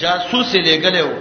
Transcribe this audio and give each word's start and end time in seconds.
جاسوس 0.00 0.50
لګلې 0.68 1.02
و 1.10 1.12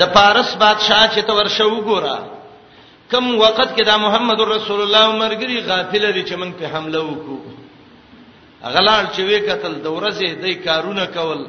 د 0.00 0.02
پارس 0.14 0.50
بادشاہ 0.62 1.02
چې 1.14 1.20
تو 1.26 1.32
ورشو 1.38 1.70
ګورا 1.88 2.18
کم 3.10 3.24
وخت 3.44 3.70
کې 3.76 3.82
دا 3.90 3.96
محمد 4.04 4.40
رسول 4.56 4.80
الله 4.82 5.06
مرګري 5.22 5.58
غافل 5.70 6.04
دي 6.14 6.22
چې 6.28 6.34
موږ 6.40 6.52
په 6.60 6.66
حمله 6.74 7.00
وکړو 7.10 7.38
غلال 8.74 9.04
چې 9.14 9.20
وې 9.28 9.38
قتل 9.48 9.72
د 9.84 9.96
ورځې 9.96 10.28
د 10.42 10.44
کارونه 10.66 11.04
کول 11.16 11.40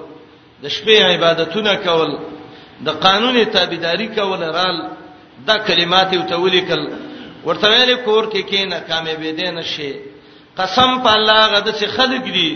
د 0.64 0.66
شپې 0.76 0.96
عبادتونه 1.16 1.74
کول 1.88 2.12
د 2.88 3.00
قانون 3.06 3.36
تابعداري 3.56 4.08
کول 4.18 4.42
رال 4.58 4.78
دا 5.48 5.56
کلمات 5.68 6.10
او 6.16 6.22
تولیکل 6.34 6.82
ورته 7.46 7.68
ویل 7.70 7.92
کور 8.06 8.24
کې 8.34 8.42
کینه 8.50 8.80
کامیابې 8.90 9.32
دي 9.40 9.48
نشي 9.58 9.92
قسم 10.60 10.90
په 11.04 11.12
الله 11.18 11.40
غد 11.54 11.68
چې 11.80 11.86
خلق 11.98 12.24
دي 12.38 12.52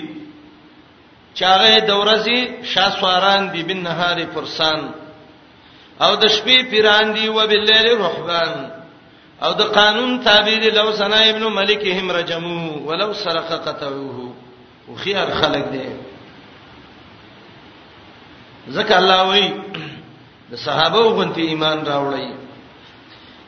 چاغه 1.40 1.80
دورزی 1.88 2.48
شاسواران 2.64 3.42
دی 3.54 3.64
بن 3.64 3.80
نهاری 3.88 4.26
فرسان 4.36 4.80
او 6.06 6.12
د 6.16 6.24
شپې 6.36 6.58
پیران 6.72 7.14
دی 7.16 7.28
و 7.30 7.40
باللیل 7.52 7.88
رحبان 8.06 8.54
او 9.46 9.52
د 9.60 9.62
قانون 9.78 10.20
تعبیر 10.24 10.64
لو 10.74 10.92
سنا 11.00 11.20
ابن 11.32 11.44
ملک 11.60 11.84
هم 12.00 12.12
رجمو 12.12 12.58
ولو 12.88 13.14
سرق 13.24 13.50
قطعوه 13.68 14.18
وخيار 14.92 15.30
خلق 15.42 15.68
دی 15.76 15.88
ځکه 18.78 18.96
الله 19.02 19.22
وای 19.30 19.46
د 20.52 20.56
صحابه 20.66 21.00
وغنتی 21.08 21.42
ایمان 21.42 21.86
راوړی 21.86 22.28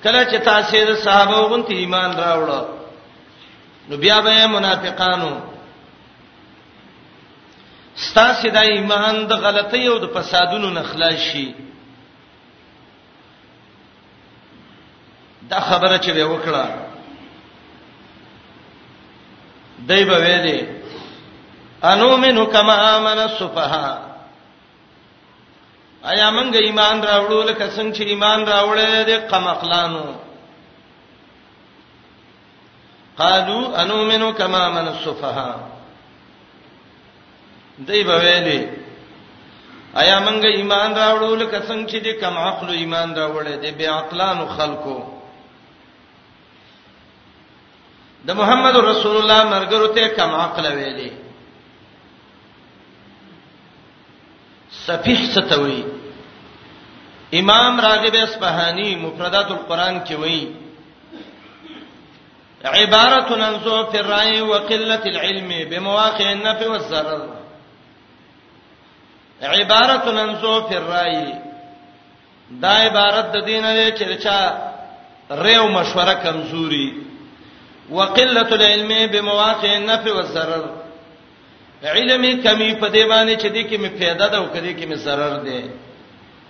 کله 0.03 0.21
چې 0.31 0.37
تاسو 0.49 0.85
د 0.91 0.97
صحابه 1.05 1.37
وغنتی 1.41 1.75
ایمان 1.75 2.11
راوړل 2.17 2.65
نو 3.89 3.97
بیا 3.97 4.21
به 4.21 4.47
منافقانو 4.47 5.31
ستاسو 8.09 8.47
د 8.55 8.57
ایمان 8.71 9.15
د 9.29 9.33
غلطۍ 9.43 9.83
او 9.91 9.97
د 10.03 10.05
فسادونو 10.15 10.69
نه 10.77 10.83
خلاص 10.89 11.19
شي 11.29 11.45
دا 15.51 15.59
خبره 15.69 15.97
چې 16.05 16.11
وکړه 16.33 16.65
دای 19.89 20.01
په 20.09 20.17
وېلې 20.23 20.59
انو 21.91 22.09
منو 22.23 22.43
کما 22.53 22.75
امن 22.95 23.17
السفها 23.29 23.87
ایا 26.11 26.27
موږ 26.37 26.51
ایمان 26.55 27.01
راوړو 27.03 27.41
لکه 27.49 27.65
څنګه 27.75 27.93
چې 27.97 28.03
ایمان 28.11 28.39
راوړل 28.51 29.03
دي 29.05 29.17
قمقلانو 29.31 30.05
قالو 33.17 33.61
انو 33.81 33.97
منو 34.11 34.29
کما 34.33 34.59
امن 34.67 34.87
السفها 34.87 35.76
دای 37.85 38.03
به 38.03 38.17
ویلي 38.19 38.59
ایا 40.01 40.19
مونږ 40.25 40.41
ایمان 40.45 40.89
راوړو 40.99 41.35
لکه 41.41 41.59
څنګه 41.67 41.87
چې 41.91 41.97
د 42.05 42.21
کم 42.21 42.35
عقل 42.47 42.67
ایمان 42.79 43.09
راوړې 43.19 43.53
د 43.63 43.77
بی 43.77 43.85
عقلانو 43.99 44.45
خلکو 44.57 44.95
د 48.27 48.35
محمد 48.39 48.75
رسول 48.91 49.15
الله 49.17 49.43
مرګرو 49.53 49.87
ته 49.95 50.07
کم 50.17 50.31
عقل 50.45 50.65
ویلي 50.77 51.09
سفیح 54.87 55.19
ستوي 55.35 55.83
امام 57.33 57.79
راغب 57.87 58.15
اصفهاني 58.15 58.95
مفردات 58.95 59.51
القرآن 59.51 60.03
کې 60.05 60.15
وایي 60.21 60.45
عبارة 62.65 63.43
عن 63.47 63.53
ضعف 63.65 63.95
الرأي 63.95 64.41
وقلة 64.41 65.03
العلم 65.05 65.69
بمواقع 65.69 66.31
النفع 66.31 66.67
والضرر 66.71 67.37
عبارت 69.41 70.07
ننسو 70.07 70.59
فی 70.67 70.75
الرای 70.75 71.31
دا 72.61 72.69
عبارت 72.87 73.31
د 73.33 73.45
دین 73.45 73.63
له 73.65 73.89
چرچا 73.99 74.37
ریو 75.43 75.67
مشوره 75.67 76.13
کمزوري 76.13 76.93
وقله 77.91 78.47
العلم 78.55 79.11
بمواقع 79.11 79.73
النفع 79.77 80.13
والضرر 80.15 80.65
علم 81.83 82.41
کمی 82.43 82.73
په 82.75 82.89
دی 82.89 83.03
باندې 83.03 83.35
چې 83.43 83.51
دی 83.53 83.63
کې 83.67 83.79
می 83.79 83.89
پیدا 83.89 84.27
ده 84.27 84.37
او 84.37 84.45
کدی 84.47 84.73
کې 84.75 84.85
می 84.85 84.95
zarar 84.95 85.45
ده 85.45 85.63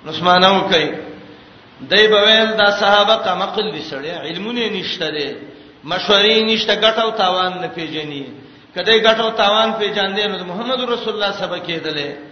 نسمانو 0.06 0.61
کوي 0.61 0.91
دای 1.90 2.07
په 2.07 2.22
ویل 2.25 2.57
دا 2.57 2.72
صحابه 2.72 3.13
قمقل 3.16 3.72
لسړی 3.72 4.11
علمونه 4.11 4.67
نشته 4.69 5.07
ده 5.09 5.35
مشورې 5.84 6.44
نشته 6.51 6.81
ګټو 6.81 7.17
تاوان 7.17 7.53
نه 7.61 7.67
پیژني 7.67 8.23
کدی 8.75 9.01
ګټو 9.03 9.38
تاوان 9.38 9.73
پیژاندې 9.73 10.22
نو 10.28 10.44
محمد 10.45 10.81
رسول 10.90 11.13
الله 11.13 11.31
سبا 11.31 11.57
کېدله 11.59 12.26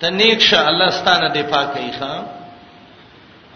ته 0.00 0.08
نیک 0.18 0.38
شه 0.50 0.58
الله 0.68 0.88
ستانه 1.00 1.28
دفاع 1.36 1.64
کوي 1.74 1.92
ښا 1.98 2.12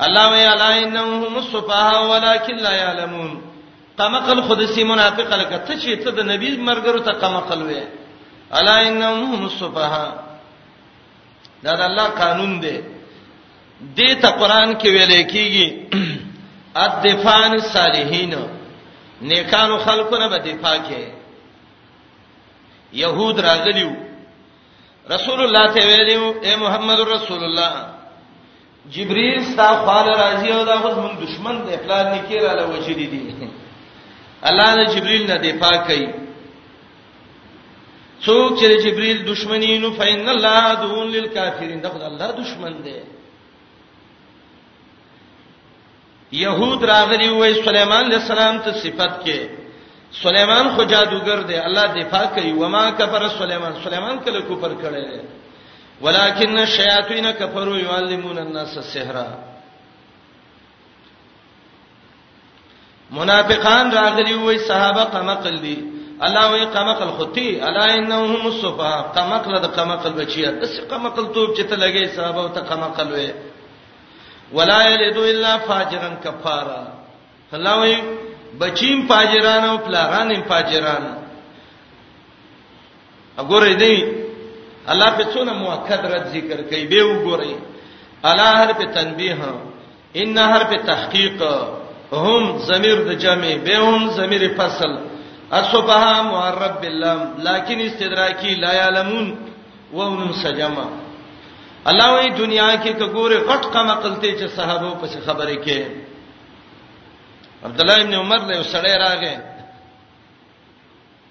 الله 0.06 0.24
وی 0.32 0.44
علی 0.54 0.70
انهم 0.84 1.34
الصفاه 1.40 1.86
ولکن 2.12 2.56
لا 2.66 2.72
یعلمون 2.76 3.32
قمقل 3.98 4.38
خود 4.48 4.60
سی 4.74 4.82
منافق 4.90 5.28
لکه 5.34 5.58
ته 5.58 5.72
چې 5.80 5.96
ته 6.04 6.10
د 6.10 6.20
نبی 6.32 6.48
مرګرو 6.56 7.00
ته 7.08 7.12
قمقل 7.22 7.60
وې 7.62 7.82
علی 8.60 8.76
انهم 8.88 9.40
الصفاه 9.44 9.94
دا 11.64 11.72
د 11.72 11.72
الله 11.88 12.06
قانون 12.20 12.52
دی 12.66 12.76
دې 13.96 14.22
ته 14.22 14.28
قران 14.42 14.68
کې 14.78 14.88
ویل 14.88 15.12
کېږي 15.26 15.98
الدفان 16.82 17.52
الصالحین 17.54 18.32
نیکانو 19.30 19.76
خلقونه 19.78 20.26
به 20.28 20.38
دفاع 20.52 20.76
کوي 20.78 21.08
يهود 23.02 23.36
راغلیو 23.40 23.92
رسول 25.14 25.38
الله 25.46 25.64
ته 25.74 25.82
ویلو 25.90 26.24
اے 26.46 26.52
محمد 26.64 27.00
رسول 27.16 27.42
الله 27.48 27.72
جبريل 28.94 29.40
صافان 29.56 30.06
راضي 30.22 30.50
او 30.54 30.60
دا 30.70 30.76
خو 30.82 30.88
زمون 30.96 31.14
دشمن 31.24 31.54
دی 31.66 31.74
پلان 31.84 32.04
نکیر 32.14 32.42
علا 32.52 32.64
وجلی 32.72 33.06
دی 33.12 33.20
الله 34.50 34.68
نه 34.76 34.84
جبريل 34.94 35.22
نه 35.30 35.36
دی 35.44 35.52
پاکي 35.62 36.02
څوک 38.26 38.48
چې 38.58 38.66
جبريل 38.84 39.18
دشمنی 39.32 39.72
نو 39.82 39.88
فین 40.00 40.28
الله 40.34 40.74
دون 40.82 41.06
للکافرین 41.14 41.80
دا 41.82 41.88
خدای 41.92 42.08
الله 42.12 42.28
دشمن 42.42 42.74
دی 42.86 42.96
يهود 46.32 46.84
راغلي 46.84 47.28
وې 47.40 47.54
سليمان 47.64 48.04
عليه 48.04 48.16
السلام 48.16 48.56
ته 48.64 48.70
صفت 48.82 49.12
کې 49.26 49.38
سليمان 50.20 50.68
خو 50.76 50.82
جادوګر 50.90 51.40
دی 51.48 51.56
الله 51.58 51.86
دفاع 52.00 52.24
کوي 52.34 52.52
وما 52.52 52.90
کفر 52.98 53.28
سليمان 53.38 53.72
سليمان 53.84 54.18
کله 54.24 54.40
کفر 54.48 54.72
کړي 54.74 55.04
دی 55.10 55.20
ولکن 56.04 56.58
الشیاطین 56.58 57.26
کفروا 57.38 57.76
یعلمون 57.78 58.38
الناس 58.38 58.76
السحر 58.76 59.16
منافقان 63.18 63.92
راغلی 63.92 64.34
وای 64.34 64.58
صحابه 64.58 65.04
قمقل 65.04 65.56
دی 65.60 65.76
الله 66.26 66.50
وای 66.50 66.64
قمقل 66.74 67.10
ختی 67.20 67.46
الا 67.68 67.82
انهم 67.94 68.46
الصفا 68.50 68.92
قمقل 69.18 69.58
د 69.60 69.66
قمقل 69.78 70.12
بچیا 70.18 70.50
بس 70.62 70.80
قمقل 70.90 71.26
توپ 71.34 71.56
چې 71.56 71.62
ته 71.64 71.76
لګی 71.76 72.06
صحابه 72.16 72.48
ته 72.48 72.60
قمقل 72.74 73.12
وای 73.12 73.32
ولا 74.60 74.82
یلد 74.90 75.16
الا 75.16 75.56
فاجرا 75.68 76.10
کفارا 76.24 76.84
الله 77.56 77.76
وای 77.78 77.96
بچیم 78.60 79.06
پاجران 79.06 79.64
او 79.64 79.78
پلارانم 79.86 80.42
پاجران 80.50 81.02
وګورئ 83.36 83.74
دی 83.82 83.94
الله 84.92 85.10
په 85.18 85.24
څونه 85.32 85.52
موکد 85.52 86.02
رد 86.12 86.26
ذکر 86.34 86.58
کوي 86.70 86.84
به 86.92 87.02
وګورئ 87.04 87.52
الا 88.24 88.48
هر 88.62 88.72
په 88.72 88.84
تنبیه 88.96 89.36
ان 90.20 90.38
هر 90.38 90.64
په 90.70 90.76
تحقیق 90.90 91.42
هم 92.24 92.42
ضمیر 92.68 92.96
د 93.08 93.10
جمع 93.24 93.54
به 93.66 93.76
هم 93.76 94.10
ضمیر 94.10 94.42
فصل 94.58 94.92
اصبها 95.52 96.22
معرب 96.22 96.80
باللام 96.80 97.20
لكن 97.38 97.80
استدراکی 97.80 98.54
لا 98.54 98.72
يعلمون 98.74 99.36
وهم 99.92 100.32
سجما 100.44 100.86
الله 101.90 102.08
وی 102.18 102.28
دنیا 102.30 102.70
کې 102.76 102.94
کګوره 102.98 103.38
غټ 103.48 103.62
قمقلته 103.74 104.28
چې 104.38 104.56
صحابه 104.56 104.90
په 105.00 105.06
خبره 105.26 105.56
کې 105.64 105.84
عبد 107.64 107.80
الله 107.80 108.00
ابن 108.02 108.14
عمر 108.14 108.38
له 108.46 108.56
یو 108.56 108.62
سړی 108.62 108.92
راغی 109.04 109.36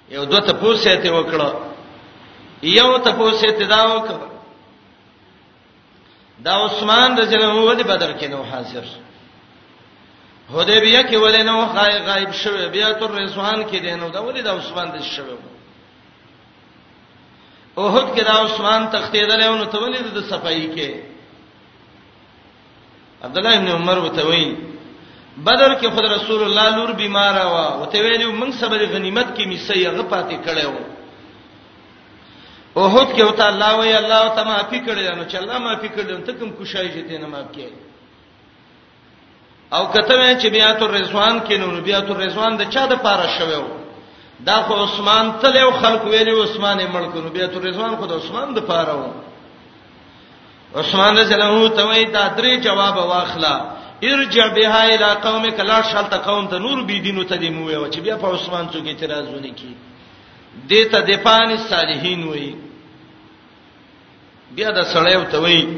یو 0.09 0.23
دوه 0.25 0.39
ته 0.39 0.53
پوسه 0.53 0.95
ته 1.03 1.09
وکړه 1.11 1.57
یو 2.63 2.97
ته 2.97 3.11
پوسه 3.11 3.51
ته 3.51 3.65
دا 3.65 3.95
وکړه 3.95 4.27
دا 6.45 6.53
عثمان 6.65 7.17
رضی 7.17 7.35
الله 7.35 7.49
عنه 7.51 7.65
ودی 7.71 7.83
بدر 7.83 8.19
کې 8.19 8.23
نو 8.25 8.43
حاضر 8.43 8.83
حدیبیه 10.53 11.03
کې 11.03 11.15
ولې 11.15 11.43
نو 11.43 11.65
غایب 12.07 12.31
شوه 12.31 12.67
بیا 12.67 12.91
تر 12.93 13.07
رضوان 13.11 13.63
کې 13.63 13.75
دینو 13.81 14.09
دا 14.09 14.19
ولې 14.25 14.41
دا 14.41 14.55
عثمان 14.57 14.91
د 14.97 15.01
شوه 15.03 15.37
اوهد 17.77 18.15
کې 18.17 18.23
دا 18.23 18.33
عثمان 18.45 18.89
تختې 18.89 19.21
دلې 19.29 19.43
نو 19.43 19.65
ته 19.65 19.77
ولې 19.77 20.01
د 20.13 20.21
صفایي 20.29 20.67
کې 20.75 20.91
عبد 23.25 23.37
الله 23.37 23.55
ابن 23.57 23.67
عمر 23.67 23.97
وتوي 23.99 24.70
بدر 25.37 25.73
کې 25.79 25.87
خود 25.95 26.05
رسول 26.11 26.41
الله 26.43 26.69
لور 26.75 26.89
بیمار 27.01 27.35
وا 27.51 27.65
او 27.69 27.85
ته 27.85 27.99
ویلو 28.01 28.31
موږ 28.31 28.51
سبب 28.59 28.81
غنیمت 28.93 29.29
کې 29.37 29.45
می 29.47 29.57
سیغه 29.67 30.03
پاتې 30.03 30.37
کړو 30.45 30.73
او 32.77 32.83
هوت 32.87 33.07
کې 33.15 33.21
وتا 33.21 33.47
الله 33.53 33.79
وی 33.79 33.93
الله 33.93 34.35
ته 34.35 34.43
معافي 34.49 34.79
کړی 34.85 35.15
نو 35.15 35.25
چې 35.29 35.35
الله 35.41 35.57
معافي 35.57 35.89
کړی 35.89 36.25
ته 36.25 36.31
کوم 36.33 36.51
خوشاله 36.59 36.89
جته 36.97 37.17
نه 37.23 37.27
معاف 37.35 37.47
کې 37.51 37.67
او 39.75 39.83
کته 39.87 40.15
مې 40.15 40.41
چې 40.41 40.47
بیات 40.55 40.81
الرضوان 40.83 41.41
کې 41.41 41.53
نو 41.63 41.81
بیات 41.89 42.07
الرضوان 42.11 42.55
د 42.57 42.63
چا 42.73 42.85
د 42.93 43.03
پاره 43.05 43.27
شوو 43.39 43.63
دا 44.45 44.55
خو 44.67 44.73
عثمان 44.83 45.31
تلو 45.41 45.71
خلق 45.81 46.03
ویلو 46.11 46.43
عثمان 46.43 46.79
یې 46.79 46.87
مړ 46.95 47.05
کړو 47.15 47.31
بیات 47.35 47.53
الرضوان 47.57 47.95
خو 47.97 48.05
د 48.05 48.11
عثمان 48.19 48.53
د 48.53 48.59
پاره 48.69 48.93
و 49.01 49.11
عثمان 50.79 51.17
رضی 51.17 51.33
الله 51.33 51.51
عنه 51.55 51.75
ته 51.77 51.83
وی 51.89 52.05
دا 52.05 52.23
درې 52.37 52.63
جواب 52.63 52.97
واخلا 53.09 53.59
ارجع 54.03 54.47
بها 54.47 54.95
الى 54.95 55.05
قومك 55.11 55.59
لا 55.59 55.81
شلت 55.81 56.13
قوم 56.13 56.47
ته 56.47 56.57
نور 56.57 56.81
بي 56.83 56.99
دینو 56.99 57.23
ته 57.23 57.35
دی 57.35 57.49
مو 57.49 57.65
وي 57.67 57.89
چې 57.91 57.99
بیا 57.99 58.17
په 58.17 58.33
عثمان 58.35 58.65
څوک 58.73 58.87
اعتراض 58.87 59.27
ونی 59.29 59.51
کی 59.55 59.73
دته 60.69 60.99
د 60.99 61.23
پان 61.23 61.57
صالحین 61.69 62.23
وي 62.27 62.53
بیا 64.55 64.69
د 64.71 64.81
سړیو 64.93 65.23
ته 65.31 65.37
وي 65.37 65.77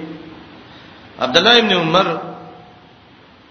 عبد 1.20 1.38
الله 1.38 1.58
ابن 1.58 1.74
عمر 1.74 2.08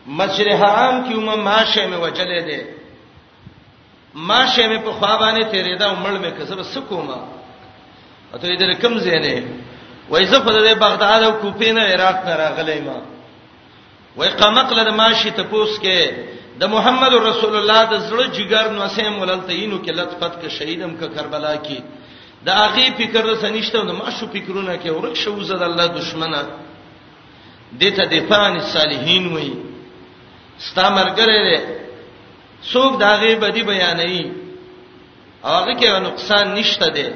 مسجد 0.06 0.48
حرام 0.62 1.04
کې 1.04 1.12
عمر 1.16 1.36
ماشه 1.36 1.86
مې 1.90 2.00
وجلې 2.04 2.42
ده 2.48 2.66
ماشه 4.14 4.62
مې 4.68 4.78
په 4.84 4.92
خوا 4.92 5.16
باندې 5.18 5.44
تیرې 5.52 5.78
ده 5.78 5.86
عمر 5.86 6.14
مې 6.22 6.38
کسب 6.38 6.62
سکوما 6.62 7.18
اته 8.34 8.46
دې 8.56 8.62
رقم 8.72 8.98
زینې 9.00 9.42
وای 10.10 10.26
زه 10.26 10.38
په 10.38 10.52
دې 10.52 10.78
بغداد 10.86 11.22
او 11.22 11.32
کوپې 11.42 11.68
نه 11.76 11.82
عراق 11.94 12.24
نه 12.26 12.36
راغلی 12.36 12.80
ما 12.80 13.00
وای 14.16 14.28
قمق 14.28 14.72
له 14.72 14.90
ماشي 14.96 15.30
ته 15.30 15.42
پوس 15.42 15.78
کې 15.78 16.12
د 16.60 16.64
محمد 16.74 17.14
رسول 17.14 17.54
الله 17.58 17.80
د 17.92 18.00
زړه 18.10 18.26
جګر 18.36 18.70
نو 18.76 18.88
سیم 18.96 19.18
ولتینو 19.22 19.78
کې 19.84 19.92
لطفت 19.98 20.32
کې 20.40 20.48
شهیدم 20.58 20.92
کې 21.00 21.08
کربلا 21.16 21.54
کې 21.56 21.78
دا 22.48 22.54
هغه 22.58 22.84
فکر 22.98 23.24
رسنیشته 23.26 23.82
نو 23.90 23.92
ماشو 24.00 24.26
فکرونه 24.34 24.74
کې 24.76 24.90
ورک 24.90 25.14
شو 25.22 25.34
زد 25.50 25.62
الله 25.68 25.86
دشمنه 25.98 26.42
دته 27.82 28.04
دفان 28.14 28.52
الصالحین 28.60 29.26
وای 29.34 29.52
ستامرګره 30.60 31.40
ده 31.50 31.80
څوک 32.72 32.98
دا 33.04 33.12
غي 33.22 33.34
بدی 33.44 33.62
بیانوي 33.70 34.24
هغه 35.44 35.74
کې 35.74 35.88
نقصان 36.08 36.54
نشته 36.58 36.88
ده 36.88 37.14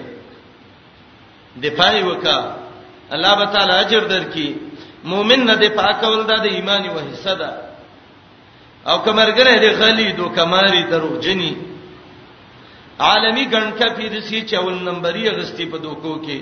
دفاع 1.68 1.92
وکا 2.06 2.38
الله 3.16 3.44
تعالی 3.52 3.72
اجر 3.72 4.04
درکې 4.14 4.65
مؤمن 5.04 5.40
نه 5.44 5.54
دی 5.60 5.68
پاکول 5.76 6.22
د 6.26 6.30
ایمانی 6.46 6.88
و 6.88 6.98
حصہ 6.98 7.34
ده 7.40 7.48
او 8.88 8.98
کمرګره 8.98 9.58
دی 9.60 9.70
خلید 9.80 10.20
او 10.20 10.28
کماری 10.28 10.82
دروغجنی 10.90 11.54
عالمی 13.00 13.44
ګڼکه 13.52 13.86
پیر 13.96 14.20
سی 14.20 14.40
54 14.42 14.72
نمبرې 14.88 15.36
غستی 15.36 15.66
په 15.66 15.78
دوکو 15.78 16.14
کې 16.26 16.40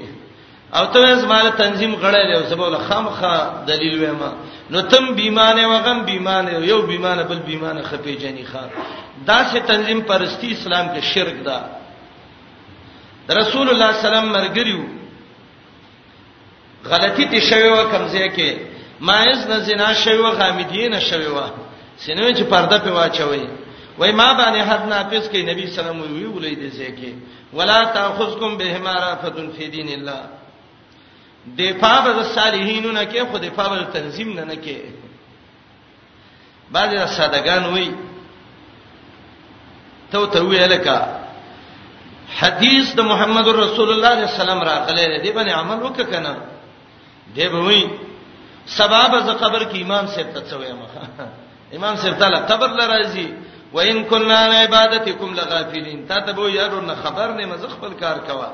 او 0.74 0.84
ته 0.86 1.14
زماره 1.16 1.50
تنظیم 1.50 1.94
غړې 1.94 2.24
له 2.32 2.48
سبول 2.50 2.76
خامخه 2.78 3.64
دلیل 3.66 3.98
وېما 3.98 4.30
نو 4.70 4.80
تم 4.80 5.14
بیمانه 5.14 5.68
وغم 5.68 6.04
بیمانه 6.04 6.50
یو 6.50 6.82
بیمانه 6.82 7.22
بل 7.22 7.38
بیمانه 7.38 7.82
خپې 7.82 8.18
جنې 8.20 8.44
خار 8.52 8.68
دا 9.26 9.50
چې 9.52 9.58
تنظیم 9.66 10.00
پرستی 10.00 10.50
اسلام 10.52 10.86
کې 10.88 11.00
شرک 11.14 11.36
ده 11.44 11.60
رسول 13.30 13.68
الله 13.70 13.92
صلی 13.92 14.08
الله 14.08 14.10
علیه 14.18 14.18
وسلم 14.18 14.36
مرګریو 14.38 14.82
غلطی 16.86 17.25
دي 17.25 17.40
شوی 17.48 17.69
و 17.69 17.84
کمزې 17.90 18.28
کې 18.36 18.56
مایز 19.00 19.46
نه 19.48 19.58
زنا 19.69 19.92
شوی 20.04 20.19
و 20.19 20.31
غامدین 20.31 21.00
شوی 21.00 21.26
و 21.26 21.38
سینو 21.98 22.31
چې 22.34 22.42
پرده 22.50 22.78
په 22.78 22.90
واچوي 22.92 23.46
وای 23.98 24.12
ما 24.12 24.32
باندې 24.38 24.62
حد 24.69 24.86
ناقص 24.88 25.28
کې 25.32 25.36
نبی 25.50 25.66
سلام 25.76 26.00
وی 26.00 26.25
ولې 26.34 26.56
دې 26.58 26.78
ځکه 26.78 27.14
ولا 27.52 27.84
تاخذکم 27.94 28.56
بهما 28.56 28.94
رافت 28.94 29.36
فی 29.56 29.69
دین 29.69 29.88
الله 29.88 30.20
دفاع 31.58 32.00
به 32.12 32.22
صالحینو 32.22 32.92
نه 32.92 33.04
کې 33.12 33.31
خو 33.31 33.38
دفاع 33.38 33.69
به 33.69 33.82
تنظیم 34.00 34.32
نه 34.38 34.44
نه 34.44 34.54
کې 34.54 34.78
بعضی 36.72 37.06
سادهګان 37.06 37.66
وای 37.72 37.92
ته 40.12 40.26
ته 40.26 40.40
ویلکه 40.42 41.25
حدیث 42.38 42.94
د 42.94 43.00
محمد 43.10 43.48
رسول 43.48 43.90
الله 43.92 44.14
صلی 44.14 44.22
الله 44.25 44.26
علیه 44.26 44.26
وسلم 44.34 44.60
راغلی 44.69 45.22
دی 45.22 45.32
باندې 45.32 45.52
عمل 45.52 45.82
وککنه 45.82 46.36
دی 47.34 47.48
به 47.48 47.60
وي 47.60 47.86
سبب 48.66 49.12
ز 49.26 49.31
قبر 49.40 49.62
کې 49.64 49.75
ایمان 49.76 50.06
سره 50.06 50.32
تڅوي 50.34 50.72
ما 50.72 50.86
ایمان 51.72 51.96
سره 51.96 52.14
تعالی 52.19 52.36
قبر 52.50 52.69
لراځي 52.69 53.26
و 53.72 53.78
ان 53.81 54.02
کننا 54.10 54.38
عبادتکم 54.64 55.32
لغافلین 55.34 56.06
تا 56.06 56.20
ته 56.20 56.32
به 56.32 56.50
یارو 56.50 56.81
نه 56.81 56.94
خبر 56.94 57.28
نه 57.32 57.46
مزه 57.46 57.69
خپل 57.69 57.92
کار 58.00 58.19
کوا 58.19 58.52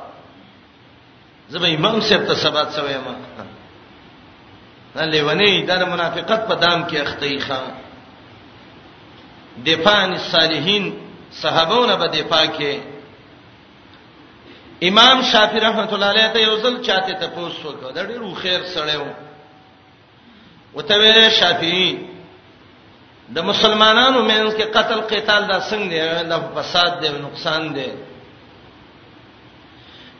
زبې 1.50 1.65
ایمان 1.65 2.00
سره 2.00 2.25
ته 2.27 2.35
سبب 2.35 2.71
سوي 2.71 2.94
ما 2.99 3.15
نه 4.97 5.05
لیونی 5.11 5.62
دا 5.67 5.85
منافقت 5.85 6.49
په 6.49 6.55
دام 6.55 6.88
کې 6.88 6.97
اختی 7.00 7.38
خان 7.41 7.71
دفاع 9.67 10.05
الصالحین 10.05 10.93
صحابونه 11.32 11.97
به 11.97 12.06
دفاع 12.06 12.44
کې 12.47 13.00
امام 14.82 15.23
شافعي 15.23 15.59
رحمت 15.61 15.93
الله 15.93 16.06
علیه 16.11 16.29
ته 16.35 16.41
یو 16.43 16.56
ځل 16.65 16.77
چاته 16.85 17.15
ته 17.21 17.27
پوسو 17.35 17.73
کو 17.81 17.91
دا 17.97 18.05
ډیر 18.12 18.23
خیر 18.43 18.62
سره 18.75 18.94
و 19.00 19.05
وته 20.77 20.99
ویل 21.00 21.29
شافعي 21.41 21.88
د 23.35 23.38
مسلمانانو 23.50 24.23
مینس 24.31 24.55
کې 24.55 24.62
قتل 24.77 25.00
قتال 25.12 25.43
دا 25.53 25.59
څنګه 25.61 26.23
دی 26.23 26.29
دا 26.32 26.38
فساد 26.62 26.99
دی 27.03 27.09
نقصان 27.19 27.69
دی 27.75 27.87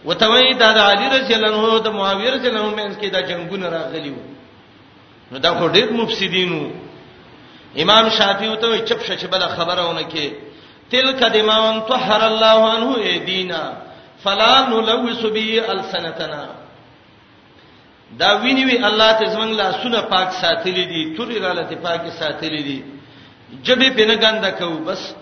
وته 0.05 0.29
وی 0.33 0.55
دا 0.67 0.71
د 0.79 0.85
علی 0.91 1.11
رضی 1.19 1.35
الله 1.41 1.57
عنه 1.71 1.79
د 1.91 1.99
معاویه 1.99 2.31
رضی 2.39 2.47
الله 2.47 2.61
عنه 2.61 2.75
مینس 2.75 2.97
کې 2.97 3.07
دا 3.17 3.23
جنگونه 3.33 3.69
راغلي 3.79 4.11
وو 4.17 4.23
نو 5.33 5.39
دا 5.49 5.55
خو 5.59 5.69
ډیر 5.79 5.93
مفسدینو 6.01 6.65
امام 7.83 8.11
شافعي 8.21 8.49
وته 8.49 8.85
چپ 8.89 9.03
شش 9.13 9.25
بل 9.35 9.41
خبرونه 9.59 10.03
کې 10.03 10.33
تلک 10.95 11.31
دماون 11.33 11.83
طهر 11.91 12.25
الله 12.25 12.73
عنه 12.75 13.19
دینه 13.27 13.73
فلا 14.25 14.69
نلوث 14.69 15.23
به 15.27 15.73
السنتنا 15.73 16.45
دا 18.21 18.31
ویني 18.43 18.65
وی 18.65 18.77
الله 18.89 19.13
ته 19.13 19.27
زمنګ 19.33 19.53
لاسونه 19.57 20.01
پاک 20.01 20.29
ساتلې 20.43 20.85
دي 20.93 21.17
توري 21.17 21.39
راته 21.39 21.75
پاکي 21.77 22.11
ساتلې 22.21 22.63
دي 22.69 22.79
جبه 23.65 23.91
په 23.97 24.05
نه 24.09 24.15
ګنده 24.15 24.51
کو 24.59 24.77
بس 24.87 25.15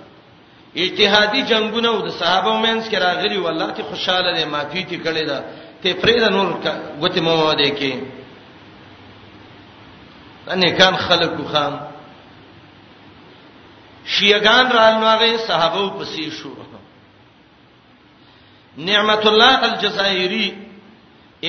اجتهادي 0.76 1.42
جنگونه 1.42 1.88
او 1.88 2.00
د 2.06 2.10
صحابه 2.10 2.60
مینس 2.60 2.88
کې 2.88 2.94
راغلي 2.94 3.38
والله 3.38 3.70
ته 3.70 3.82
خوشاله 3.82 4.32
دي 4.36 4.44
معافي 4.44 4.82
ته 4.84 4.96
کړي 5.04 5.24
دا 5.28 5.38
ته 5.82 5.94
فرید 6.02 6.22
نور 6.22 6.46
غته 7.00 7.20
مو 7.20 7.52
ده 7.54 7.70
کې 7.78 7.92
ان 10.52 10.76
کان 10.78 10.96
خلق 10.96 11.34
خام 11.52 11.74
شیعگان 14.12 14.66
رالنوغه 14.76 15.36
صحابه 15.36 15.78
او 15.80 15.90
پسې 16.00 16.30
شو 16.38 16.50
نعمت 18.90 19.24
الله 19.30 19.52
الجزائری 19.68 20.46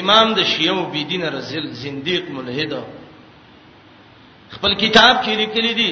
امام 0.02 0.28
د 0.38 0.40
شیعو 0.54 0.82
بيدین 0.94 1.24
رزل 1.36 1.66
زنديق 1.84 2.24
ملحد 2.36 2.74
خپل 4.54 4.72
کتاب 4.84 5.14
کې 5.24 5.34
لیکلي 5.42 5.74
دي 5.80 5.92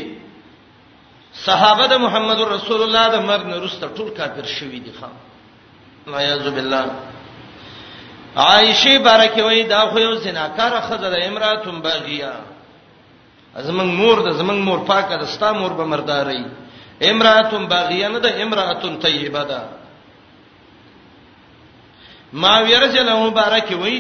صحابه 1.45 1.85
د 1.93 1.93
محمد 2.05 2.39
رسول 2.55 2.81
الله 2.85 3.05
د 3.15 3.17
مرګ 3.29 3.45
وروسته 3.57 3.87
ټول 3.97 4.09
کافر 4.17 4.45
شوي 4.57 4.79
دي 4.85 4.91
خام 4.99 5.13
لا 6.13 6.19
یعذ 6.27 6.45
بالله 6.57 6.85
عائشه 8.45 8.93
بارکه 9.07 9.41
وای 9.47 9.63
دا 9.73 9.79
خو 9.89 9.99
یو 10.05 10.13
زناکار 10.25 10.73
خزر 10.87 11.13
امراتم 11.27 11.75
باغیا 11.87 12.33
زمنګ 13.69 13.89
مور 13.99 14.17
د 14.27 14.29
زمنګ 14.39 14.59
مور 14.67 14.79
پاکه 14.89 15.15
د 15.23 15.23
ستا 15.33 15.49
مور 15.59 15.71
به 15.79 15.83
مرداري 15.93 16.43
امراتم 17.09 17.63
باغیا 17.73 18.07
نه 18.13 18.19
د 18.25 18.39
امراتن 18.43 18.93
طیبه 19.03 19.43
ده 19.51 19.61
ما 22.37 22.59
ویرجه 22.65 23.01
له 23.01 23.23
مبارک 23.29 23.67
وي 23.81 23.95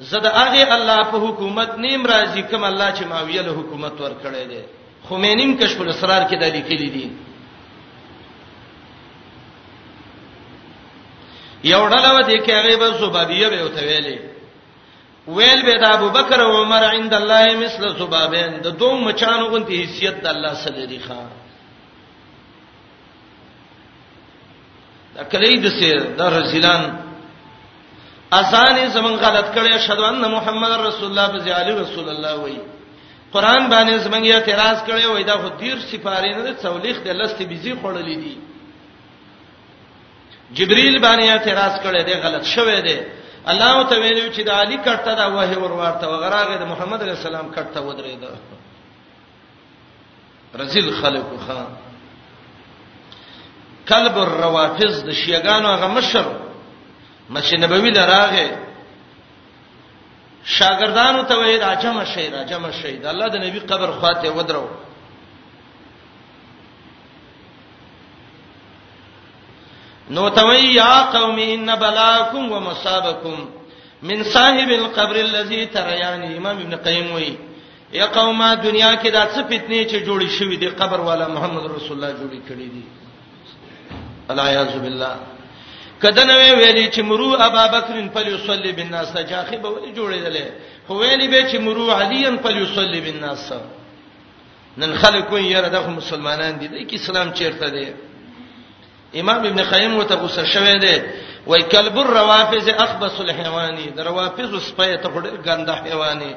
زه 0.00 0.18
د 0.20 0.26
هغه 0.26 0.74
الله 0.76 0.98
په 1.12 1.16
حکومت 1.26 1.70
نیم 1.84 2.06
راضی 2.06 2.42
کوم 2.42 2.64
الله 2.64 2.88
چې 2.94 3.04
ما 3.04 3.22
ویله 3.22 3.48
حکومت 3.52 3.92
ورکړی 4.00 4.44
دی 4.52 4.62
خمینیم 5.08 5.56
کشف 5.58 5.80
الاسرار 5.80 6.22
کې 6.28 6.36
د 6.40 6.44
لیکلي 6.56 6.88
دي 6.96 7.06
یو 11.64 11.88
ډله 11.88 12.10
و 12.18 12.26
دي 12.26 12.38
کې 12.38 12.50
هغه 12.50 12.76
به 12.76 12.98
سبابیه 13.00 13.48
به 13.48 13.64
وته 13.64 13.80
ویلې 13.80 14.18
ویل 15.28 15.62
به 15.64 15.74
د 15.80 15.84
ابو 15.96 16.08
بکر 16.10 16.40
او 16.40 16.62
عمر 16.62 16.84
عند 16.84 17.14
الله 17.14 17.56
مثل 17.64 17.98
سبابین 17.98 18.58
د 18.62 18.66
دوه 18.70 19.00
مچانو 19.04 19.48
غونتی 19.48 19.74
حیثیت 19.82 20.20
د 20.22 20.26
الله 20.26 20.54
سره 20.64 20.86
دی 20.86 21.00
ښا 21.08 21.20
کله 25.32 25.50
دې 25.50 25.72
سه 25.80 26.14
د 26.18 26.22
رسولان 26.22 27.07
اذان 28.32 28.88
زمون 28.88 29.14
غلط 29.20 29.46
کړي 29.54 29.72
اشهد 29.74 29.98
ان 29.98 30.24
محمد 30.32 30.72
رسول 30.80 31.04
الله 31.10 31.26
بزي 31.34 31.52
علي 31.58 31.72
رسول 31.74 32.08
الله 32.14 32.34
وای 32.40 32.58
قران 33.32 33.62
باندې 33.72 34.04
زمون 34.06 34.22
یې 34.24 34.32
اعتراض 34.32 34.84
کړي 34.88 35.04
وای 35.06 35.24
دا 35.24 35.36
خو 35.42 35.48
تیر 35.60 35.76
سپاره 35.92 36.36
نه 36.36 36.54
څولېخ 36.62 36.96
د 37.06 37.08
لستې 37.20 37.42
بيزي 37.50 37.72
خړلې 37.80 38.16
دي 38.22 38.34
جبريل 40.58 40.96
باندې 41.04 41.22
اعتراض 41.28 41.74
کړي 41.84 42.00
دی 42.08 42.12
غلط 42.24 42.44
شوه 42.54 42.80
دی 42.86 42.98
الله 43.50 43.76
ته 43.90 43.96
ویلو 44.02 44.26
چې 44.34 44.40
د 44.48 44.50
علي 44.60 44.76
کټه 44.84 45.12
دا 45.20 45.26
وه 45.28 45.52
ورورته 45.62 46.06
وغراغه 46.08 46.56
د 46.56 46.62
محمد 46.72 47.00
عليه 47.02 47.12
السلام 47.18 47.48
کټه 47.56 47.78
ودرېد 47.78 48.24
رزل 50.54 50.90
خلق 51.02 51.26
خان 51.46 51.66
قلب 53.90 54.18
الروافض 54.18 55.02
د 55.06 55.10
شیعاګانو 55.14 55.66
هغه 55.74 55.88
مشر 55.88 56.47
مسجد 57.34 57.58
نبوي 57.64 57.90
لراغه 57.90 58.46
شاګردانو 60.58 61.22
ته 61.28 61.36
وای 61.38 61.58
راجم 61.58 62.04
شي 62.04 62.24
راجم 62.28 62.64
شي 62.80 62.92
د 63.02 63.06
الله 63.06 63.28
د 63.28 63.36
نبی 63.44 63.58
قبر 63.60 63.90
خواته 63.92 64.28
ودرو 64.32 64.68
نو 70.10 70.28
توي 70.28 70.74
يا 70.74 71.10
قوم 71.12 71.38
ان 71.38 71.76
بلاكم 71.76 72.52
ومصابكم 72.52 73.50
من 74.02 74.22
صاحب 74.24 74.68
القبر 74.68 75.16
الذي 75.16 75.66
تريان 75.66 76.22
امام 76.36 76.56
ابن 76.58 76.74
قیم 76.76 77.12
وای 77.14 77.36
یا 77.92 78.06
قومه 78.06 78.54
دنیا 78.54 78.94
کې 79.02 79.08
دا 79.12 79.26
څه 79.34 79.40
فتنې 79.50 79.80
چې 79.90 79.96
جوړې 80.06 80.28
شوې 80.38 80.56
دي 80.56 80.68
قبر 80.68 81.00
والا 81.00 81.28
محمد 81.28 81.64
رسول 81.66 81.92
الله 81.96 82.12
جوړې 82.12 82.40
کړې 82.48 82.68
دي 82.74 82.84
الا 84.30 84.50
یعذ 84.52 84.76
بالله 84.78 85.16
کده 86.02 86.22
نو 86.28 86.34
ویلي 86.58 86.86
چې 86.94 87.00
مرو 87.10 87.34
ابا 87.34 87.64
بکر 87.74 87.96
فليصلي 88.14 88.72
بالناس 88.72 89.14
جاخب 89.30 89.62
ولې 89.64 89.90
جوړېدلې 89.98 90.44
خو 90.86 90.92
ویلي 91.00 91.28
به 91.32 91.40
چې 91.52 91.56
مرو 91.66 91.90
علي 91.92 92.38
فليصلي 92.44 93.00
بالناس 93.00 93.52
نن 94.78 94.90
خلک 95.02 95.32
وي 95.32 95.42
یاره 95.50 95.68
دغه 95.68 95.88
مسلمانان 96.00 96.58
دي 96.60 96.66
د 96.68 96.76
اسلام 96.94 97.28
چیرته 97.38 97.68
دي 97.68 97.88
امام 99.20 99.40
ابن 99.46 99.62
خیم 99.70 99.96
وته 99.96 100.14
غوسه 100.14 100.44
شوه 100.44 100.78
دی 100.78 100.96
وای 101.46 101.62
کلب 101.62 101.98
الروافض 101.98 102.68
اخبص 102.68 103.20
الحيواني 103.20 103.86
د 103.96 104.00
روافض 104.00 104.58
سپه 104.60 104.96
ته 105.02 105.08
ډېر 105.08 105.42
ګنده 105.46 105.72
حیواني 105.84 106.34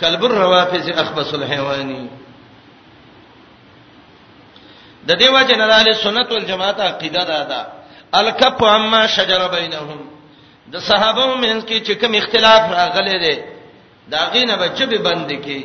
کلب 0.00 0.24
الروافض 0.24 0.88
اخبص 1.00 1.34
الحيواني 1.34 2.08
د 5.06 5.12
دیو 5.18 5.38
جنرال 5.48 5.94
سنت 5.96 6.32
والجماعت 6.32 6.80
عقیده 6.80 7.24
ده 7.24 7.44
ده 7.48 7.85
الکف 8.12 8.62
اما 8.76 9.02
شجر 9.06 9.40
بینهم 9.56 10.00
د 10.72 10.78
صحابه 10.88 11.24
ومن 11.32 11.60
کې 11.68 11.78
چې 11.86 11.92
کوم 12.00 12.12
اختلاف 12.18 12.62
راغلی 12.72 13.18
دی 13.24 13.36
دا 14.10 14.26
غینه 14.32 14.56
به 14.56 14.68
چبه 14.78 14.98
بند 14.98 15.30
کی 15.44 15.62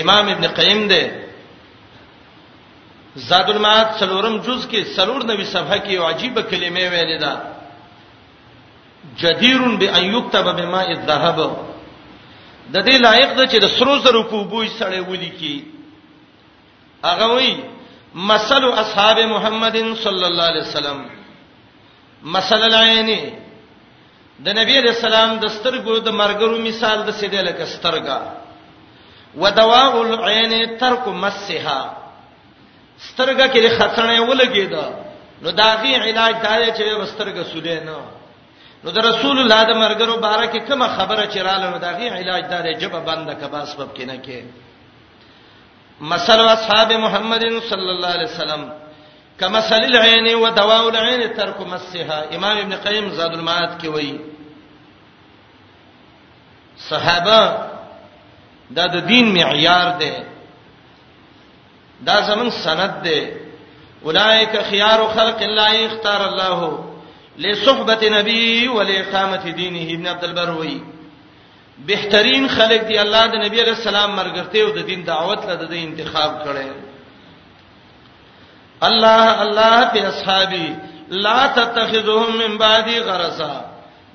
امام 0.00 0.28
ابن 0.28 0.46
قیم 0.48 0.88
دی 0.88 1.02
زاد 3.28 3.48
المعاد 3.50 3.88
سلورم 4.00 4.36
جز 4.46 4.66
کې 4.70 4.80
سلور 4.96 5.22
نوې 5.24 5.44
صفحه 5.44 5.78
کې 5.84 5.90
یو 5.92 6.04
عجیب 6.08 6.40
کلمه 6.50 6.84
ویل 6.90 7.18
ده 7.18 7.32
جدیر 9.20 9.58
بان 9.80 10.04
یكتب 10.14 10.46
بماء 10.58 10.88
الذهب 10.90 11.38
د 12.72 12.76
دې 12.86 12.96
لایق 13.00 13.30
ده 13.36 13.44
چې 13.46 13.56
د 13.60 13.66
سرو 13.78 13.98
زرو 13.98 14.22
په 14.30 14.44
بوج 14.44 14.68
سره 14.78 15.00
ولي 15.10 15.30
کی 15.30 15.54
هغه 17.04 17.24
وایي 17.32 17.56
مثل 18.16 18.64
اصحاب 18.80 19.18
محمد 19.30 19.76
صلی 20.02 20.24
الله 20.24 20.42
علیه 20.50 20.62
وسلم 20.62 21.02
مثل 22.36 22.62
العين 22.62 23.10
د 24.44 24.48
نبی 24.58 24.76
رسول 24.90 25.14
الله 25.14 25.38
د 25.44 25.46
سترګو 25.56 25.92
د 26.06 26.16
مرګرو 26.22 26.56
مثال 26.68 26.98
د 27.08 27.12
سیده 27.20 27.40
لکه 27.48 27.64
سترګا 27.66 28.18
ودواء 29.42 29.94
العين 30.02 30.52
ترک 30.82 31.04
مسها 31.08 31.80
سترګه 33.08 33.46
کې 33.52 33.68
خطرنه 33.78 34.20
ولګیدا 34.30 34.86
نو 35.42 35.50
داغي 35.50 35.94
علاج 35.96 36.34
دای 36.44 36.72
چې 36.76 36.84
سترګه 37.12 37.42
سولې 37.52 37.76
نه 37.88 37.98
نو 38.84 38.90
د 38.96 39.08
رسول 39.08 39.38
الله 39.38 39.60
د 39.64 39.72
مرګرو 39.84 40.16
باره 40.20 40.46
کې 40.52 40.60
کومه 40.68 40.88
خبره 40.98 41.26
چراله 41.36 41.68
نو 41.70 41.78
داغي 41.88 42.08
علاج 42.20 42.44
دای 42.50 42.74
جبه 42.80 43.00
بنده 43.00 43.34
کباسبب 43.34 43.88
کې 43.96 44.04
نه 44.10 44.16
کې 44.24 44.40
مثل 46.00 46.40
اصحاب 46.48 46.92
محمد 46.92 47.42
صلی 47.68 47.90
الله 47.90 48.06
علیه 48.08 48.28
وسلم 48.34 48.72
کمثل 49.40 49.84
العين 49.84 50.34
ودواء 50.34 50.84
العين 50.88 51.34
ترك 51.34 51.60
مسها 51.60 52.24
امام 52.36 52.58
ابن 52.58 52.76
قیم 52.84 53.10
زاد 53.12 53.30
المعاد 53.34 53.80
کې 53.82 53.86
وایي 53.86 54.18
صحابه 56.76 57.58
دا 58.76 58.86
د 58.86 59.06
دین 59.08 59.32
معیار 59.34 59.90
دی 60.00 60.12
دا 62.06 62.20
زمون 62.22 62.50
سند 62.50 63.02
دی 63.04 63.20
اولائک 64.04 64.62
خيار 64.70 65.06
خلق 65.14 65.42
الله 65.42 65.86
اختار 65.86 66.22
الله 66.28 66.78
لصحبه 67.38 68.10
نبی 68.20 68.68
ولاقامه 68.68 69.50
دینه 69.52 69.92
ابن 69.94 70.06
عبد 70.06 70.24
البر 70.24 70.50
وایي 70.50 70.80
بهترین 71.78 72.46
خلک 72.48 72.80
دی 72.88 72.98
الله 72.98 73.26
د 73.26 73.34
نبی 73.44 73.60
علیہ 73.60 73.74
السلام 73.74 74.10
مرګرته 74.16 74.58
او 74.60 74.70
د 74.76 74.86
دین 74.86 75.04
دعوت 75.06 75.40
له 75.46 75.54
د 75.54 75.72
انتخاب 75.86 76.32
کړي 76.44 76.68
الله 78.88 79.24
الله 79.44 79.84
په 79.92 80.00
اصحابي 80.08 80.68
لا 81.10 81.46
تتخذهم 81.46 82.36
من 82.38 82.56
بعدي 82.58 82.98
غرسا 83.00 83.60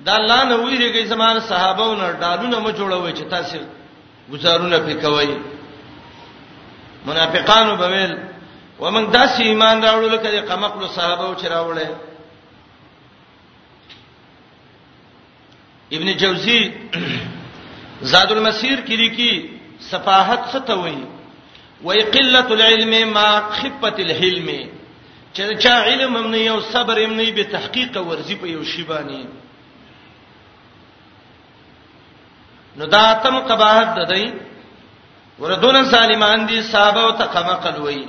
دا 0.06 0.16
الله 0.16 0.44
نه 0.44 0.56
ویریږي 0.58 1.06
زمان 1.06 1.40
صحابهو 1.40 1.94
نه 1.96 2.12
ډالونه 2.12 2.60
مو 2.60 2.72
جوړوي 2.72 3.14
چې 3.18 3.30
تاسو 3.30 3.58
گزارونه 4.32 4.80
پکوي 4.80 5.38
منافقانو 7.06 7.76
بویل 7.76 8.18
ومن 8.80 9.12
داسې 9.12 9.42
ایمان 9.42 9.84
راوړل 9.84 10.24
کړي 10.24 10.52
قمقلو 10.52 10.88
صحابهو 10.88 11.36
چې 11.36 11.46
راوړل 11.46 11.88
ابن 15.92 16.18
جوزی 16.18 16.62
زاد 18.10 18.32
المسیر 18.32 18.80
کې 18.86 18.96
لیکي 18.98 19.32
صفاحت 19.90 20.40
څه 20.52 20.60
ته 20.70 20.74
وایي 20.84 21.04
وای 21.88 22.00
قلت 22.14 22.50
العلم 22.52 22.94
ما 23.14 23.30
خفت 23.58 23.98
الحلم 24.06 24.48
چې 25.34 25.58
چا 25.66 25.76
علم 25.90 26.12
هم 26.20 26.26
نه 26.32 26.40
یو 26.44 26.58
صبر 26.70 26.98
هم 27.02 27.12
نه 27.20 27.26
به 27.40 27.44
تحقیق 27.52 27.94
ورزی 28.08 28.36
په 28.46 28.50
یو 28.54 28.64
شی 28.72 28.84
باندې 28.92 29.22
نو 32.80 32.84
دا 32.96 33.04
تم 33.26 33.36
قباحت 33.52 33.90
ددای 34.00 34.26
وردون 35.40 35.78
سالمان 35.92 36.40
دي 36.48 36.58
صحابه 36.72 37.02
او 37.04 37.12
تقمقل 37.22 37.76
وای 37.86 38.04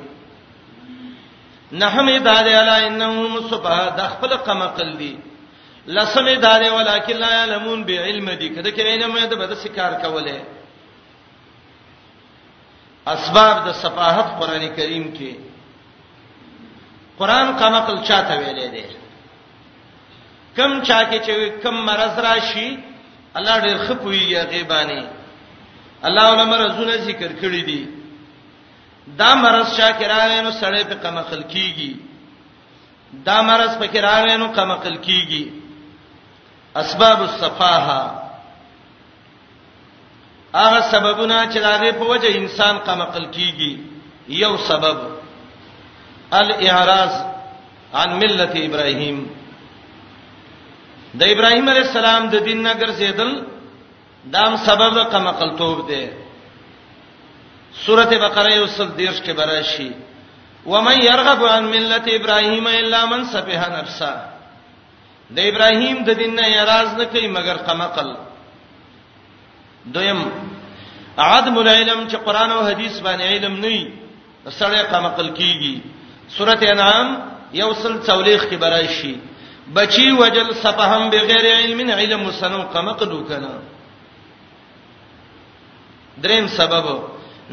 نحمد 1.85 2.25
علی 2.37 2.55
انهم 2.63 3.33
صبح 3.53 3.75
دخل 4.01 4.31
قمقل 4.49 4.91
دي 5.03 5.13
لسمې 5.87 6.37
داري 6.39 6.69
ولکن 6.71 7.17
لا 7.17 7.43
علمون 7.43 7.85
بعلم 7.85 8.29
دي 8.41 8.49
کده 8.49 8.71
کې 8.71 8.81
علم 8.81 9.17
دې 9.19 9.35
به 9.37 9.55
څه 9.55 9.69
کار 9.77 9.93
کوله 10.03 10.39
اسباب 13.15 13.67
د 13.69 13.73
صفاحت 13.83 14.27
قران 14.41 14.65
کریم 14.77 15.07
کې 15.17 15.33
قران 17.19 17.49
کا 17.59 17.69
نقل 17.69 17.97
چاته 18.09 18.35
ویلې 18.39 18.69
دي 18.75 18.85
کم 20.57 20.71
چا 20.87 21.01
کې 21.11 21.19
چې 21.27 21.63
کم 21.63 21.75
مرز 21.89 22.19
راشي 22.19 22.69
الله 23.35 23.57
ډېر 23.61 23.77
خپويږي 23.87 24.43
غیبانی 24.51 25.03
الله 26.07 26.23
علماء 26.35 26.59
رسول 26.61 26.91
ذکر 27.09 27.31
کړی 27.41 27.63
دي 27.67 27.83
دا 29.17 29.35
مرز 29.35 29.77
چا 29.77 29.91
کې 29.99 30.05
راغی 30.15 30.41
نو 30.47 30.51
سړی 30.63 30.85
په 30.91 30.95
قمقل 31.03 31.43
کیږي 31.43 31.93
دا 33.27 33.43
مرز 33.43 33.73
په 33.79 33.87
کې 33.87 33.97
راغی 34.09 34.37
نو 34.37 34.47
قمقل 34.59 34.97
کیږي 34.97 35.62
اسباب 36.77 37.23
الصفاحه 37.23 38.23
هغه 40.55 40.81
سببونه 40.93 41.41
چې 41.53 41.59
هغه 41.59 41.91
په 41.99 42.05
وجه 42.11 42.29
انسان 42.37 42.79
قمقل 42.79 43.25
کیږي 43.25 43.83
یو 44.43 44.57
سبب 44.57 44.99
الاعراض 46.41 47.13
عن 47.95 48.19
ملت 48.23 48.57
ابراهيم 48.69 49.21
د 51.15 51.23
ابراهيم 51.23 51.69
عليه 51.69 51.81
السلام 51.89 52.29
د 52.35 52.45
دین 52.47 52.67
نګر 52.71 52.89
زیدل 53.03 53.43
دام 54.37 54.57
سبب 54.65 54.99
قمقل 55.13 55.57
توب 55.63 55.87
دی 55.89 56.05
سوره 57.87 58.19
بقره 58.27 58.55
یو 58.55 58.67
سل 58.67 58.89
دیرش 58.99 59.21
کې 59.21 59.31
براشي 59.39 59.91
ومن 60.67 61.01
يرغب 61.03 61.47
عن 61.55 61.65
ملت 61.77 62.09
ابراهيم 62.19 62.67
الا 62.77 63.05
من 63.11 63.25
سفه 63.25 63.69
نفسه 63.81 64.32
د 65.35 65.39
ابراهیم 65.51 65.97
د 66.07 66.11
دین 66.21 66.33
نه 66.37 66.45
اعتراض 66.49 66.89
نه 67.01 67.05
کوي 67.13 67.29
مګر 67.37 67.57
قمقل 67.67 68.09
دویم 69.95 70.21
عدم 71.37 71.57
العلم 71.65 72.01
چې 72.11 72.17
قران 72.27 72.51
او 72.57 72.61
حدیث 72.71 72.95
باندې 73.07 73.27
علم 73.35 73.55
نه 73.65 73.69
وي 73.73 73.83
سره 74.61 74.81
قمقل 74.93 75.29
کیږي 75.39 75.75
سوره 76.37 76.57
انعام 76.75 77.09
یوصل 77.63 77.95
څولېخ 78.07 78.41
کې 78.51 78.57
برای 78.65 78.87
شي 78.99 79.13
بچي 79.77 80.07
وجل 80.21 80.49
صفهم 80.65 81.03
بغیر 81.11 81.45
علم 81.61 81.81
علم 82.01 82.21
وسنو 82.29 82.61
قمقلو 82.75 83.19
کنا 83.29 83.53
دریم 86.25 86.47
سبب 86.59 86.87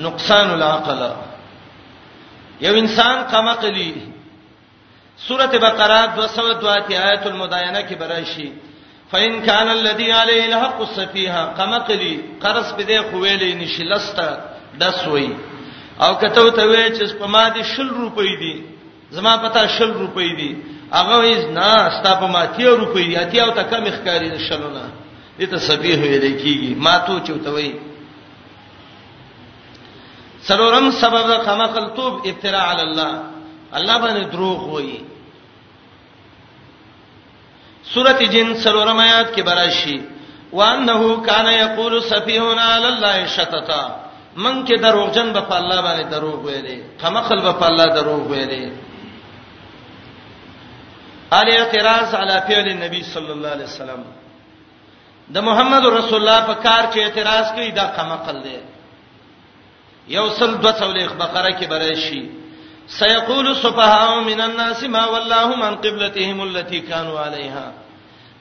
نقصان 0.05 0.47
العقل 0.57 1.01
یو 2.65 2.73
انسان 2.83 3.15
قمقلی 3.33 3.91
سوره 5.27 5.45
بقره 5.47 6.01
202 6.15 6.67
آیت 6.97 7.25
المداینه 7.27 7.81
کې 7.89 7.93
براشي 7.93 8.51
فإن 9.11 9.41
كان 9.45 9.67
الذي 9.67 10.11
عليه 10.11 10.45
الحق 10.45 10.81
السفيها 10.81 11.45
قمقلي 11.57 12.15
قرض 12.43 12.77
به 12.77 12.83
دې 12.85 12.99
خوېلې 13.11 13.51
نشلسته 13.63 14.27
دسوي 14.79 15.29
او 16.01 16.15
کته 16.15 16.49
ته 16.57 16.63
وې 16.67 16.85
چې 16.99 17.03
په 17.19 17.27
ما 17.27 17.49
دي 17.49 17.63
شل 17.63 17.89
روپۍ 17.89 18.31
دي 18.41 18.55
زما 19.11 19.33
پتا 19.43 19.61
شل 19.77 19.91
روپۍ 19.93 20.29
دي 20.39 20.51
هغه 20.93 21.15
وې 21.21 21.35
نه 21.57 21.89
ستا 21.99 22.11
په 22.21 22.27
ما 22.33 22.45
تی 22.45 22.63
روپۍ 22.65 23.03
دي 23.09 23.17
اتي 23.17 23.41
او 23.41 23.51
ته 23.51 23.63
کم 23.63 23.85
ښکاری 23.85 24.29
نشلونه 24.35 24.83
دې 25.39 25.43
ته 25.51 25.57
سفيه 25.57 25.99
وې 26.01 26.43
کېږي 26.43 26.71
ما 26.85 26.97
ته 26.99 27.19
چوتوي 27.19 27.71
سلورم 30.47 30.91
سبب 30.91 31.27
قمقل 31.45 31.89
توب 31.95 32.27
افتراء 32.27 32.63
على 32.69 32.81
الله 32.83 33.13
الله 33.75 33.97
باندې 34.01 34.31
دروغ 34.33 34.59
وایي 34.69 34.99
سورۃ 37.93 38.19
جن 38.33 38.53
سلورم 38.63 38.99
آیات 39.05 39.29
کې 39.35 39.43
براشي 39.45 39.97
وانه 40.57 41.01
کان 41.27 41.47
یقول 41.53 41.95
سفیهنا 42.09 42.65
علی 42.75 42.85
الله 42.89 43.25
شتتا 43.35 43.81
من 44.35 44.65
کې 44.65 44.81
دروغجن 44.83 45.31
به 45.37 45.41
په 45.51 45.55
الله 45.61 45.81
باندې 45.81 46.11
دروغ 46.13 46.37
ویلې 46.45 47.01
خمخل 47.03 47.41
به 47.47 47.51
په 47.63 47.69
الله 47.69 47.87
دروغ 47.97 48.21
ویلې 48.31 48.71
علی 51.37 51.57
اعتراض 51.57 52.13
علی 52.21 52.39
فعل 52.49 52.69
النبی 52.73 53.01
صلی 53.11 53.31
الله 53.37 53.49
علیه 53.57 53.65
وسلم 53.65 54.05
د 55.37 55.47
محمد 55.47 55.85
رسول 55.93 56.19
الله 56.21 56.41
په 56.51 56.67
کار 56.67 56.83
کې 56.93 56.97
اعتراض 57.05 57.51
کوي 57.57 57.71
دا 57.79 57.87
خمخل 57.97 58.43
دی 58.49 58.57
یو 60.07 60.27
سل 60.29 60.53
دو 60.53 60.71
څولېخ 60.71 61.09
بقره 61.23 61.49
کې 61.59 61.65
برای 61.73 61.95
شي 62.09 62.27
سيقول 62.91 63.47
سفهاء 63.55 64.19
من 64.27 64.39
الناس 64.45 64.79
ما 64.95 65.01
والله 65.15 65.55
من 65.63 65.75
قبلتهم 65.83 66.39
التي 66.45 66.79
كانوا 66.87 67.19
عليها 67.25 67.73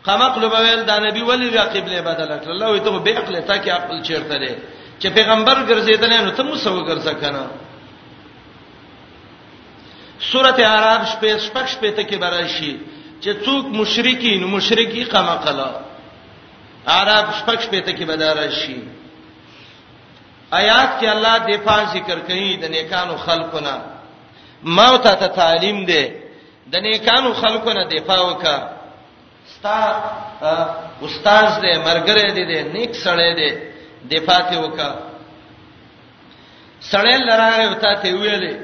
خمقلب 0.08 0.52
ویل 0.54 0.82
دا 0.90 0.96
نبی 1.06 1.22
ولی 1.30 1.50
را 1.50 1.62
قبله 1.74 2.00
بدل 2.08 2.30
کړ 2.40 2.48
الله 2.50 2.68
وي 2.72 2.80
ته 2.80 2.90
به 2.98 3.10
عقل 3.20 3.40
ته 3.40 3.58
کې 3.64 3.68
عقل 3.70 4.02
چیرته 4.08 4.34
لري 4.42 4.54
چې 5.00 5.06
پیغمبر 5.16 5.56
ګرځیدل 5.70 6.12
نو 6.24 6.30
ته 6.30 6.42
مو 6.42 6.54
سو 6.64 6.80
ګرځا 6.88 7.14
کنه 7.22 7.44
سورته 10.32 10.62
اعراف 10.66 11.02
شپږ 11.12 11.36
شپږ 11.46 11.66
شپې 11.74 11.90
ته 11.96 12.02
کې 12.08 12.16
براشي 12.22 12.74
چې 13.22 13.28
څوک 13.44 13.64
مشرکین 13.80 14.40
مشرکی 14.54 15.02
قمقلا 15.12 15.70
اعراف 16.94 17.26
شپږ 17.40 17.58
شپې 17.66 17.80
ته 17.86 17.92
کې 17.96 18.02
بدارشي 18.10 18.76
آیات 20.60 20.90
کې 21.00 21.04
الله 21.14 21.34
دفاع 21.50 21.80
ذکر 21.94 22.18
کوي 22.28 22.50
د 22.62 22.64
نیکانو 22.74 23.16
خلقونه 23.26 23.76
ما 24.76 24.88
او 24.90 24.96
ته 25.04 25.26
تعلیم 25.40 25.78
دی 25.90 26.04
د 26.72 26.74
نیکانو 26.86 27.30
خلقونه 27.40 27.80
دفاع 27.94 28.20
وکړه 28.30 28.58
ستا 29.54 29.78
استاد 31.06 31.44
دې 31.62 31.72
مرګره 31.86 32.24
دې 32.36 32.44
دې 32.50 32.58
نیک 32.74 32.92
سړی 33.04 33.30
دې 33.40 33.50
دفاع 34.10 34.40
ته 34.48 34.56
وکا 34.64 34.90
سړی 36.92 37.14
لراغه 37.28 37.62
وتا 37.70 37.90
ته 38.02 38.08
ویلې 38.20 38.54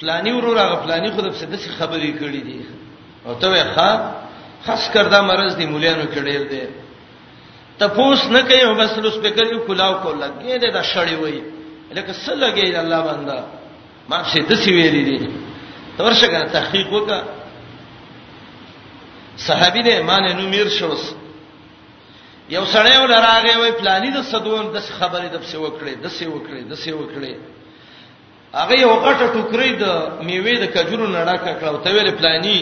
پلاني 0.00 0.32
وروراغه 0.34 0.76
پلاني 0.84 1.10
خود 1.14 1.24
په 1.38 1.46
دې 1.52 1.68
خبرې 1.78 2.10
کړې 2.20 2.40
دي 2.48 2.58
او 3.26 3.34
ته 3.40 3.46
وې 3.50 3.62
ښا 3.74 3.90
خاص 4.66 4.84
کردا 4.94 5.18
مرز 5.28 5.52
دې 5.58 5.66
مولانو 5.72 6.06
کړي 6.14 6.36
دې 6.52 6.64
تپوس 7.78 8.20
نه 8.36 8.42
کوي 8.48 8.62
او 8.66 8.74
بس 8.80 8.98
لوس 9.04 9.16
په 9.24 9.30
کړي 9.36 9.52
کلاو 9.66 9.94
کو 10.02 10.10
لګې 10.22 10.54
دې 10.62 10.68
دا 10.76 10.82
شړې 10.92 11.16
وې 11.22 11.38
لکه 11.96 12.12
څه 12.22 12.32
لګې 12.42 12.76
الله 12.82 13.00
بندا 13.08 13.38
ما 14.08 14.18
څه 14.30 14.40
دې 14.48 14.70
ویلې 14.76 15.02
دې 15.08 15.16
تورشه 15.98 16.26
کنه 16.32 16.46
تحقیق 16.58 16.86
وکړه 16.92 17.20
صحابي 19.46 19.82
دې 19.82 20.00
مان 20.08 20.24
نو 20.38 20.48
میر 20.54 20.68
شوس 20.78 21.02
یو 22.54 22.64
سړی 22.74 22.96
ول 23.02 23.14
راغی 23.26 23.54
وای 23.60 23.72
پلاني 23.80 24.10
د 24.16 24.22
صدون 24.32 24.64
د 24.74 24.78
خبرې 24.98 25.28
د 25.34 25.38
څه 25.50 25.56
وکړي 25.64 25.94
د 26.02 26.06
څه 26.16 26.24
وکړي 26.34 26.62
د 26.72 26.74
څه 26.82 26.92
وکړي 27.00 27.34
هغه 28.58 28.74
یو 28.84 28.90
غټه 29.04 29.24
ټوکرې 29.34 29.70
د 29.82 29.86
میوې 30.28 30.54
د 30.62 30.66
کجورو 30.74 31.06
نړه 31.16 31.34
کړه 31.44 31.68
او 31.70 31.76
ته 31.84 31.90
ویل 31.94 32.10
پلاني 32.20 32.58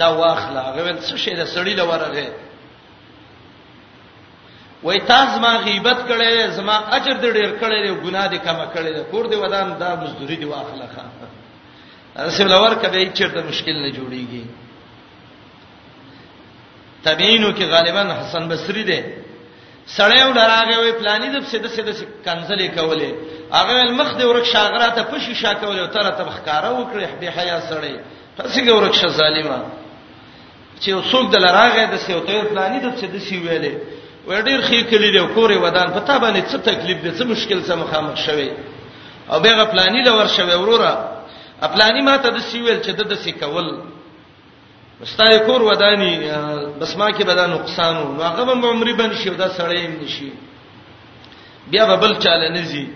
دا 0.00 0.08
واخله 0.18 0.60
هغه 0.68 0.80
ول 0.86 0.98
څه 1.08 1.14
شي 1.24 1.32
د 1.38 1.42
سړی 1.54 1.72
لورغه 1.80 2.26
وای 4.84 4.98
تاسو 5.12 5.40
ما 5.44 5.52
غیبت 5.66 5.98
کړي 6.08 6.50
زما 6.58 6.76
اجر 6.96 7.16
دې 7.22 7.30
ډېر 7.36 7.50
کړي 7.60 7.78
دی 7.84 7.94
ګناه 8.04 8.26
دې 8.32 8.38
کم 8.46 8.58
کړي 8.74 8.90
دی 8.96 9.02
کور 9.10 9.24
دې 9.30 9.36
ودان 9.36 9.68
دا 9.82 9.90
مزدوري 10.02 10.36
دې 10.40 10.48
واخله 10.54 10.86
خان 10.94 11.10
رسول 12.28 12.46
الله 12.46 12.62
ورکه 12.66 12.86
به 12.92 12.98
هیڅ 12.98 13.12
چیرته 13.18 13.40
مشکل 13.48 13.76
نه 13.86 13.90
جوړیږي 13.98 14.44
تبعینو 17.06 17.50
کې 17.56 17.64
غالبا 17.74 18.02
حسن 18.18 18.44
بصری 18.52 18.84
دی 18.90 19.00
سړی 19.86 20.20
ولراغه 20.28 20.76
وی 20.82 20.92
پلاني 21.00 21.28
د 21.32 21.36
سده 21.52 21.68
سده 21.74 21.92
کنځلې 22.26 22.68
کولې 22.76 23.08
هغه 23.56 23.74
مخ 23.98 24.08
دې 24.18 24.24
ورک 24.28 24.44
شاغراته 24.52 25.02
پشي 25.10 25.34
شا 25.42 25.52
کولې 25.60 25.80
او 25.84 25.90
تر 25.96 26.08
تبخ 26.20 26.36
کارا 26.46 26.70
وکړې 26.70 27.08
به 27.20 27.28
حیا 27.36 27.58
سړی 27.68 27.94
څنګه 28.54 28.72
ورک 28.78 28.94
ش 28.94 29.06
ظالما 29.18 29.60
چې 30.80 30.90
څوک 31.10 31.26
د 31.34 31.46
لراغه 31.46 31.84
د 31.92 31.96
سیو 32.06 32.20
ته 32.30 32.42
پلاني 32.52 32.78
د 32.86 32.96
سده 33.02 33.18
سی 33.26 33.36
ویلې 33.44 33.74
وړیر 34.28 34.60
خې 34.68 34.78
کلی 34.90 35.10
دی 35.16 35.22
کورې 35.36 35.56
ودان 35.64 35.88
په 35.96 36.00
تابانه 36.08 36.42
څه 36.50 36.58
تکلیف 36.70 36.98
دې 37.04 37.10
څه 37.18 37.24
مشکل 37.32 37.58
سره 37.68 37.76
مخامخ 37.82 38.16
شوي 38.26 38.50
او 39.30 39.40
به 39.44 39.50
غپلاني 39.60 40.00
لور 40.08 40.26
شوي 40.38 40.54
وروره 40.54 40.94
خپلانی 41.62 42.00
ما 42.08 42.16
ته 42.24 42.28
د 42.38 42.48
سیویل 42.48 42.80
چې 42.82 42.90
د 42.98 43.00
د 43.12 43.22
سې 43.22 43.30
کول 43.42 43.66
مستای 45.00 45.38
کور 45.38 45.62
ودانی 45.62 46.14
بس 46.80 46.96
ما 46.96 47.10
کې 47.10 47.22
بدن 47.24 47.50
نقصان 47.50 47.94
نو 47.96 48.22
هغه 48.22 48.44
به 48.44 48.68
عمرې 48.74 48.92
باندې 48.98 49.16
شي 49.24 49.30
دا 49.30 49.48
سړی 49.48 49.76
ایم 49.76 50.00
نشي 50.02 50.32
بیا 51.70 51.86
به 51.86 51.96
بل 51.96 52.18
چاله 52.18 52.48
نزي 52.48 52.88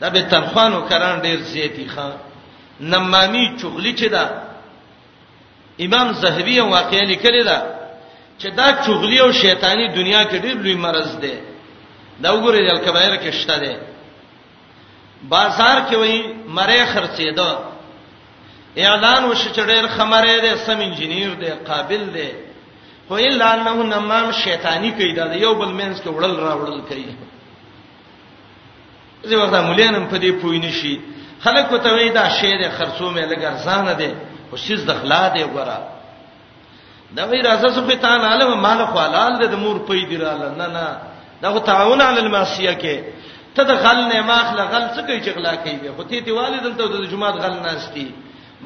دا 0.00 0.08
به 0.10 0.22
تنخوانو 0.22 0.80
کران 0.88 1.20
ډیر 1.22 1.36
زیاتی 1.40 1.86
ښا 1.96 2.10
نمامی 2.80 3.46
چغلی 3.60 3.94
چې 3.96 4.04
دا 4.06 4.24
امام 5.80 6.12
زهبی 6.12 6.60
واقعي 6.60 7.00
لیکلی 7.06 7.42
دا 7.44 7.62
چې 8.40 8.46
دا 8.56 8.72
چغلی 8.72 9.18
او 9.18 9.32
شیطانی 9.32 9.88
دنیا 9.88 10.24
کې 10.24 10.42
ډیر 10.42 10.54
لوی 10.54 10.74
مرز 10.74 11.16
دی 11.22 11.34
دا 12.22 12.30
وګورئ 12.34 12.70
الکبائر 12.72 13.16
کې 13.16 13.30
شته 13.34 13.58
دی 13.58 13.74
بازار 15.28 15.76
کې 15.90 15.94
وای 15.96 16.22
مړې 16.56 16.80
خرڅېده 16.94 17.50
اعلان 18.76 19.24
وشو 19.24 19.50
چې 19.50 19.60
ډېر 19.64 19.86
خمرې 19.88 20.40
دي 20.40 20.56
سم 20.64 20.80
انجنیر 20.80 21.34
دي 21.40 21.48
قابل 21.66 22.02
دي 22.14 22.30
خو 23.08 23.14
الا 23.16 23.52
انه 23.54 23.82
نمام 23.82 24.30
شیطانی 24.44 24.90
کوي 24.92 25.12
دا 25.14 25.32
یو 25.36 25.54
بل 25.54 25.68
مینس 25.72 25.98
کې 26.00 26.08
وړل 26.08 26.36
راوړل 26.40 26.80
کوي 26.88 27.16
زه 29.22 29.36
ورته 29.36 29.60
مولانم 29.62 30.06
په 30.08 30.16
دې 30.18 30.32
پوی 30.42 30.58
نشي 30.58 30.98
خلک 31.42 31.72
وته 31.72 31.94
وی 31.94 32.10
دا 32.10 32.28
شعر 32.28 32.70
خرصو 32.76 33.12
مې 33.14 33.24
لګر 33.32 33.52
ځانه 33.64 33.92
دي 33.92 34.14
خو 34.50 34.56
سیس 34.56 34.80
دخلا 34.84 35.28
دی 35.36 35.44
وګرا 35.44 35.78
دا 37.16 37.24
وی 37.24 37.42
راځه 37.42 37.74
سو 37.74 37.82
په 37.86 37.94
تان 37.94 38.20
عالم 38.20 38.60
مال 38.62 38.84
خو 38.86 38.98
حلال 38.98 39.38
دي 39.40 39.46
د 39.48 39.54
مور 39.64 39.76
پې 39.88 40.06
دی 40.10 40.16
را 40.16 40.34
نه 40.36 40.66
نه 40.66 40.96
دا 41.42 41.58
تعاون 41.58 42.00
علی 42.00 42.20
المعصیه 42.20 42.72
کې 42.78 43.00
ته 43.54 43.62
د 43.64 43.70
غل 43.82 43.98
نه 44.08 44.22
ماخله 44.22 44.64
غل 44.64 44.88
څه 44.94 45.06
کوي 45.06 45.20
چې 45.24 45.36
غلا 45.36 45.54
کوي 45.56 45.92
خو 45.96 46.02
تی 46.02 46.20
دی 46.20 46.30
والدن 46.32 46.74
ته 46.76 46.86
د 46.86 47.04
جمعات 47.10 47.34
غل 47.34 47.60
ناشتي 47.66 48.08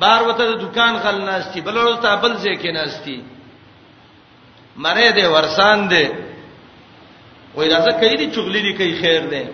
بار 0.00 0.22
وته 0.28 0.42
د 0.50 0.52
دکان 0.64 0.94
غل 1.02 1.18
ناشتي 1.28 1.60
بل 1.66 1.76
ورځ 1.78 1.96
ته 2.02 2.16
بل 2.24 2.32
ځای 2.42 2.56
کې 2.62 2.70
ناشتي 2.78 3.18
مړې 4.84 5.08
دې 5.16 5.26
ورسان 5.34 5.78
دې 5.92 6.04
وای 7.56 7.66
راځه 7.74 7.92
کوي 8.00 8.16
دې 8.20 8.26
چغلي 8.34 8.60
دې 8.66 8.72
کوي 8.78 8.94
خیر 9.02 9.22
دې 9.32 9.44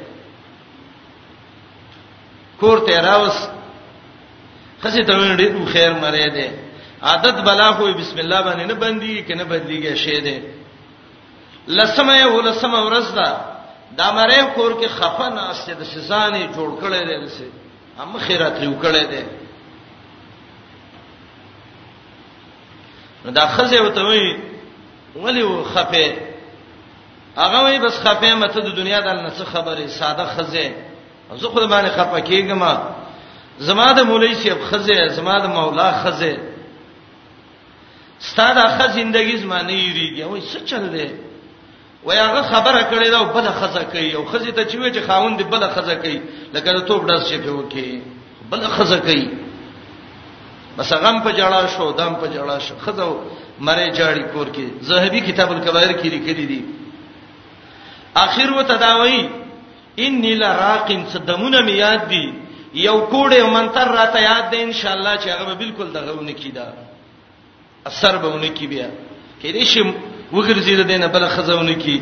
کور 2.61 2.79
ته 2.87 3.01
راوس 3.09 3.39
خسي 4.83 5.03
ته 5.09 5.13
وینې 5.19 5.37
دې 5.39 5.67
خیر 5.75 5.91
مړې 6.05 6.27
دې 6.37 6.49
عادت 7.09 7.37
بلا 7.47 7.69
خو 7.77 7.93
بسم 8.01 8.19
الله 8.25 8.41
باندې 8.47 8.65
نه 8.71 8.75
بندي 8.83 9.13
کنه 9.27 9.45
بدليږي 9.51 9.95
شه 10.03 10.19
دې 10.27 10.37
لسمه 11.77 12.15
ولسمه 12.35 12.79
ورځ 12.87 13.07
دا 13.99 14.07
مړې 14.19 14.41
کور 14.55 14.73
کې 14.81 14.87
خفن 14.99 15.39
استه 15.39 15.73
د 15.81 15.83
شزانې 15.93 16.43
جوړ 16.57 16.71
کړي 16.83 17.01
دي 17.09 17.17
لسه 17.27 17.47
هم 17.99 18.19
خیرات 18.27 18.55
لري 18.59 18.69
وکړي 18.69 19.05
دي 19.13 19.23
نو 23.25 23.31
دا 23.31 23.47
خزه 23.47 23.81
وته 23.81 24.03
وی 24.03 24.37
ولی 25.17 25.43
و 25.43 25.65
خفه 25.65 26.17
هغه 27.37 27.59
وی 27.71 27.79
بس 27.79 27.99
خفه 28.01 28.35
مته 28.35 28.61
د 28.61 28.77
دنیا 28.77 29.01
د 29.01 29.09
نس 29.27 29.43
خبره 29.43 29.87
ساده 29.87 30.25
خزه 30.25 30.67
زه 31.37 31.49
خود 31.49 31.71
باندې 31.71 31.89
خفه 31.99 32.21
کیږم 32.25 32.63
زما 33.59 33.93
د 33.93 34.01
مولوی 34.07 34.35
شیب 34.35 34.65
خزه 34.65 35.09
زما 35.09 35.39
د 35.41 35.47
مولا 35.47 36.03
خزه 36.05 36.39
ستاد 38.19 38.59
اخه 38.59 38.93
زندگی 38.93 39.37
زما 39.39 39.59
نه 39.63 39.73
یریږي 39.73 40.23
وای 40.23 40.41
څه 40.41 40.63
چل 40.71 40.85
دی 40.95 41.11
وای 42.05 42.19
هغه 42.19 42.43
خبره 42.43 42.81
کړې 42.91 43.09
دا 43.11 43.23
بل 43.25 43.47
خزه 43.61 43.85
کوي 43.93 44.13
او 44.15 44.27
خزه 44.31 44.51
ته 44.53 44.63
چې 44.71 44.75
وې 44.79 44.91
چې 44.97 45.07
خاوند 45.07 45.51
بل 45.51 45.69
خزه 45.75 45.95
کوي 46.03 46.21
لکه 46.55 46.71
ته 46.73 46.81
توپ 46.81 47.03
داس 47.07 47.29
شي 47.29 47.39
په 47.39 47.51
وکی 47.51 48.03
بل 48.51 48.61
خزه 48.67 48.99
کوي 49.01 49.38
بس 50.79 50.93
غم 51.05 51.17
په 51.27 51.31
جړا 51.39 51.61
شو 51.75 51.87
دم 52.01 52.13
په 52.23 52.27
جړا 52.35 52.57
شو 52.67 52.75
خداو 52.87 53.11
مری 53.67 53.87
جاړي 54.01 54.25
کور 54.33 54.49
کې 54.57 54.65
زهبي 54.89 55.21
کتاب 55.29 55.53
الکبائر 55.55 55.93
کې 55.93 56.09
لیکلي 56.15 56.47
دي 56.47 56.61
اخر 58.23 58.49
وتداوی 58.59 59.19
انی 60.09 60.35
لراقن 60.43 61.01
صدمونه 61.15 61.59
می 61.69 61.73
یاد 61.79 62.07
دي 62.13 62.23
یو 62.87 62.97
کوډه 63.11 63.43
منتر 63.57 63.89
راته 63.99 64.21
یاد 64.29 64.47
ده 64.53 64.63
ان 64.67 64.73
شاء 64.81 64.93
الله 64.95 65.15
چې 65.17 65.29
هغه 65.37 65.55
بالکل 65.63 65.91
دغهونه 65.97 66.33
کیدا 66.43 66.67
اثر 67.91 68.17
بهونه 68.23 68.49
کی 68.61 68.67
بیا 68.75 68.87
کله 69.43 69.65
شي 69.73 69.85
وګرځي 70.33 70.75
د 70.83 70.91
دینه 70.93 71.07
بل 71.15 71.29
خزونه 71.37 71.75
کی 71.87 72.01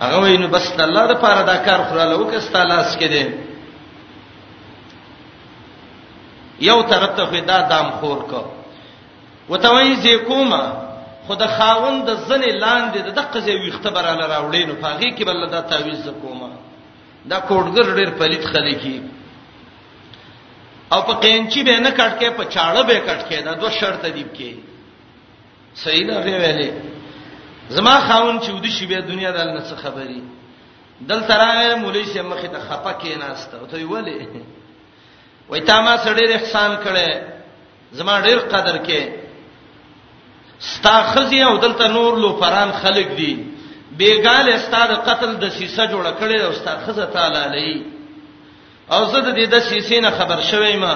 هغه 0.00 0.22
وینو 0.26 0.48
بس 0.54 0.72
الله 0.88 1.06
د 1.12 1.18
پاره 1.26 1.42
دا 1.50 1.56
کار 1.70 1.84
خراله 1.90 2.14
وکستا 2.22 2.64
لاس 2.72 2.96
کړي 3.02 3.50
یو 6.68 6.82
ترته 6.82 7.24
خدا 7.32 7.58
دام 7.70 7.88
خور 8.00 8.18
کو 8.30 8.40
وتوي 9.50 9.94
زی 10.02 10.14
کومه 10.28 10.62
خود 11.26 11.40
خاوند 11.58 12.06
د 12.06 12.14
زنه 12.28 12.50
لاندې 12.64 12.98
د 13.06 13.10
دقه 13.20 13.38
ځای 13.46 13.56
ویخته 13.64 13.90
براله 13.96 14.24
راوړې 14.34 14.62
نو 14.68 14.74
پاغي 14.84 15.10
کې 15.16 15.24
بل 15.28 15.38
دا 15.54 15.60
تعویز 15.72 16.04
کوما 16.22 16.48
دا 17.30 17.38
کوډګر 17.48 17.86
ډېر 17.98 18.10
پلیت 18.20 18.44
خلکی 18.52 18.96
او 20.92 21.00
په 21.08 21.14
قینچی 21.22 21.60
به 21.66 21.80
نه 21.86 21.90
کټکې 21.98 22.28
په 22.38 22.44
چاړه 22.54 22.82
به 22.88 22.96
کټکې 23.06 23.38
دا 23.46 23.52
دوه 23.60 23.70
شرط 23.80 24.06
دی 24.16 24.24
کې 24.36 24.52
صحیح 25.82 26.06
نه 26.06 26.16
ویلې 26.24 26.70
زما 27.76 27.94
خاون 28.08 28.40
چې 28.40 28.50
ودی 28.56 28.70
شی 28.76 28.86
به 28.86 29.00
دنیا 29.12 29.30
د 29.32 29.38
لنه 29.48 29.62
څه 29.68 29.76
خبري 29.82 30.22
دل 31.10 31.20
ترای 31.28 31.74
مولوی 31.74 32.04
شه 32.12 32.22
مخې 32.22 32.48
ته 32.54 32.58
خپه 32.68 32.92
کې 33.00 33.12
ناشته 33.26 33.54
او 33.60 33.66
ته 33.66 33.76
ویلې 33.92 34.20
وای 35.52 35.60
تا 35.68 35.80
ما 35.84 35.94
سړی 36.04 36.32
احسان 36.32 36.76
کړي 36.82 37.20
زما 37.98 38.20
ډیر 38.26 38.38
قدر 38.52 38.76
کې 38.86 39.00
ستا 40.68 40.94
خزي 41.12 41.40
او 41.48 41.56
دلته 41.64 41.88
نور 41.88 42.12
لو 42.22 42.28
پران 42.42 42.70
خلق 42.82 43.08
دي 43.16 43.32
بیګال 43.98 44.48
استاد 44.52 44.88
قتل 45.08 45.34
د 45.42 45.48
سیسه 45.56 45.84
جوړ 45.90 46.04
کړي 46.20 46.40
او 46.42 46.50
استاد 46.52 46.78
خزه 46.86 47.04
تعالی 47.16 47.38
علی 47.38 47.86
او 48.92 49.00
زه 49.04 49.20
د 49.20 49.34
دې 49.34 49.46
د 49.54 49.58
سیسې 49.68 49.94
نه 50.04 50.10
خبر 50.10 50.40
شوم 50.40 50.76
ما 50.84 50.94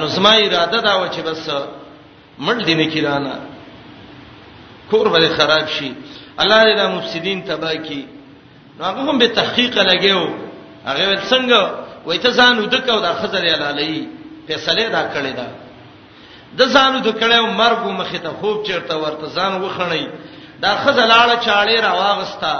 نو 0.00 0.06
زما 0.16 0.32
اراده 0.40 0.80
دا 0.88 0.96
و 1.00 1.06
چې 1.08 1.20
بس 1.28 1.48
مړ 2.40 2.64
دینه 2.64 2.86
کیرانه 2.90 3.38
کور 4.90 5.08
به 5.14 5.28
خراب 5.38 5.68
شي 5.78 5.92
الله 6.38 6.62
دې 6.66 6.74
د 6.80 6.92
مفسدين 6.96 7.42
تبا 7.48 7.72
کی 7.88 8.02
نو 8.78 8.84
هغه 8.84 9.00
هم 9.08 9.18
به 9.18 9.28
تحقیق 9.40 9.82
لګیو 9.82 10.30
هغه 10.90 11.08
ول 11.08 11.20
څنګه 11.30 11.83
وای 12.06 12.18
ته 12.18 12.30
ځان 12.40 12.58
ودکاو 12.58 13.00
دا 13.06 13.12
خزر 13.20 13.44
الهی 13.52 13.96
فیصله 14.46 14.84
دا 14.96 15.02
کړی 15.14 15.32
دا 15.40 15.46
د 16.58 16.60
ځان 16.74 16.92
ودکړیو 16.96 17.46
مرګ 17.60 17.80
مخه 18.00 18.18
ته 18.24 18.28
خوب 18.40 18.56
چیرته 18.66 18.94
ورته 18.96 19.26
ځان 19.36 19.52
وخړی 19.62 20.04
دا 20.64 20.72
خزر 20.84 21.06
لاړه 21.12 21.36
چاړې 21.46 21.76
را 21.84 21.92
واغستا 22.02 22.54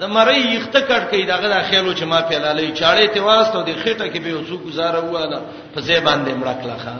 دا 0.00 0.06
مړی 0.16 0.40
یخته 0.56 0.80
کټ 0.88 1.02
کړي 1.10 1.22
داغه 1.32 1.48
دا 1.54 1.60
خیالو 1.68 1.92
چې 1.98 2.04
ما 2.10 2.18
په 2.28 2.34
الهی 2.48 2.70
چاړې 2.80 3.06
ته 3.14 3.20
واستو 3.26 3.62
د 3.68 3.70
خېټه 3.84 4.06
کې 4.12 4.18
به 4.24 4.30
وسو 4.38 4.56
گزاره 4.66 5.00
واله 5.12 5.38
په 5.74 5.80
ځای 5.86 6.00
باندې 6.08 6.32
مړک 6.42 6.60
لخه 6.70 6.94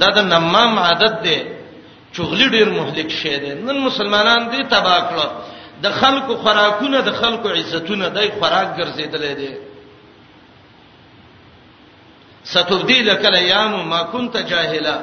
دا 0.00 0.08
د 0.16 0.18
نمام 0.34 0.72
عادت 0.86 1.14
دی 1.24 1.36
چغلی 2.14 2.46
ډیر 2.54 2.68
مهلک 2.76 3.08
شی 3.20 3.36
دی 3.42 3.52
نن 3.54 3.78
مسلمانان 3.88 4.42
دې 4.52 4.60
تباہ 4.74 5.00
کړو 5.10 5.26
د 5.84 5.86
خلکو 6.00 6.32
خوراکونه 6.42 6.98
د 7.02 7.10
خلکو 7.20 7.48
عزتونه 7.48 8.08
دای 8.08 8.28
خوراک 8.38 8.68
ګرځیدل 8.78 9.24
دي 9.40 9.48
ستبدل 12.54 13.08
کل 13.22 13.34
ایام 13.34 13.72
ما 13.92 14.02
كنت 14.12 14.34
جاهلا 14.50 14.96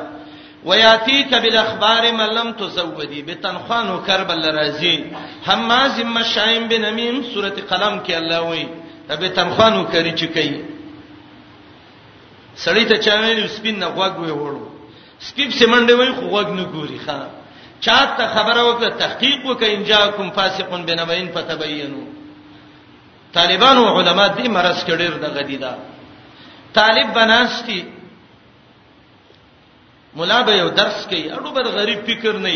وياتيك 0.68 1.32
بالاخبار 1.44 2.04
ما 2.18 2.28
لم 2.38 2.50
تزودي 2.62 3.22
بتنخوان 3.28 3.88
کربل 4.08 4.44
رازي 4.58 4.96
حماز 5.48 5.96
مشایم 6.18 6.64
بنمیم 6.72 7.18
سوره 7.34 7.58
قلم 7.70 7.96
کې 8.06 8.14
الله 8.20 8.42
وایي 8.50 8.68
به 9.22 9.28
تنخوانو 9.38 9.84
کوي 9.94 10.12
چې 10.20 10.26
کوي 10.36 10.58
سړی 12.66 12.84
ته 12.90 12.96
چا 13.06 13.14
ویل 13.22 13.48
سپین 13.58 13.76
نه 13.80 13.88
غوږ 13.98 14.14
وی 14.24 14.34
وړو 14.42 14.64
سپیب 15.30 15.50
سیمنده 15.62 15.94
وای 15.98 16.12
خو 16.18 16.22
غوږ 16.34 16.48
نه 16.60 16.64
ګوري 16.74 17.00
ښا 17.08 17.20
چا 17.86 17.98
ته 18.18 18.24
خبره 18.36 18.62
وکړه 18.70 18.94
تحقیق 19.04 19.40
وکړه 19.46 19.70
ان 19.78 19.84
جاءکم 19.92 20.28
فاسقون 20.36 20.82
بنبین 20.86 21.28
فتبینوا 21.36 22.06
طالبانو 23.38 23.84
علما 23.98 24.26
دې 24.38 24.46
مرز 24.58 24.80
کډیر 24.90 25.14
د 25.24 25.26
غدیدا 25.38 25.74
طالب 26.78 27.14
بناستی 27.20 27.80
مولا 30.18 30.40
به 30.48 30.52
یو 30.62 30.70
درس 30.80 31.00
کوي 31.12 31.26
اړو 31.36 31.50
بر 31.56 31.66
غریب 31.76 32.00
فکر 32.08 32.34
نه 32.46 32.56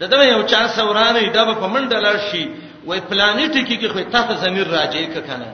دته 0.00 0.20
یو 0.32 0.42
چا 0.42 0.60
سورانه 0.76 1.22
دا 1.36 1.44
په 1.60 1.66
منډه 1.74 1.98
لاړ 2.06 2.16
شي 2.30 2.44
وای 2.88 3.00
پلانټ 3.08 3.54
کې 3.68 3.76
کې 3.80 3.88
خو 3.92 4.00
تاسو 4.12 4.34
زمير 4.44 4.66
راځي 4.76 5.06
کنه 5.26 5.50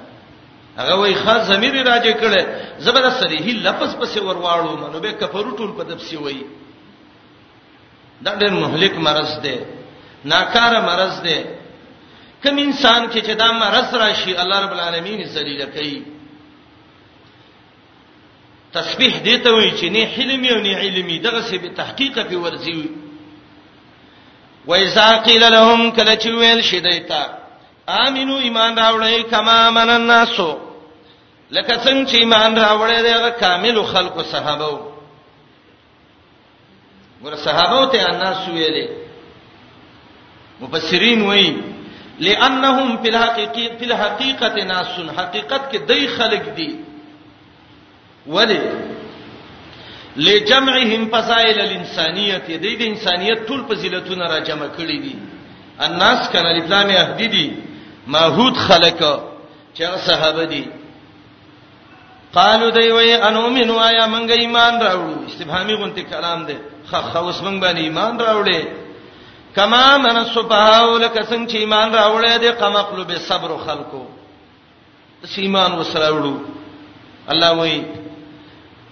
هغه 0.79 0.95
وای 1.01 1.15
خاص 1.15 1.43
زمير 1.53 1.75
راځي 1.85 2.15
کړي 2.23 2.43
زبردست 2.87 3.21
صریح 3.23 3.47
لفظ 3.67 3.91
پسې 4.01 4.19
ورواړو 4.19 4.71
منو 4.83 5.01
به 5.01 5.13
کفرو 5.13 5.57
ټول 5.57 5.71
په 5.79 5.83
دپسي 5.91 6.17
وای 6.17 6.43
دا 8.23 8.31
ډېر 8.41 8.51
مهلک 8.51 8.95
مرز 9.07 9.33
دی 9.43 9.57
ناکاره 10.25 10.81
مرز 10.91 11.21
دی 11.25 11.41
کوم 12.43 12.57
انسان 12.59 13.11
کې 13.11 13.21
چې 13.27 13.33
دا 13.43 13.53
مرز 13.53 13.95
راشي 13.95 14.39
الله 14.43 14.61
رب 14.65 14.73
العالمین 14.73 15.27
ذلیل 15.27 15.67
کوي 15.77 16.01
تسبیح 18.73 19.15
دی 19.25 19.37
ته 19.45 19.51
وی 19.55 19.71
چې 19.71 19.85
نه 19.95 20.07
حلمي 20.17 20.51
او 20.55 20.59
نه 20.65 20.73
علمي 20.87 21.17
دغه 21.27 21.41
څه 21.45 21.57
به 21.63 21.69
تحقیق 21.77 22.17
په 22.31 22.37
ورزي 22.43 22.83
وایذا 24.67 25.09
قیل 25.29 25.43
لهم 25.53 25.81
کله 25.99 26.15
چې 26.17 26.29
ویل 26.43 26.61
شیدایتا 26.67 27.23
امنو 27.95 28.37
ایمان 28.49 28.73
راوړی 28.81 29.23
کما 29.31 29.59
من 29.79 29.89
الناس 29.95 30.37
لکه 31.51 31.75
څنګه 31.77 32.09
چې 32.11 32.15
ایمان 32.25 32.51
راوړی 32.65 32.99
دغه 33.07 33.31
کامل 33.41 33.77
خلق 33.95 34.17
صحابه 34.35 34.71
ګور 37.23 37.35
صحابه 37.47 37.81
ته 37.95 38.01
الناس 38.11 38.43
ویلې 38.49 38.87
مفسرین 40.61 41.21
وایي 41.31 41.51
لانهم 42.29 42.89
فی 43.03 43.09
الحقیقه 43.15 43.69
فی 43.83 43.91
الحقیقه 43.91 44.57
ناس 44.71 44.93
حقیقت 45.19 45.63
کې 45.73 45.77
دای 45.91 46.05
خلق 46.21 46.45
دي 46.61 46.67
دی 46.69 46.71
ولی 48.27 48.61
لجمعهم 50.17 51.09
فضائل 51.09 51.61
الانسانيه 51.61 52.37
د 52.47 52.61
دې 52.63 52.73
د 52.77 52.83
انسانيت 52.83 53.47
ټول 53.49 53.61
فضیلتونه 53.69 54.25
را 54.29 54.39
جمع 54.41 54.67
کړي 54.79 54.99
دي 55.05 55.17
الناس 55.81 56.29
کنا 56.29 56.51
الاسلام 56.51 56.91
يهدي 56.91 57.53
ماحود 58.07 58.57
خلق 58.57 59.01
چې 59.77 59.85
صحابه 59.97 60.45
دي 60.45 60.67
قالو 62.35 62.71
دی 62.71 62.91
وای 62.91 63.15
انو 63.15 63.51
من 63.51 63.71
وایا 63.71 64.07
منګ 64.07 64.31
ایمان 64.31 64.81
راوړو 64.83 65.27
استفهامي 65.27 65.75
غونته 65.75 66.03
کلام 66.03 66.47
دی 66.47 66.57
خو 66.91 66.97
خوس 66.97 67.41
منګ 67.41 67.61
باندې 67.63 67.79
ایمان 67.83 68.19
راوړې 68.19 68.63
کما 69.57 69.99
من 69.99 70.25
صفاو 70.25 70.99
لک 70.99 71.15
څنګه 71.21 71.51
چې 71.53 71.57
ایمان 71.57 71.93
راوړې 71.95 72.39
دی 72.41 72.51
قمقلوب 72.51 73.13
صبر 73.17 73.57
خلقو 73.67 74.07
سیمان 75.25 75.73
وسراوړو 75.79 76.35
الله 77.31 77.51
وای 77.57 77.83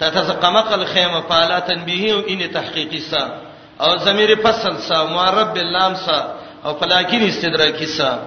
تتزقمق 0.01 0.73
الخيمه 0.73 1.21
فالا 1.21 1.59
تنبيه 1.59 2.29
ان 2.29 2.53
تحقيقي 2.53 2.99
سا 2.99 3.41
او 3.81 3.95
ضمير 3.95 4.37
فصل 4.37 4.79
سا 4.79 5.03
معرب 5.05 5.53
باللام 5.55 5.95
سا 5.95 6.35
او 6.65 6.75
فلاکین 6.75 7.23
استدراکی 7.23 7.87
سا 7.87 8.19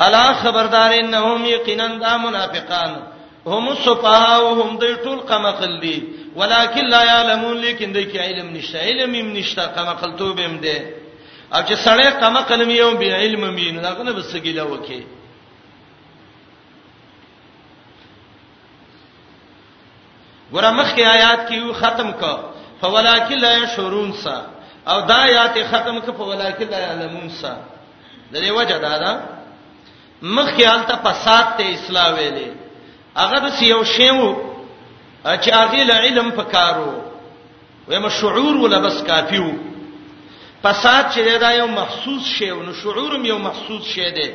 الا 0.00 0.32
خبردار 0.32 0.90
انهم 1.00 1.44
یقینا 1.46 1.86
دا 1.86 2.16
منافقان 2.16 2.92
هم 3.46 3.74
صفاه 3.74 4.52
هم 4.60 4.78
د 4.78 4.84
ټول 5.04 5.20
قمقل 5.30 5.80
دي 5.80 5.96
ولکن 6.36 6.84
لا 6.90 7.02
يعلمون 7.04 7.56
لیکن 7.60 7.92
د 7.92 7.98
کی 7.98 8.18
علم 8.18 8.46
نشته 8.56 8.78
علم 8.78 9.14
هم 9.14 9.32
نشته 9.36 9.62
قمقل 9.76 10.16
توبم 10.18 10.56
دي 10.58 10.78
او 11.54 11.60
چې 11.68 11.74
سړی 11.84 12.06
قمقل 12.22 12.64
میو 12.64 12.90
به 12.96 13.14
علم 13.14 13.54
مين 13.54 13.82
دا 13.82 13.94
کنه 13.94 14.12
بسګیلا 14.22 14.62
وکي 14.72 15.02
ګوره 20.54 20.70
مخکې 20.80 21.02
آیات 21.16 21.40
کې 21.48 21.54
یو 21.64 21.72
ختم 21.82 22.10
ک 22.20 22.22
فولاکل 22.80 23.38
لا 23.46 23.52
یشورون 23.62 24.10
سا 24.24 24.36
او 24.90 24.96
دا 25.10 25.16
آیات 25.28 25.54
ختم 25.70 25.96
ک 26.04 26.06
فولاکل 26.18 26.68
لا 26.72 26.76
علمون 26.90 27.28
سا 27.40 27.52
د 28.32 28.34
دې 28.42 28.50
وجه 28.58 28.78
دا 28.86 28.94
ده 29.02 29.12
مخکې 30.36 30.64
الته 30.66 30.94
فساد 31.06 31.46
ته 31.56 31.64
اصلاح 31.74 32.08
ویلې 32.16 32.48
هغه 33.22 33.38
د 33.44 33.46
سیو 33.58 33.84
شیمو 33.94 34.30
چې 35.42 35.50
هغه 35.60 35.82
له 35.90 35.94
علم 36.04 36.30
پکارو 36.40 36.92
ویم 37.88 38.08
شعور 38.08 38.54
ولا 38.60 38.78
بس 38.86 39.02
کافیو 39.06 39.50
فساد 40.62 41.04
چې 41.14 41.20
دا 41.46 41.50
یو 41.60 41.66
محسوس 41.80 42.22
شی 42.38 42.48
او 42.50 42.62
نو 42.66 42.72
شعورم 42.82 43.24
یو 43.24 43.38
محسوس 43.38 43.82
شی 43.94 44.10
دی 44.18 44.30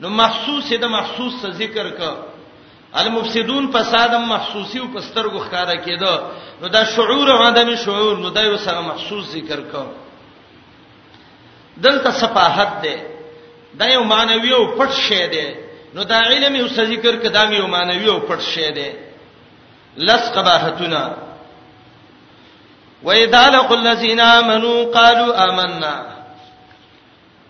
نو 0.00 0.08
محسوس 0.08 0.64
دې 0.72 0.84
محسوس 0.98 1.32
څه 1.42 1.48
ذکر 1.60 1.86
ک 1.98 2.16
المفسدون 3.00 3.70
فسادم 3.72 4.28
محسوسی 4.28 4.78
او 4.80 4.86
پسترګو 4.88 5.38
ښکارا 5.40 5.74
کېده 5.76 6.20
نو 6.60 6.68
دا 6.68 6.84
شعور 6.84 7.28
او 7.30 7.42
عدم 7.48 7.74
شعور 7.84 8.16
نو 8.16 8.28
دا 8.30 8.42
یو 8.42 8.56
سره 8.56 8.80
محسوس 8.80 9.26
ذکر 9.30 9.60
کو 9.72 9.84
دلته 11.82 12.10
صفاحت 12.10 12.82
ده 12.82 12.96
دا 13.78 13.86
یو 13.86 14.04
مانوي 14.04 14.52
او 14.52 14.64
پټ 14.76 14.90
شی 15.08 15.26
ده 15.26 15.48
نو 15.94 16.02
دا 16.04 16.20
علم 16.20 16.56
یو 16.56 16.66
ذکر 16.68 17.16
کدام 17.16 17.52
یو 17.52 17.66
مانوي 17.66 18.08
او 18.08 18.18
پټ 18.28 18.40
شی 18.54 18.70
ده 18.72 18.92
لس 19.96 20.30
قباحتنا 20.32 21.14
واذا 23.02 23.48
لقوا 23.48 23.76
الذين 23.76 24.20
امنوا 24.20 24.84
قالوا 24.84 25.44
آمنا 25.44 26.06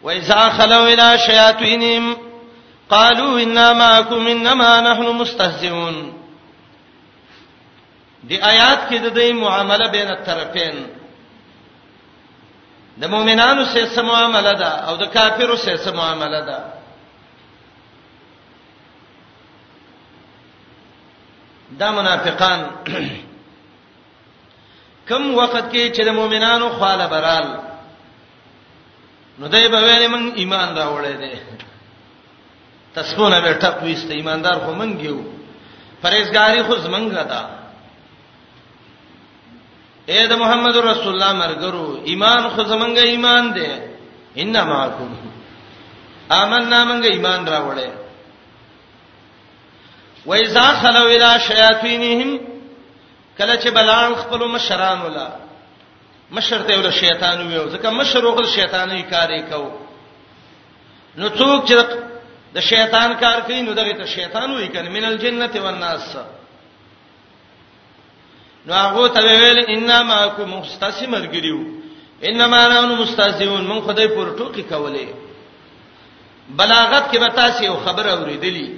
واذا 0.03 0.49
خلوا 0.51 0.89
الى 0.93 1.19
شياطينهم 1.19 2.32
قالوا 2.95 3.41
انما 3.41 3.73
معكم 3.73 4.21
انما 4.35 4.81
نحن 4.81 5.05
مستهزئون 5.21 5.97
دی 8.29 8.37
آیات 8.51 8.81
کې 8.89 8.95
د 8.95 9.15
دې 9.17 9.31
معامله 9.45 9.89
بین 9.95 10.09
الطرفین 10.17 10.77
د 13.01 13.05
مؤمنانو 13.15 13.65
سره 13.73 13.87
سم 13.95 14.07
معامله 14.11 14.53
ده 14.63 14.69
او 14.89 14.97
د 15.03 15.05
کافرو 15.17 15.57
سره 15.65 15.77
سم 15.77 15.97
معامله 15.97 16.41
ده 16.49 16.59
دا 21.81 21.91
منافقان 21.91 22.61
کم 25.09 25.35
وخت 25.35 25.65
کې 25.73 25.97
چې 25.97 26.03
د 26.05 26.09
مؤمنانو 26.21 26.69
خاله 26.81 27.07
برال 27.07 27.51
نو 29.39 29.47
دوی 29.47 29.69
به 29.69 29.81
ویل 29.81 30.09
موږ 30.13 30.25
ایمان 30.39 30.77
راوړل 30.77 31.17
دي 31.25 31.33
تسبونه 32.95 33.41
به 33.41 33.53
ټپ 33.63 33.79
وست 33.89 34.11
ایماندار 34.19 34.57
خو 34.65 34.73
منګیو 34.81 35.19
پرېزګاری 36.03 36.61
خو 36.67 36.75
زمنګا 36.87 37.23
دا 37.33 37.43
اے 40.11 40.21
د 40.31 40.33
محمد 40.43 40.77
رسول 40.91 41.13
الله 41.15 41.33
مرګرو 41.43 41.87
ایمان 42.11 42.43
خو 42.55 42.63
زمنګا 42.73 43.05
ایمان 43.13 43.45
دی 43.57 43.69
انما 44.43 44.81
کوم 44.97 45.13
آمنا 46.41 46.81
منګ 46.91 47.05
ایمان 47.13 47.41
راوړې 47.53 47.91
وایذا 50.29 50.67
خلو 50.83 51.05
الى 51.15 51.33
شیاطینهم 51.49 52.31
کله 53.39 53.55
چې 53.63 53.69
بلان 53.77 54.15
خپل 54.21 54.41
مشران 54.55 54.99
ولا 55.07 55.29
مشر 56.37 56.61
ته 56.69 56.73
ول 56.79 56.91
شیطان 57.03 57.39
ویو 57.49 57.69
ځکه 57.75 57.89
مشر 58.01 58.25
وغل 58.27 58.47
شیطانې 58.47 59.11
کارې 59.13 59.41
کو 59.51 59.71
نو 61.19 61.29
څوک 61.29 61.65
چې 61.69 61.75
د 62.55 62.61
شیطان 62.61 63.11
کار 63.21 63.39
کوي 63.47 63.61
نو 63.67 63.73
دغه 63.81 63.93
ته 63.99 64.07
شیطان 64.17 64.51
وایي 64.55 64.69
کنه 64.75 64.91
من 64.97 65.05
الجنه 65.11 65.53
والناس 65.67 66.07
نو 68.67 68.75
هغه 68.75 69.09
ته 69.15 69.21
ویل 69.29 69.59
انما 69.77 70.19
کو 70.37 70.45
مستسم 70.57 71.13
ګریو 71.37 71.61
انما 72.29 72.61
نحن 72.73 72.93
مستهزئون 73.03 73.65
من 73.71 73.81
خدای 73.87 74.09
پر 74.17 74.37
ټوکی 74.39 74.65
کولې 74.71 75.07
بلاغت 76.59 77.11
کې 77.11 77.19
وتا 77.23 77.49
سی 77.59 77.67
او 77.69 77.77
خبر 77.87 78.05
اوریدلې 78.05 78.69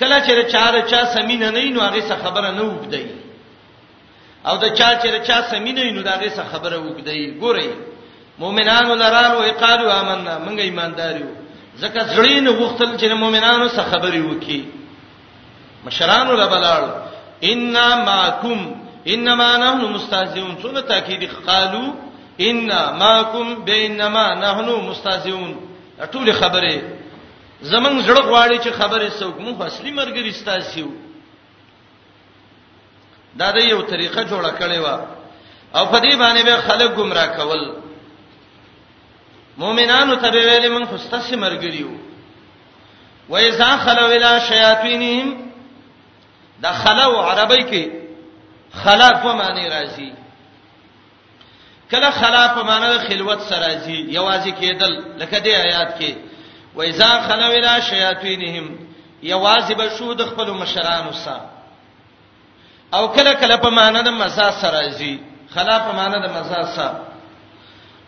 کله 0.00 0.18
چې 0.26 0.52
چار 0.54 0.80
چا 0.90 1.04
سمینه 1.16 1.50
نه 1.50 1.68
نو 1.70 1.80
هغه 1.80 2.00
څه 2.08 2.24
خبره 2.24 2.50
نه 2.50 2.62
وګدای 2.62 3.06
او 4.48 4.56
د 4.56 4.74
چا 4.78 4.88
چې 5.00 5.26
چا 5.26 5.42
سمینه 5.50 5.90
نو 5.90 6.00
هغه 6.00 6.28
څه 6.28 6.42
خبره 6.52 6.76
وګدای 6.76 7.40
ګورئ 7.40 7.68
مؤمنانو 8.38 8.94
لرالو 9.02 9.44
یقالو 9.48 9.90
آمنا 10.00 10.38
منګه 10.38 10.62
ایماندار 10.62 11.16
یو 11.20 11.43
ځکه 11.82 12.00
ځړین 12.14 12.46
غوښتل 12.58 12.90
چې 13.00 13.06
مؤمنانو 13.22 13.66
سره 13.74 13.84
خبرې 13.92 14.20
وکي 14.30 14.60
مشرانو 15.86 16.32
لبلاړ 16.42 16.82
ان 17.50 17.76
ماکم 18.10 18.60
انما 19.14 19.50
نحن 19.64 19.82
مستهزئون 19.96 20.54
څنګه 20.62 20.80
تاکید 20.88 21.22
قالو 21.46 21.84
ان 22.48 22.70
ماکم 23.02 23.46
بینما 23.70 24.26
نحن 24.44 24.68
مستهزئون 24.88 25.50
ټول 26.12 26.28
خبره 26.40 26.74
زمون 27.72 27.94
زړه 28.06 28.22
غواړي 28.30 28.58
چې 28.64 28.70
خبره 28.80 29.06
څوک 29.20 29.34
مو 29.44 29.62
اصلي 29.64 29.90
مرګ 29.90 30.14
رستاسیو 30.28 30.88
دا 33.38 33.50
د 33.56 33.58
یو 33.72 33.80
طریقه 33.92 34.20
جوړه 34.30 34.50
کړې 34.60 34.78
و 34.84 34.86
او 35.78 35.84
په 35.92 35.98
دې 36.04 36.12
باندې 36.22 36.42
به 36.46 36.54
خلک 36.56 36.90
گمراه 36.98 37.26
کول 37.38 37.62
مؤمنانو 39.62 40.14
ته 40.16 40.28
ویلې 40.30 40.68
موږ 40.68 40.84
خو 40.90 40.96
ستاسو 41.06 41.34
مرګریو 41.44 41.88
و 43.28 43.34
اذا 43.48 43.70
خلو 43.84 44.06
الى 44.06 44.32
شیاطینهم 44.48 45.28
دخلوا 46.66 47.24
عربی 47.32 47.62
کې 47.70 47.84
خلا 48.82 49.10
په 49.22 49.32
معنی 49.38 49.66
راځي 49.68 50.12
کله 51.90 52.10
خلا 52.10 52.44
په 52.54 52.62
معنی 52.62 52.88
د 52.94 52.98
خلوت 53.08 53.40
سره 53.50 53.66
راځي 53.66 53.98
یوازې 54.18 54.50
کېدل 54.60 54.92
لکه 55.20 55.36
دې 55.44 55.52
آیات 55.66 55.98
کې 56.00 56.14
و 56.76 56.82
اذا 56.82 57.10
خلو 57.26 57.46
الى 57.46 57.74
شیاطینهم 57.90 58.78
یوازې 59.22 59.72
بشو 59.80 60.12
د 60.14 60.22
خپل 60.30 60.50
مشرانو 60.50 61.12
سره 61.24 61.50
او 62.94 63.08
کله 63.08 63.34
کله 63.34 63.56
په 63.56 63.70
معنی 63.70 64.02
د 64.02 64.08
مزاج 64.20 64.52
سره 64.60 64.80
راځي 64.92 65.14
خلا 65.54 65.78
په 65.78 65.92
معنی 65.98 66.18
د 66.24 66.28
مزاج 66.36 66.66
سره 66.76 67.13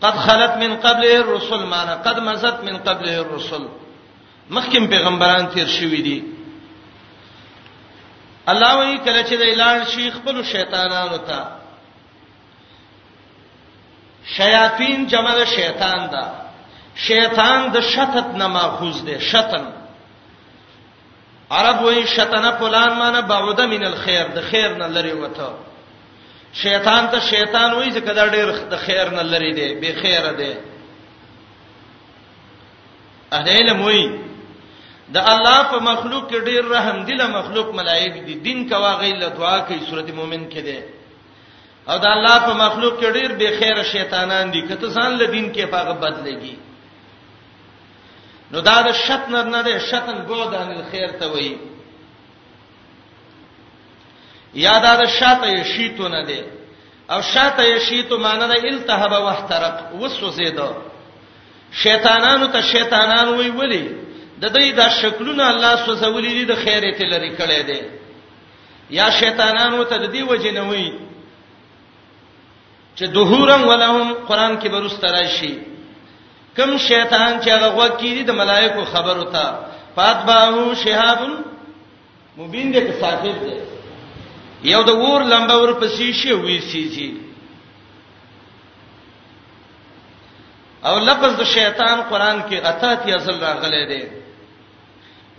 قد 0.02 0.16
خلت 0.16 0.50
من 0.56 0.76
قبله 0.76 1.16
الرسل 1.16 1.64
معنا 1.66 1.94
قد 1.94 2.20
مزت 2.20 2.60
من 2.64 2.76
قبله 2.78 3.20
الرسل 3.20 3.68
مخکې 4.50 4.88
پیغمبران 4.90 5.46
تیر 5.52 5.66
شوی 5.66 6.02
دي 6.02 6.22
الله 8.48 8.78
وی 8.78 8.98
کله 8.98 9.22
چې 9.22 9.34
د 9.38 9.42
اعلان 9.42 9.84
شیخ 9.94 10.18
بل 10.24 10.42
شیطانانو 10.52 11.16
ته 11.18 11.44
شیاطین 14.36 15.04
جمع 15.06 15.44
شیطان 15.56 16.06
دا 16.12 16.24
شیطان 17.08 17.68
د 17.72 17.80
شتت 17.88 18.26
نه 18.34 18.46
ماخوذ 18.46 19.02
دی 19.06 19.18
شتن 19.30 19.70
عرب 21.50 21.82
وی 21.82 22.06
شتنه 22.06 22.50
فلان 22.60 22.98
معنی 22.98 23.22
بعوده 23.32 23.66
من 23.66 23.84
الخير 23.86 24.28
د 24.34 24.40
خیر 24.50 24.74
نه 24.76 24.86
لري 24.88 25.12
وته 25.12 25.50
شیطان 26.54 27.06
ته 27.10 27.20
شیطان 27.20 27.72
وایي 27.72 27.90
چې 27.92 28.00
کدا 28.00 28.26
ډېر 28.26 28.48
د 28.70 28.76
خیر 28.86 29.10
نه 29.10 29.22
لری 29.22 29.52
دی 29.54 29.74
به 29.74 29.92
خیره 30.02 30.32
دی 30.38 30.54
اهله 33.32 33.72
موي 33.72 34.04
د 35.14 35.16
الله 35.32 35.58
په 35.70 35.78
مخلوق 35.90 36.30
کې 36.30 36.38
ډېر 36.48 36.62
رحم 36.70 37.04
دله 37.04 37.26
مخلوق 37.28 37.74
ملائک 37.74 38.24
دي 38.26 38.34
دین 38.34 38.68
کوا 38.68 38.92
غیله 39.00 39.28
دعا 39.28 39.58
کوي 39.66 39.80
سورته 39.90 40.12
مؤمن 40.12 40.48
کې 40.50 40.60
ده 40.64 40.78
او 41.88 41.98
د 41.98 42.06
الله 42.06 42.38
په 42.46 42.54
مخلوق 42.54 43.00
کې 43.00 43.12
ډېر 43.12 43.32
به 43.38 43.48
خیره 43.58 43.82
شیطانان 43.82 44.50
دي 44.50 44.62
کته 44.68 44.86
ځان 44.90 45.12
له 45.18 45.26
دین 45.26 45.52
کې 45.52 45.64
پاغه 45.66 45.92
بدلېږي 45.94 46.56
نو 48.50 48.60
دا 48.60 48.82
د 48.82 48.92
شتن 48.92 49.50
نه 49.50 49.62
ده 49.62 49.78
شتن 49.78 50.18
بودان 50.30 50.68
الخير 50.72 51.10
ته 51.20 51.26
وایي 51.30 51.56
یا 54.54 54.78
دا 54.82 54.92
د 55.00 55.04
شاته 55.18 55.64
شیتو 55.74 56.08
نه 56.08 56.22
دی 56.28 56.40
او 57.12 57.20
شاته 57.32 57.78
شیتو 57.88 58.18
معنی 58.18 58.46
د 58.48 58.54
التهاب 58.72 59.12
واحترق 59.26 59.92
وسوسیدو 60.00 60.68
شیطانانو 61.82 62.46
ته 62.46 62.60
شیطانان 62.72 63.28
وی 63.28 63.50
ولی 63.50 63.86
د 64.40 64.44
دې 64.54 64.72
دا 64.76 64.88
شکلونه 65.02 65.44
الله 65.50 65.76
سوسولې 65.76 66.28
دي 66.38 66.44
د 66.44 66.54
خیرت 66.64 67.00
لري 67.12 67.30
کړي 67.36 67.60
دي 67.68 67.80
یا 68.90 69.10
شیطانانو 69.10 69.82
ته 69.84 69.96
د 69.98 70.06
دې 70.14 70.22
وجه 70.28 70.50
نه 70.52 70.68
وی 70.70 70.92
چې 72.96 73.04
دهورن 73.14 73.64
ولهم 73.64 74.14
قران 74.28 74.60
کې 74.60 74.68
بروست 74.70 75.04
راشي 75.04 75.58
کم 76.56 76.78
شیطان 76.78 77.40
چې 77.42 77.48
هغه 77.48 77.76
وکړي 77.76 78.24
د 78.26 78.30
ملائکو 78.32 78.84
خبرو 78.84 79.24
ته 79.24 79.58
فاتباهو 79.96 80.74
شهاب 80.74 81.20
مبین 82.38 82.72
دې 82.72 82.80
کې 82.86 83.00
ساقط 83.00 83.36
دی 83.46 83.75
یو 84.64 84.82
د 84.82 84.90
ور 85.02 85.20
لمبه 85.32 85.54
ور 85.56 85.72
پسې 85.80 86.12
شی 86.12 86.32
وې 86.32 86.58
سی 86.70 86.88
سی 86.94 87.20
او 90.88 90.98
لفظ 90.98 91.36
د 91.38 91.44
شیطان 91.44 92.00
قران 92.08 92.42
کې 92.48 92.56
اتات 92.66 93.06
یا 93.08 93.16
زل 93.18 93.40
راغلي 93.40 93.86
دي 93.86 94.02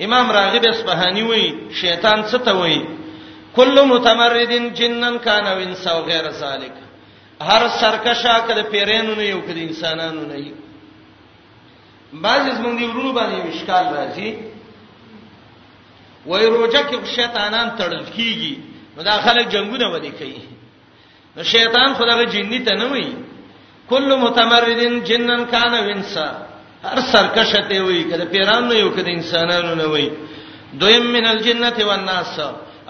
امام 0.06 0.32
راغب 0.32 0.65
اصفهاني 0.67 1.23
وایي 1.23 1.60
شیطان 1.82 2.23
څه 2.23 2.38
ته 2.45 2.53
وایي 2.53 2.84
کل 3.56 3.86
متمردین 3.86 4.69
جنن 4.73 5.17
کان 5.23 5.47
او 5.47 5.58
انس 5.60 5.88
او 5.88 6.01
غیر 6.03 6.30
ذالک 6.32 6.73
هر 7.49 7.67
سرکشا 7.82 8.38
کله 8.47 8.62
پیرینو 8.71 9.15
نه 9.15 9.23
یو 9.23 9.41
کله 9.41 9.62
انسانانو 9.63 10.21
نه 10.25 10.36
یي 10.36 10.53
بعض 12.13 12.41
زمونږ 12.45 12.77
دی 12.80 12.86
ورونو 12.86 13.13
باندې 13.13 13.41
مشکال 13.47 13.86
راځي 13.97 14.30
وای 16.25 16.45
روجه 16.45 16.82
کې 16.89 17.06
شیطانان 17.15 17.77
تړل 17.77 18.03
کیږي 18.17 18.76
نو 18.97 19.03
دا 19.10 19.13
خلک 19.25 19.45
جنگونه 19.55 19.88
ودی 19.95 20.12
کوي 20.19 20.39
نو 21.36 21.41
شیطان 21.53 21.89
خدای 21.99 22.25
جننی 22.36 22.60
ته 22.67 22.73
نه 22.81 22.86
وایي 22.93 23.13
کل 23.91 24.10
متمردن 24.25 24.95
جنن 25.10 25.41
کان 25.53 25.73
وینسا 25.88 26.27
هر 26.86 26.99
سرکشه 27.12 27.62
ته 27.69 27.77
وایي 27.86 28.03
کله 28.12 28.25
پیران 28.33 28.63
نه 28.69 28.75
یو 28.83 28.89
کده 28.97 29.12
انسانانو 29.17 29.73
نه 29.81 29.88
وایي 29.93 30.07
دویم 30.81 31.05
من 31.15 31.25
الجنه 31.33 31.77
والناس 31.89 32.38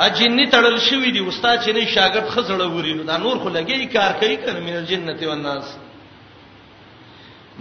ا 0.06 0.08
جننی 0.18 0.46
تړل 0.54 0.78
شوی 0.88 1.12
دی 1.16 1.22
استاد 1.30 1.58
چې 1.64 1.70
نه 1.76 1.84
شاګرد 1.96 2.28
خزړه 2.36 2.68
وری 2.76 2.94
نو 2.94 3.04
دا 3.10 3.18
نور 3.24 3.38
خو 3.42 3.50
لګي 3.58 3.88
کار 3.96 4.12
کوي 4.22 4.36
کنه 4.44 4.60
من 4.68 4.76
الجنه 4.82 5.20
والناس 5.30 5.66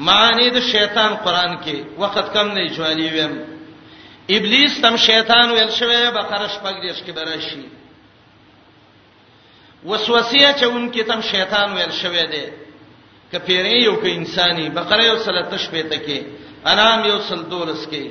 معنی 0.07 0.47
د 0.57 0.59
شیطان 0.73 1.13
قران 1.25 1.53
کې 1.65 1.77
وخت 2.03 2.27
کم 2.35 2.47
نه 2.57 2.63
چوالی 2.77 3.09
ویم 3.15 3.35
ابلیس 4.35 4.73
تم 4.83 4.95
شیطان 5.09 5.47
ویل 5.51 5.71
شوی 5.79 5.99
بقره 6.19 6.47
شپږ 6.55 6.75
دیش 6.85 6.99
کې 7.07 7.11
براشي 7.19 7.67
وسوسه 9.85 10.53
چونکې 10.61 11.01
تم 11.09 11.21
شیطان 11.31 11.73
ویل 11.77 11.91
شوی 12.03 12.27
دی 12.33 12.47
کپیرې 13.33 13.77
یو 13.85 13.95
کې 14.03 14.09
انساني 14.17 14.69
بقره 14.77 15.05
یو 15.05 15.19
سلطش 15.25 15.69
پېته 15.73 15.99
کې 16.07 16.21
انام 16.71 17.05
یو 17.05 17.19
سلطولس 17.29 17.87
کې 17.89 18.07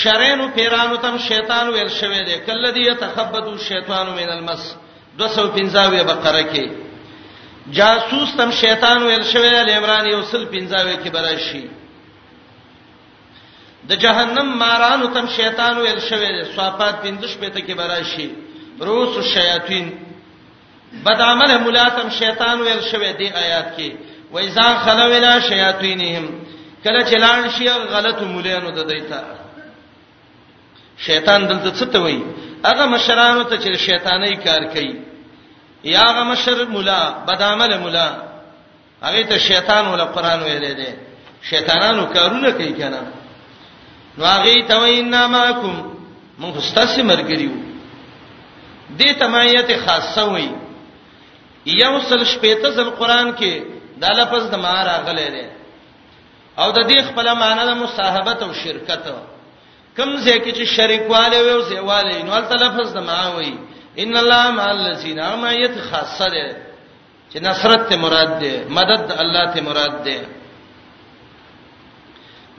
شرینو 0.00 0.46
پیرانو 0.54 0.96
تم 1.04 1.16
شیطان 1.28 1.68
ویل 1.68 1.88
شوی 1.88 2.24
دی 2.24 2.36
کلذي 2.46 2.82
يتخبطو 2.88 3.56
شیطان 3.68 4.06
من 4.18 4.28
المس 4.36 4.76
250 5.20 6.02
بقره 6.04 6.42
کې 6.52 6.70
جاسوس 7.72 8.34
تم 8.36 8.50
شیطان 8.50 9.02
ویل 9.02 9.24
شوی 9.32 9.50
دی 9.64 9.72
عمران 9.72 10.06
یو 10.10 10.22
سل 10.22 10.44
50 10.46 11.04
کې 11.04 11.08
براشي 11.12 11.66
د 13.88 13.92
جهنم 13.96 14.48
مارانو 14.58 15.06
تم 15.14 15.26
شیطان 15.36 15.78
ویل 15.78 16.00
شوی 16.08 16.28
دی 16.36 16.44
صفات 16.52 17.02
50 17.06 17.24
پېته 17.40 17.66
کې 17.66 17.74
براشي 17.74 18.28
رؤوس 18.80 19.16
الشیاطین 19.16 19.90
بد 21.06 21.20
عمل 21.22 21.56
ملاتم 21.58 22.08
شیطان 22.18 22.60
ویل 22.60 22.80
شوی 22.90 23.12
دی 23.18 23.28
آیات 23.42 23.76
کې 23.78 23.92
و 24.32 24.38
اذا 24.38 24.68
خلو 24.84 25.04
الى 25.14 25.40
شیاطینهم 25.48 26.28
کله 26.84 27.02
چلان 27.10 27.50
شي 27.58 27.68
غلط 27.70 28.22
مولانو 28.22 28.70
د 28.70 28.88
دیتا 28.92 29.20
شیطان 31.06 31.46
دلته 31.46 31.70
څه 31.70 31.84
ته 31.92 31.98
وایي 31.98 32.22
هغه 32.64 32.86
مشرانو 32.86 33.42
ته 33.42 33.56
چې 33.58 33.76
شیطانای 33.88 34.36
کار 34.36 34.64
کوي 34.74 34.96
یا 35.84 36.00
هغه 36.02 36.22
مشر 36.32 36.64
مولا 36.68 37.00
بد 37.28 37.42
عمل 37.42 37.78
مولا 37.78 38.08
هغه 39.02 39.22
ته 39.22 39.38
شیطان 39.48 39.86
ول 39.88 40.04
قران 40.04 40.40
ویلې 40.40 40.70
دي 40.70 40.88
شیطانانو 41.50 42.06
کارونه 42.06 42.50
کوي 42.50 42.72
کنه 42.72 43.02
نو 44.18 44.24
هغه 44.24 44.62
ته 44.68 44.76
وایي 44.76 45.00
انما 45.00 45.52
کوم 45.52 45.94
موږ 46.40 46.60
ستاسو 46.72 47.02
مرګ 47.08 47.30
لريو 47.36 47.67
دې 48.96 49.12
تمایت 49.20 49.70
خاصه 49.86 50.24
وي 50.32 50.48
یو 51.66 51.92
سل 52.08 52.24
شپېته 52.32 52.68
ځل 52.76 52.90
قران 53.00 53.32
کې 53.38 53.52
دا 54.02 54.10
لفظ 54.20 54.44
د 54.52 54.54
ما 54.64 54.74
راغلی 54.90 55.28
دی 55.34 55.46
او 56.60 56.68
د 56.76 56.78
دې 56.88 57.02
خپل 57.08 57.26
معنی 57.42 57.64
د 57.70 57.72
مصاحبت 57.84 58.38
او 58.42 58.52
شرکت 58.62 59.04
کم 59.96 60.10
ځکه 60.28 60.48
چې 60.56 60.64
شریکواله 60.76 61.38
وي 61.42 61.52
او 61.56 61.60
زیواله 61.70 62.16
نو 62.28 62.40
تلفظ 62.54 62.88
د 62.96 63.00
ما 63.10 63.20
وي 63.36 63.52
ان 64.02 64.16
الله 64.22 64.44
مع 64.58 64.66
الذين 64.78 65.18
امنوا 65.18 65.68
خاصه 65.90 66.26
ده 66.36 66.48
چې 67.32 67.38
نصرت 67.48 67.88
ته 67.88 67.96
مراد 68.04 68.32
ده 68.42 68.52
مدد 68.76 69.10
الله 69.22 69.44
ته 69.54 69.60
مراد 69.68 69.94
ده 70.04 70.18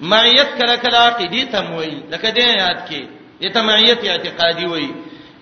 معیت 0.02 0.50
کله 0.60 0.76
کله 0.84 0.98
عقیدی 1.10 1.44
ته 1.52 1.60
وایي 1.76 2.04
لکه 2.12 2.28
دې 2.30 2.48
یاد 2.64 2.80
کې 2.90 3.02
یتمعیت 3.46 4.00
اعتقادی 4.04 4.66
وایي 4.66 4.92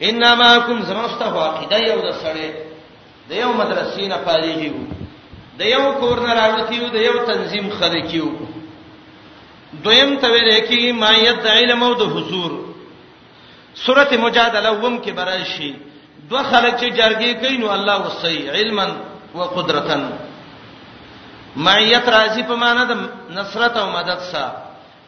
انما 0.01 0.57
کوم 0.65 0.81
زمسته 0.81 1.27
واقعده 1.33 1.77
یو 1.87 1.99
د 2.01 2.11
سړی 2.21 2.49
د 3.29 3.31
یو 3.43 3.51
مدرسې 3.61 4.01
نه 4.11 4.17
فارغي 4.25 4.69
وو 4.69 4.83
د 5.59 5.61
یو 5.75 5.83
کور 6.01 6.17
نه 6.25 6.33
راوتی 6.41 6.79
وو 6.79 6.87
د 6.95 7.01
یو 7.07 7.13
تنظیم 7.31 7.69
خلکی 7.79 8.19
وو 8.19 8.37
دویم 9.85 10.15
ته 10.21 10.27
ویل 10.33 10.67
کی 10.67 10.91
ما 11.01 11.11
ید 11.11 11.47
علم 11.53 11.83
او 11.83 11.93
د 11.93 12.01
حضور 12.13 12.51
سوره 13.85 14.11
مجادله 14.25 14.71
ووم 14.71 15.01
کې 15.01 15.09
برای 15.19 15.45
شي 15.55 15.73
دوه 16.29 16.43
خلک 16.43 16.73
چې 16.77 16.89
جرګې 16.97 17.45
کوي 17.45 17.57
نو 17.57 17.67
الله 17.73 17.97
وصي 18.05 18.49
علما 18.49 18.87
و 19.35 19.41
قدرتن 19.43 20.09
مایت 21.65 22.09
راضی 22.09 22.43
په 22.43 22.55
معنا 22.55 22.83
د 22.89 23.07
نصرت 23.39 23.77
او 23.77 23.91
مدد 23.91 24.19
سره 24.31 24.63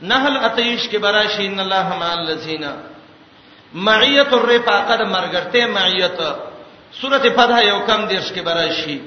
نحل 0.09 0.37
اتیش 0.37 0.87
کې 0.89 0.97
برای 0.97 1.27
شي 1.35 1.45
ان 1.47 1.59
الله 1.59 1.97
مع 2.03 2.11
الذین 2.13 2.63
معیت 3.73 4.33
الرفاقه 4.33 4.95
د 4.95 5.01
مرګرته 5.13 5.65
معیت 5.77 6.17
سوره 7.01 7.19
فتح 7.37 7.57
یو 7.71 7.79
کم 7.89 8.01
دیش 8.13 8.31
کې 8.33 8.41
براشي 8.43 8.97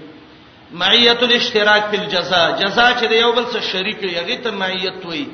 معیت 0.81 1.23
الاشتراک 1.23 1.91
فی 1.91 1.97
الجزاء 2.03 2.49
جزاء 2.61 2.91
چې 2.93 3.05
د 3.13 3.15
یو 3.23 3.33
بل 3.33 3.45
سره 3.53 3.61
شریک 3.73 3.99
وي 4.03 4.15
هغه 4.15 4.37
ته 4.45 4.51
معیت 4.63 5.05
وي 5.09 5.27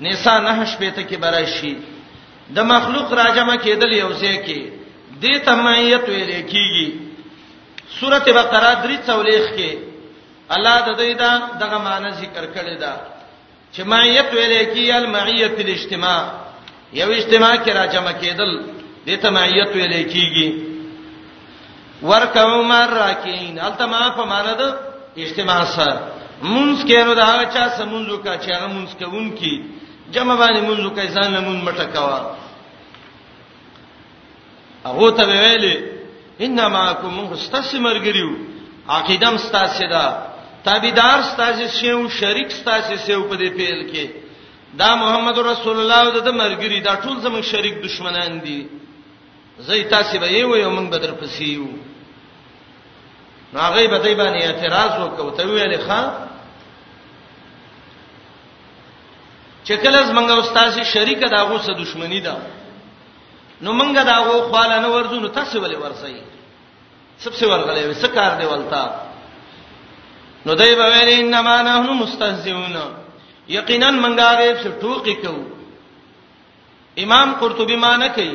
نساء 0.00 0.38
نه 0.46 0.64
شپته 0.70 1.02
کې 1.08 1.16
براشي 1.24 1.74
د 2.56 2.58
مخلوق 2.72 3.12
راجمه 3.12 3.56
کېدل 3.64 3.92
یو 3.92 4.10
ځای 4.20 4.36
کې 4.46 4.60
دې 5.22 5.34
ته 5.44 5.52
معیت 5.64 6.08
ویل 6.08 6.32
کېږي 6.48 7.00
سوره 8.00 8.18
بقره 8.20 8.72
درې 8.82 8.98
څولېخ 9.06 9.44
کې 9.56 9.72
الله 10.54 10.76
د 10.86 10.90
دې 10.98 11.12
دا 11.18 11.30
دغه 11.62 11.78
معنی 11.78 12.10
ذکر 12.22 12.44
کړی 12.54 12.76
دا 12.80 12.96
چې 13.74 13.82
معیت 13.90 14.28
ویل 14.32 14.52
کېږي 14.52 14.92
المعیت 14.96 15.58
الاجتماع 15.66 16.18
یو 16.92 17.10
اجتماع 17.16 17.54
کې 17.56 17.70
را 17.74 17.84
جمع 17.94 18.12
کېدل 18.20 18.50
دې 19.06 19.16
ته 19.22 19.30
معیت 19.30 19.70
ویل 19.76 19.94
کېږي 20.12 20.48
ورکو 22.10 22.62
مر 22.70 22.88
راکین 22.98 23.58
التما 23.68 24.02
په 24.16 24.24
معنا 24.32 24.52
د 24.60 24.62
اجتماع 25.24 25.60
سره 25.76 26.00
مونږ 26.42 26.76
کې 26.88 26.98
نو 27.06 27.14
دا 27.20 27.44
چا 27.54 27.64
سمونځو 27.78 28.16
کا 28.24 28.34
چې 28.42 28.48
هغه 28.56 28.66
مونږ 28.74 28.88
کوونکی 29.00 29.54
جمع 30.14 30.34
باندې 30.40 30.60
مونږ 30.68 30.78
کوي 30.96 31.08
ځان 31.16 31.28
له 31.32 31.40
مونږ 31.40 31.58
مټکوا 31.68 32.20
هغه 34.84 35.10
ته 35.16 35.24
ویلې 35.30 35.74
انما 36.44 36.84
کوم 37.00 37.16
مستثمرګریو 37.32 38.30
عقیدم 38.88 39.36
ستاسو 39.36 39.88
ده 39.92 40.06
تابعدار 40.64 41.18
ستاسو 41.32 41.64
شیو 41.78 42.08
شریک 42.20 42.50
ستاسو 42.60 42.96
سیو 43.04 43.28
په 43.28 43.36
دې 43.40 43.48
پیل 43.58 43.80
کې 43.92 44.04
دا 44.76 44.94
محمد 44.96 45.38
رسول 45.38 45.76
الله 45.80 46.00
او 46.04 46.08
د 46.20 46.28
مرګري 46.40 46.80
دا 46.80 46.94
ټول 47.04 47.16
زموږ 47.24 47.42
شریک 47.44 47.74
دشمنان 47.84 48.32
دي 48.44 48.60
زئی 49.58 49.84
تاسو 49.94 50.18
به 50.18 50.28
یو 50.28 50.56
یو 50.56 50.70
موږ 50.76 50.86
بدر 50.92 51.12
پسې 51.20 51.44
یو 51.56 51.68
نو 53.52 53.58
هغه 53.60 53.88
به 53.92 53.98
دای 54.04 54.14
باندې 54.14 54.38
اعتراض 54.42 54.90
وکړو 55.02 55.30
ته 55.36 55.42
ویلې 55.46 55.78
ښا 55.86 56.02
چې 59.64 59.74
کله 59.82 60.02
زموږ 60.02 60.30
استاد 60.30 60.82
شریک 60.82 61.18
داغو 61.20 61.58
سره 61.58 61.74
دښمنی 61.74 62.20
ده 62.20 62.36
نو 63.62 63.72
موږ 63.72 64.04
داغو 64.04 64.52
خاله 64.52 64.78
نه 64.80 64.88
ورځو 64.88 65.20
نو 65.24 65.28
تاسو 65.28 65.60
ولې 65.64 65.76
ورسئ 65.84 66.14
سبسه 67.18 67.44
ورغلې 67.48 67.84
وسکار 67.90 68.32
دی 68.40 68.46
ولتا 68.46 68.82
نو 70.46 70.54
دای 70.54 70.74
به 70.74 70.86
ویلې 70.92 71.14
انما 71.22 71.62
نحنو 71.62 71.94
مستهزئون 71.94 72.76
یقینا 73.56 73.90
منګه 74.02 74.30
دې 74.40 74.50
څه 74.62 74.68
ټوکی 74.80 75.14
کو 75.22 75.34
امام 77.04 77.28
قرطبي 77.40 77.76
معنی 77.84 78.08
کوي 78.16 78.34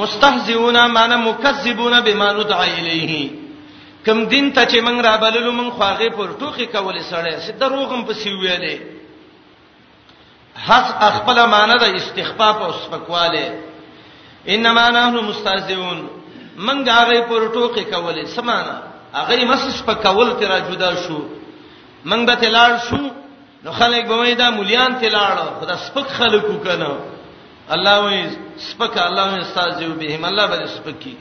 مستهزئون 0.00 0.76
معنی 0.96 1.16
مکذبون 1.28 1.94
بما 2.06 2.28
ندعى 2.38 2.68
الیه 2.78 3.14
کم 4.06 4.18
دین 4.32 4.52
ته 4.54 4.62
چې 4.70 4.78
موږ 4.86 4.98
را 5.06 5.16
بللو 5.22 5.52
موږ 5.58 5.68
خواغه 5.78 6.08
پر 6.16 6.28
ټوکی 6.40 6.66
کول 6.74 6.96
سره 7.10 7.38
سید 7.46 7.58
دروغم 7.60 8.00
پسې 8.06 8.28
ویلې 8.42 8.76
حق 10.66 10.86
خپل 11.16 11.36
معنی 11.54 11.74
د 11.80 11.84
استخفاف 11.96 12.56
او 12.66 12.72
سپکواله 12.82 13.46
انما 14.54 14.90
نحن 14.90 15.14
مستهزئون 15.28 15.98
موږ 16.66 16.88
هغه 16.96 17.20
پر 17.28 17.42
ټوکی 17.54 17.84
کول 17.92 18.26
سمانه 18.36 18.76
هغه 19.14 19.44
مس 19.50 19.62
سپکول 19.80 20.28
تر 20.40 20.52
جدا 20.68 20.90
شو 21.02 21.18
موږ 22.06 22.20
به 22.26 22.34
تلار 22.42 22.70
شو 22.88 22.98
نو 23.64 23.72
خلک 23.72 24.04
به 24.08 24.14
وای 24.16 24.34
دا 24.34 24.50
مليان 24.50 24.98
ته 25.00 25.08
لاړ 25.08 25.36
خدا 25.60 25.76
سپک 25.76 26.08
خلکو 26.18 26.54
کنه 26.64 26.90
الله 27.74 27.96
وای 28.02 28.20
سپک 28.68 28.94
الله 28.96 29.24
وای 29.30 29.40
استاد 29.40 29.80
جو 29.80 29.94
به 29.94 30.14
هم 30.14 30.24
الله 30.24 30.46
به 30.46 30.66
سپک 30.74 31.00
کی 31.00 31.16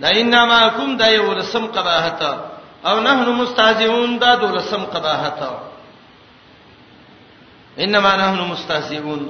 دا 0.00 0.08
انما 0.08 0.68
کوم 0.70 0.96
دا 0.96 1.08
یو 1.10 1.34
رسم 1.34 1.66
قباحت 1.66 2.22
او 2.90 3.00
نحنو 3.00 3.32
مستهزئون 3.32 4.18
دا 4.18 4.34
دولسم 4.36 4.82
قباحت 4.94 5.38
انما 7.78 8.12
نحنو 8.16 8.44
مستهزئون 8.46 9.20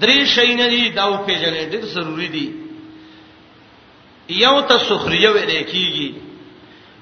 درې 0.00 0.24
شین 0.34 0.56
دي 0.68 0.90
دا 0.90 1.06
په 1.26 1.32
جنې 1.32 1.72
ډېر 1.72 1.84
ضروری 1.84 2.28
دي 2.28 2.54
یو 4.28 4.60
ته 4.62 4.78
سخريه 4.78 5.30
وې 5.34 5.44
لیکيږي 5.50 6.29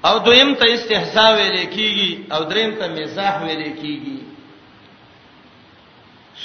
او 0.05 0.17
دویم 0.19 0.53
ته 0.55 0.65
استهزاء 0.73 1.31
ویل 1.37 1.57
کیږي 1.75 2.11
او 2.35 2.41
دریم 2.43 2.71
ته 2.79 2.87
مزاح 2.87 3.33
ویل 3.45 3.63
کیږي 3.81 4.17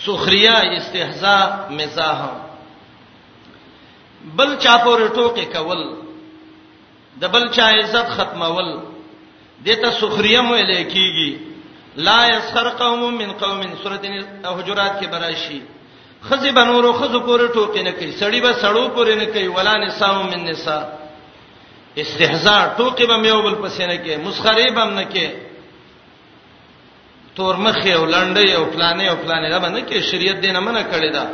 سخریا 0.05 0.57
استهزاء 0.78 1.48
مزاح 1.80 2.18
بل 4.36 4.57
چا 4.64 4.76
پور 4.84 4.98
ټوکې 5.16 5.44
کول 5.55 5.82
د 7.20 7.24
بل 7.34 7.44
چا 7.57 7.66
عزت 7.78 8.09
ختمول 8.16 8.70
دته 9.66 9.90
سخریا 10.00 10.40
ویل 10.50 10.72
کیږي 10.92 11.30
لا 12.07 12.18
یسخر 12.26 12.68
قوم 12.68 13.14
من 13.16 13.32
قوم 13.32 13.61
سورۃ 13.82 14.05
الحجرات 14.09 15.00
کې 15.00 15.07
براشي 15.12 15.61
خزی 16.26 16.50
بنورو 16.50 16.92
خزو 16.92 17.20
پور 17.20 17.40
ټوکې 17.48 17.78
نه 17.82 17.90
کوي 17.92 18.12
سړی 18.12 18.40
به 18.42 18.52
سړو 18.62 18.84
پور 18.94 19.14
نه 19.14 19.24
کوي 19.26 19.48
ولا 19.48 19.74
نساء 19.86 20.12
من 20.22 20.44
نساء 20.44 21.03
استهزاء 21.99 22.64
ټوکی 22.76 23.07
به 23.07 23.16
یو 23.28 23.42
بل 23.42 23.55
پسې 23.55 23.80
نه 23.86 23.97
کې 24.05 24.18
مسخره 24.26 24.64
به 24.74 24.84
نه 24.84 25.05
کې 25.12 25.26
تور 27.36 27.55
مخې 27.57 27.88
او 27.97 28.05
لنډې 28.07 28.49
او 28.59 28.64
پلانې 28.74 29.07
او 29.11 29.16
پلانې 29.16 29.51
دا 29.51 29.59
باندې 29.59 29.80
کې 29.88 29.99
شریعت 30.11 30.36
دینه 30.40 30.61
منه 30.61 30.82
کړی 30.92 31.12
دا 31.12 31.26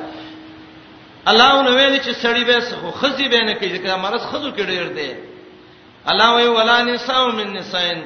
الله 1.26 1.52
نو 1.62 1.70
ویل 1.76 2.00
چې 2.00 2.12
سړی 2.22 2.44
به 2.46 2.60
سخه 2.60 2.90
خزي 3.00 3.28
به 3.28 3.40
نه 3.44 3.54
کې 3.54 3.66
ځکه 3.76 3.96
مرز 3.96 4.22
خزو 4.32 4.50
کې 4.52 4.62
ډېر 4.70 4.86
دی 4.96 5.12
الله 6.06 6.28
وی 6.36 6.46
ولا 6.48 6.82
نساء 6.82 7.28
من 7.32 7.52
نسائن 7.52 8.00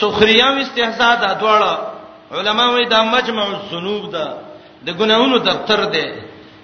سخریا 0.00 0.48
او 0.50 0.58
استهزاء 0.60 1.14
دا 1.20 1.38
دواړه 1.40 1.76
علما 2.36 2.70
وی 2.70 2.84
دا 2.88 3.02
مجمع 3.04 3.44
الذنوب 3.46 4.12
دا 4.12 4.28
د 4.86 4.90
ګناونو 4.98 5.36
دفتر 5.38 5.84
دی 5.84 6.06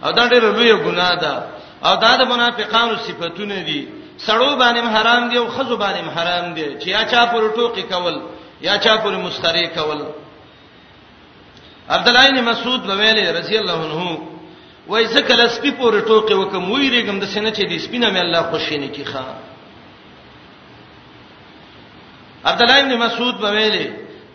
او 0.05 0.11
دا 0.13 0.29
ډېر 0.29 0.43
لوی 0.43 0.77
ګناه 0.85 1.15
ده 1.21 1.60
او 1.85 1.97
دا 1.97 2.17
د 2.21 2.23
منافقانو 2.33 2.95
صفاتونه 3.07 3.57
دي 3.69 3.81
سړو 4.27 4.51
باندې 4.61 4.81
حرام 4.97 5.23
دي 5.31 5.37
او 5.39 5.47
خزو 5.55 5.77
باندې 5.83 6.01
حرام 6.17 6.47
دي 6.57 6.67
چې 6.81 6.87
یا 6.95 7.03
چا 7.13 7.23
پر 7.33 7.43
ټوکی 7.57 7.83
کول 7.93 8.17
یا 8.67 8.75
چا 8.85 8.95
پر 9.03 9.13
مستری 9.25 9.67
کول 9.77 10.01
عبد 11.97 12.09
الله 12.09 12.27
بن 12.31 12.41
مسعود 12.51 12.83
وویل 12.91 13.19
رضی 13.39 13.55
الله 13.59 13.79
عنه 13.87 14.01
وای 14.91 15.05
زکه 15.15 15.35
لسپی 15.41 15.71
پر 15.79 15.97
ټوکی 16.09 16.33
وکم 16.41 16.63
وی 16.71 16.91
ریګم 16.95 17.17
د 17.21 17.25
سینې 17.33 17.51
چې 17.57 17.63
دې 17.71 17.79
سپینه 17.85 18.09
مې 18.13 18.19
الله 18.25 18.43
خوشینه 18.51 18.89
کی 18.95 19.05
ښا 19.11 19.25
عبد 22.45 22.63
الله 22.63 22.79
بن 22.83 22.95
مسعود 23.05 23.37
وویل 23.45 23.77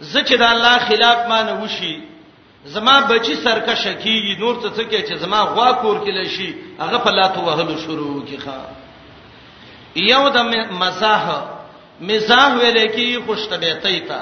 زکه 0.02 0.36
د 0.38 0.42
الله 0.54 0.78
خلاف 0.80 1.20
مانه 1.30 1.54
وشي 1.64 1.96
زما 2.66 3.00
بچی 3.02 3.36
سرکشه 3.44 3.94
کیږي 3.94 4.36
نور 4.40 4.56
څه 4.60 4.84
کې 4.90 5.02
چې 5.08 5.16
زما 5.24 5.42
غوا 5.42 5.72
کور 5.82 5.98
کې 6.04 6.12
لشي 6.20 6.56
هغه 6.80 6.98
په 6.98 7.10
لاتو 7.18 7.42
وهلو 7.42 7.76
شروع 7.86 8.22
کی 8.30 8.38
ښا 8.38 8.60
یو 10.12 10.30
د 10.36 10.38
مزاح 10.82 11.26
مزاح 12.10 12.50
ویلې 12.56 12.88
کې 12.96 13.26
خوشطبيعتۍ 13.28 14.00
تا 14.08 14.22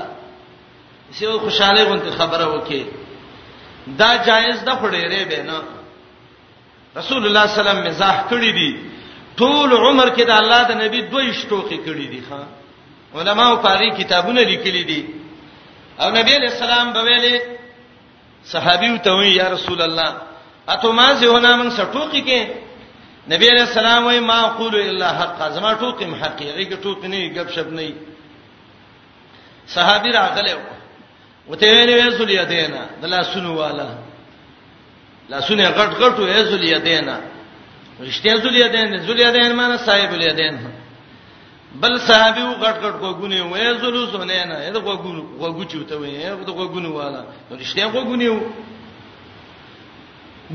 سیو 1.18 1.40
خوشاله 1.40 1.84
غونته 1.84 2.12
خبره 2.20 2.46
وکي 2.56 2.84
دا 4.00 4.16
جایز 4.28 4.64
ده 4.64 4.74
خړېره 4.76 5.28
به 5.30 5.40
نه 5.50 5.60
رسول 7.00 7.26
الله 7.26 7.46
صلی 7.48 7.60
الله 7.60 7.70
علیه 7.72 7.82
وسلم 7.82 7.88
مزاح 7.90 8.18
کړی 8.32 8.52
دی 8.60 8.72
ټول 9.40 9.74
عمر 9.74 10.08
کې 10.10 10.22
د 10.26 10.32
الله 10.42 10.62
د 10.70 10.74
نبی 10.84 11.02
دوی 11.02 11.34
شټوخي 11.34 11.80
کړی 11.88 12.08
دی 12.12 12.22
ښا 12.30 12.44
علماو 13.20 13.56
پاري 13.64 13.90
کتابونه 13.98 14.42
لیکلي 14.42 14.84
دي 14.84 15.02
او 16.00 16.10
نبی 16.10 16.32
علیہ 16.36 16.50
السلام 16.52 16.94
به 16.94 17.04
ویلي 17.04 17.38
صحابي 18.52 18.98
ته 19.04 19.12
وی 19.16 19.28
یا 19.36 19.48
رسول 19.50 19.82
الله 19.82 20.12
اته 20.70 20.92
ما 20.92 21.14
زهونه 21.14 21.56
من 21.56 21.70
سټوکی 21.72 22.22
کې 22.22 22.40
نبی 23.32 23.48
علیہ 23.50 23.66
السلام 23.68 24.06
وی 24.08 24.20
ما 24.20 24.40
اقول 24.46 24.76
الا 24.76 25.10
حق 25.24 25.42
زما 25.54 25.74
ټوکی 25.74 26.06
حقیقي 26.22 26.66
کې 26.66 26.76
ټوکی 26.84 27.08
نه 27.08 27.40
غب 27.42 27.50
شپ 27.56 27.68
نه 27.68 27.96
صحابي 29.76 30.12
راغله 30.12 30.58
وته 31.48 31.68
ویلې 31.68 32.08
رسول 32.08 32.30
یتینا 32.32 32.86
دلا 33.02 33.24
سنو 33.24 33.56
والا 33.56 33.88
لاسونه 35.30 35.72
غټ 35.72 35.92
غټو 36.02 36.20
یې 36.20 36.44
زول 36.50 36.64
یتینا 36.64 37.16
رښتیا 38.02 38.36
زول 38.44 38.56
یتین 38.56 38.98
زول 39.08 39.20
یتین 39.20 39.56
معنی 39.56 39.78
صاحب 39.86 40.14
الیدین 40.14 40.56
بل 41.82 41.94
صحابي 42.08 42.42
وغټ 42.52 42.76
غټ 42.84 42.96
غوګونه 43.04 43.38
وې 43.52 43.66
زلو 43.82 44.02
زونه 44.14 44.38
نه 44.50 44.56
دا 44.76 44.80
غوګونو 44.88 45.22
غوګو 45.42 45.64
چوته 45.72 45.96
وې 46.02 46.10
دا 46.50 46.54
غوګونو 46.60 46.90
والا 46.98 47.22
رښتیا 47.62 47.86
غوګونیو 47.96 48.38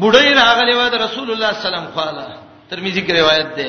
بډای 0.01 0.31
راغلی 0.43 0.73
و 0.79 0.81
د 0.95 0.97
رسول 1.07 1.29
الله 1.33 1.51
سلام 1.67 1.87
خاله 1.97 2.25
ترمذی 2.71 3.03
کې 3.07 3.13
روایت 3.21 3.49
ده 3.59 3.69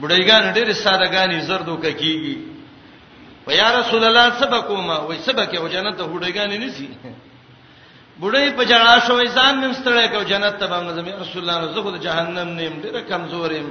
بډایګان 0.00 0.42
ډېر 0.56 0.68
سادهګانی 0.84 1.38
زردو 1.48 1.74
ککیږي 1.84 2.36
و 3.46 3.48
یا 3.60 3.68
رسول 3.80 4.02
الله 4.06 4.26
سبقوما 4.40 4.96
و 5.08 5.10
سبقه 5.26 5.56
او 5.58 5.66
جنت 5.74 5.94
ته 5.98 6.04
هډایګان 6.12 6.50
نه 6.62 6.68
سي 6.76 6.88
بډای 8.20 8.48
په 8.58 8.62
جړا 8.70 8.94
شوې 9.06 9.26
ځان 9.36 9.54
مم 9.62 9.72
ستړې 9.80 10.06
کو 10.12 10.22
جنت 10.32 10.54
ته 10.60 10.66
باندې 10.66 11.12
رسول 11.24 11.40
الله 11.50 11.72
زغه 11.74 11.90
د 11.96 11.98
جهنم 12.06 12.48
نیم 12.58 12.74
ډېر 12.84 12.96
کمزورم 13.10 13.66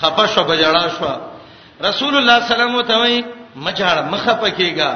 خپه 0.00 0.24
شو 0.32 0.42
په 0.50 0.54
جړا 0.62 0.84
شو 0.98 1.10
رسول 1.82 2.14
الله 2.16 2.38
سلام 2.48 2.72
الله 2.76 2.84
علیه 2.84 3.16
وسلم 3.16 3.28
مجاړه 3.66 4.02
مخه 4.12 4.32
پکېګا 4.42 4.92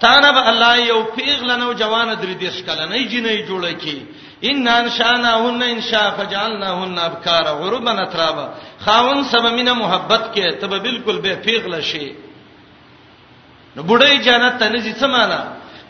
تانه 0.00 0.32
به 0.32 0.42
الله 0.50 0.76
یو 0.90 1.00
پیغ 1.16 1.42
لنو 1.48 1.72
جوان 1.72 2.08
درې 2.14 2.34
دیش 2.44 2.56
کله 2.66 2.84
نه 2.86 2.98
جنې 3.12 3.46
جوړه 3.48 3.72
کی 3.82 3.98
ان 4.42 4.68
ان 4.68 4.88
شانا 4.90 5.32
هن 5.44 5.62
ان 5.62 5.80
شاء 5.80 6.10
فجعلناهن 6.16 6.98
ابکار 6.98 7.44
غربا 7.60 8.04
ترابا 8.12 8.46
خاون 8.84 9.22
سبمینه 9.24 9.72
محبت 9.72 10.24
کې 10.34 10.60
ته 10.60 10.66
به 10.66 10.78
بالکل 10.78 11.16
به 11.18 11.34
پیغ 11.44 11.66
لشي 11.66 12.12
نو 13.76 13.82
بډای 13.82 14.18
جنت 14.26 14.58
ته 14.58 14.68
نږدې 14.72 14.94
سمانا 15.00 15.40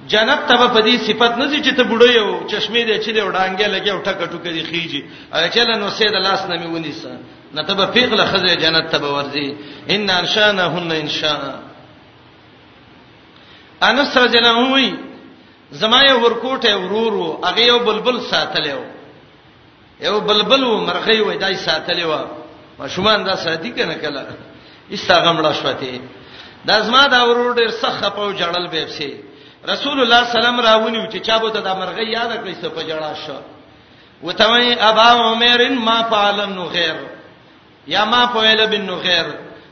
جنت 0.08 0.40
ته 0.48 0.56
په 0.74 0.80
دې 0.86 0.94
صفت 1.06 1.32
نږدې 1.42 1.58
چې 1.64 1.72
ته 1.76 1.82
بډای 1.84 2.14
یو 2.14 2.46
چشمه 2.50 2.82
دې 2.86 3.04
چې 3.04 3.10
دې 3.14 3.20
وډانګې 3.26 3.66
لګي 3.74 3.90
او 3.92 4.02
ټکه 4.06 4.26
ټکه 4.32 4.50
دې 4.54 4.62
خيږي 4.70 5.02
اچل 5.32 5.70
نو 5.82 5.88
سید 5.98 6.14
لاس 6.26 6.40
نه 6.50 6.56
مې 6.60 6.68
ونیسه 6.76 7.12
نتبه 7.54 7.86
پیغله 7.86 8.24
خزه 8.24 8.54
جنت 8.56 8.88
ته 8.92 8.98
ورځي 8.98 9.54
ان 9.90 10.10
انشانهن 10.10 10.92
ان 10.92 11.08
شاء 11.08 11.54
انس 13.82 14.16
رضی 14.16 14.38
الله 14.38 14.54
عنه 14.58 14.74
وی 14.74 14.94
زمایه 15.72 16.12
ورکوټه 16.14 16.72
ورورو 16.76 17.44
هغه 17.44 17.60
یو 17.60 17.78
بلبل 17.78 18.20
ساتلیو 18.20 18.80
یو 20.00 20.20
بلبل 20.20 20.64
و 20.64 20.76
مرغی 20.86 21.20
وای 21.20 21.38
دای 21.38 21.56
ساتلیو 21.56 22.24
مشومان 22.78 23.24
دا 23.24 23.36
ساتي 23.36 23.70
کنه 23.70 23.94
کله 23.94 24.26
استغمړه 24.92 25.52
شوته 25.62 26.00
دا 26.66 26.80
زما 26.80 27.06
دا 27.06 27.28
ورور 27.28 27.54
ډیر 27.54 27.70
سخه 27.70 28.08
په 28.10 28.32
جړل 28.38 28.68
به 28.70 28.86
سي 28.86 29.12
رسول 29.68 30.00
الله 30.00 30.24
سلام 30.32 30.60
راونی 30.60 31.08
چې 31.12 31.16
چا 31.16 31.38
بوته 31.38 31.60
دا 31.60 31.74
مرغی 31.74 32.12
یاد 32.12 32.30
کړی 32.36 32.62
څه 32.62 32.66
په 32.68 32.82
جړا 32.82 33.14
شو 33.26 33.38
وتوی 34.22 34.72
ابا 34.80 35.02
عمرن 35.12 35.78
ما 35.78 36.02
فعلن 36.10 36.58
غیر 36.58 36.94
یا 37.86 38.04
ما 38.04 38.26
فویل 38.26 38.66
بن 38.66 38.80
نغیر 38.90 39.26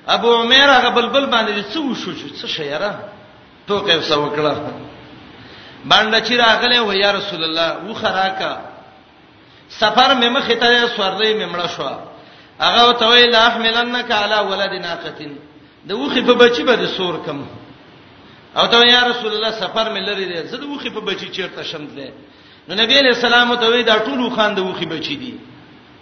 ابو 0.07 0.35
عمر 0.35 0.69
هغه 0.77 0.89
بلبل 0.89 1.27
باندې 1.27 1.65
څه 1.75 1.79
وشو 1.79 2.13
څه 2.43 2.47
شیرا 2.47 2.99
توقه 3.69 4.01
سو 4.01 4.27
کړه 4.31 4.55
باندې 5.85 6.21
چې 6.29 6.33
راغله 6.33 6.81
و 6.83 6.93
یا 6.93 7.11
رسول 7.13 7.45
الله 7.45 7.91
و 7.91 7.95
خراکا 7.95 8.61
سفر 9.69 10.15
مې 10.21 10.25
مخ 10.29 10.47
ته 10.49 10.89
سورلې 10.97 11.35
مې 11.39 11.55
مړ 11.55 11.67
شو 11.77 11.89
هغه 12.61 12.89
وته 12.89 13.07
ویل 13.09 13.35
احملنک 13.35 14.11
علی 14.11 14.39
ولد 14.49 14.73
ناقتین 14.87 15.37
د 15.89 15.93
وخې 15.95 16.19
په 16.27 16.35
بچی 16.35 16.63
باندې 16.67 16.87
سور 16.97 17.17
کم 17.27 17.45
او 18.57 18.67
ته 18.67 18.77
یا 18.87 19.07
رسول 19.09 19.33
الله 19.33 19.51
سفر 19.51 19.87
مې 19.95 20.01
لري 20.09 20.25
دی 20.25 20.49
زه 20.49 20.57
د 20.57 20.63
وخې 20.65 20.89
په 20.95 21.01
بچی 21.01 21.29
چیرته 21.29 21.63
شمدلې 21.63 22.11
نو 22.69 22.75
نبی 22.75 22.99
علیہ 22.99 23.15
السلام 23.15 23.55
ته 23.57 23.67
وی 23.67 23.83
دا 23.83 23.99
ټول 23.99 24.35
خان 24.37 24.55
د 24.55 24.59
وخې 24.61 24.85
بچی 24.89 25.17
دی 25.17 25.39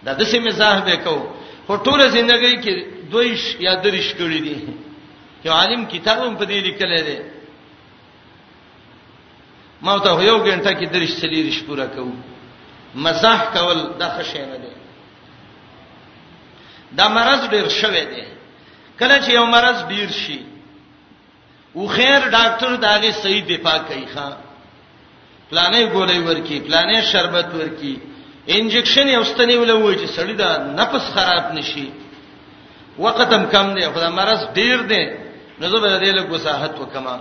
دا 0.05 0.15
د 0.15 0.23
سیمه 0.25 0.51
صاحب 0.51 0.89
کو 1.05 1.38
په 1.69 1.77
ټوله 1.87 2.05
ژوندۍ 2.13 2.55
کې 2.65 2.75
دویش 3.13 3.43
یا 3.67 3.73
درش 3.85 4.09
کړی 4.19 4.41
دي 4.47 4.57
یو 5.45 5.53
عالم 5.61 5.81
کتابم 5.93 6.33
په 6.39 6.45
دې 6.51 6.59
لیکل 6.69 6.93
دی 7.09 7.19
ما 9.85 9.93
ته 10.05 10.11
یو 10.29 10.39
غنټه 10.47 10.73
کې 10.79 10.87
درش 10.95 11.11
چلیریش 11.21 11.59
پورا 11.67 11.87
کوم 11.95 12.13
مزاح 13.05 13.41
کول 13.55 13.79
دا 14.01 14.09
خشه 14.17 14.43
نه 14.51 14.59
دی 14.63 14.73
دا 16.99 17.07
مرض 17.17 17.41
ډیر 17.53 17.69
شوه 17.81 18.03
دی 18.13 18.25
کله 19.01 19.15
چې 19.25 19.31
یو 19.39 19.47
مرض 19.55 19.77
ډیر 19.93 20.09
شي 20.23 20.39
او 21.77 21.83
خیر 21.97 22.21
ډاکټر 22.37 22.71
داغه 22.87 23.11
صحیح 23.23 23.45
دفاع 23.53 23.79
کوي 23.89 24.07
ښا 24.15 24.27
پلانې 25.51 25.83
ګولې 25.95 26.19
ورکی 26.29 26.59
پلانې 26.67 26.99
شربت 27.13 27.49
ورکی 27.59 27.95
انجکشن 28.57 29.07
یو 29.13 29.25
ستنې 29.31 29.57
ولوي 29.63 29.95
چې 30.01 30.07
سړی 30.17 30.35
دا 30.43 30.51
نفس 30.79 31.05
خراب 31.15 31.45
نشي 31.57 31.87
وختم 33.05 33.43
کم 33.53 33.67
دی 33.75 33.83
خدای 33.95 34.13
مرز 34.19 34.41
ډیر 34.59 34.79
دی 34.93 35.03
نو 35.61 35.67
زه 35.73 35.79
به 35.83 35.91
دې 36.05 36.11
له 36.19 36.23
وساحت 36.33 36.79
وکما 36.83 37.17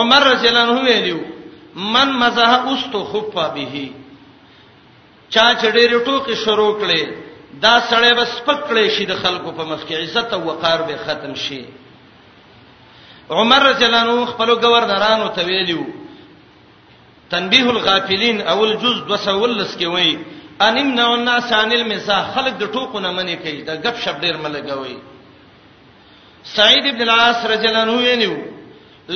عمر 0.00 0.22
رضی 0.32 0.48
الله 0.48 0.60
عنه 0.60 0.80
ویلو 0.88 1.20
من 1.94 2.08
مزه 2.22 2.50
استو 2.72 3.00
خفا 3.12 3.46
به 3.54 3.84
چا 5.30 5.54
چډېر 5.54 5.90
ټوکی 6.06 6.34
شروع 6.44 6.70
کړي 6.80 7.02
دا 7.64 7.74
سړی 7.90 8.12
بس 8.18 8.32
پکړې 8.46 8.88
شي 8.96 9.06
د 9.12 9.22
خلکو 9.22 9.50
په 9.58 9.64
مخ 9.70 9.80
کې 9.88 9.92
عزت 10.02 10.32
او 10.36 10.42
وقار 10.48 10.82
به 10.88 10.96
ختم 11.06 11.32
شي 11.44 11.62
عمر 13.38 13.60
رضی 13.70 13.84
الله 13.86 14.00
عنه 14.04 14.26
خپل 14.32 14.54
گورنرانو 14.66 15.28
ته 15.38 15.42
ویلو 15.48 15.82
تنبیه 17.30 17.66
الغافلین 17.70 18.40
اول 18.50 18.72
جز 18.82 19.00
211 19.12 19.72
کې 19.78 19.86
وایي 19.94 20.14
انم 20.66 20.92
نو 20.98 21.08
الناس 21.14 21.52
عن 21.62 21.72
المزاح 21.78 22.28
خلق 22.34 22.54
د 22.60 22.64
ټوکو 22.76 22.98
نه 23.06 23.10
منې 23.18 23.36
کوي 23.44 23.58
د 23.62 23.70
غب 23.86 23.96
شپ 24.04 24.20
ډیر 24.24 24.36
ملګوي 24.36 24.96
سعید 26.52 26.86
ابن 26.90 27.02
العاص 27.06 27.44
رجل 27.52 27.76
انو 27.80 27.96
وینیو 28.04 28.36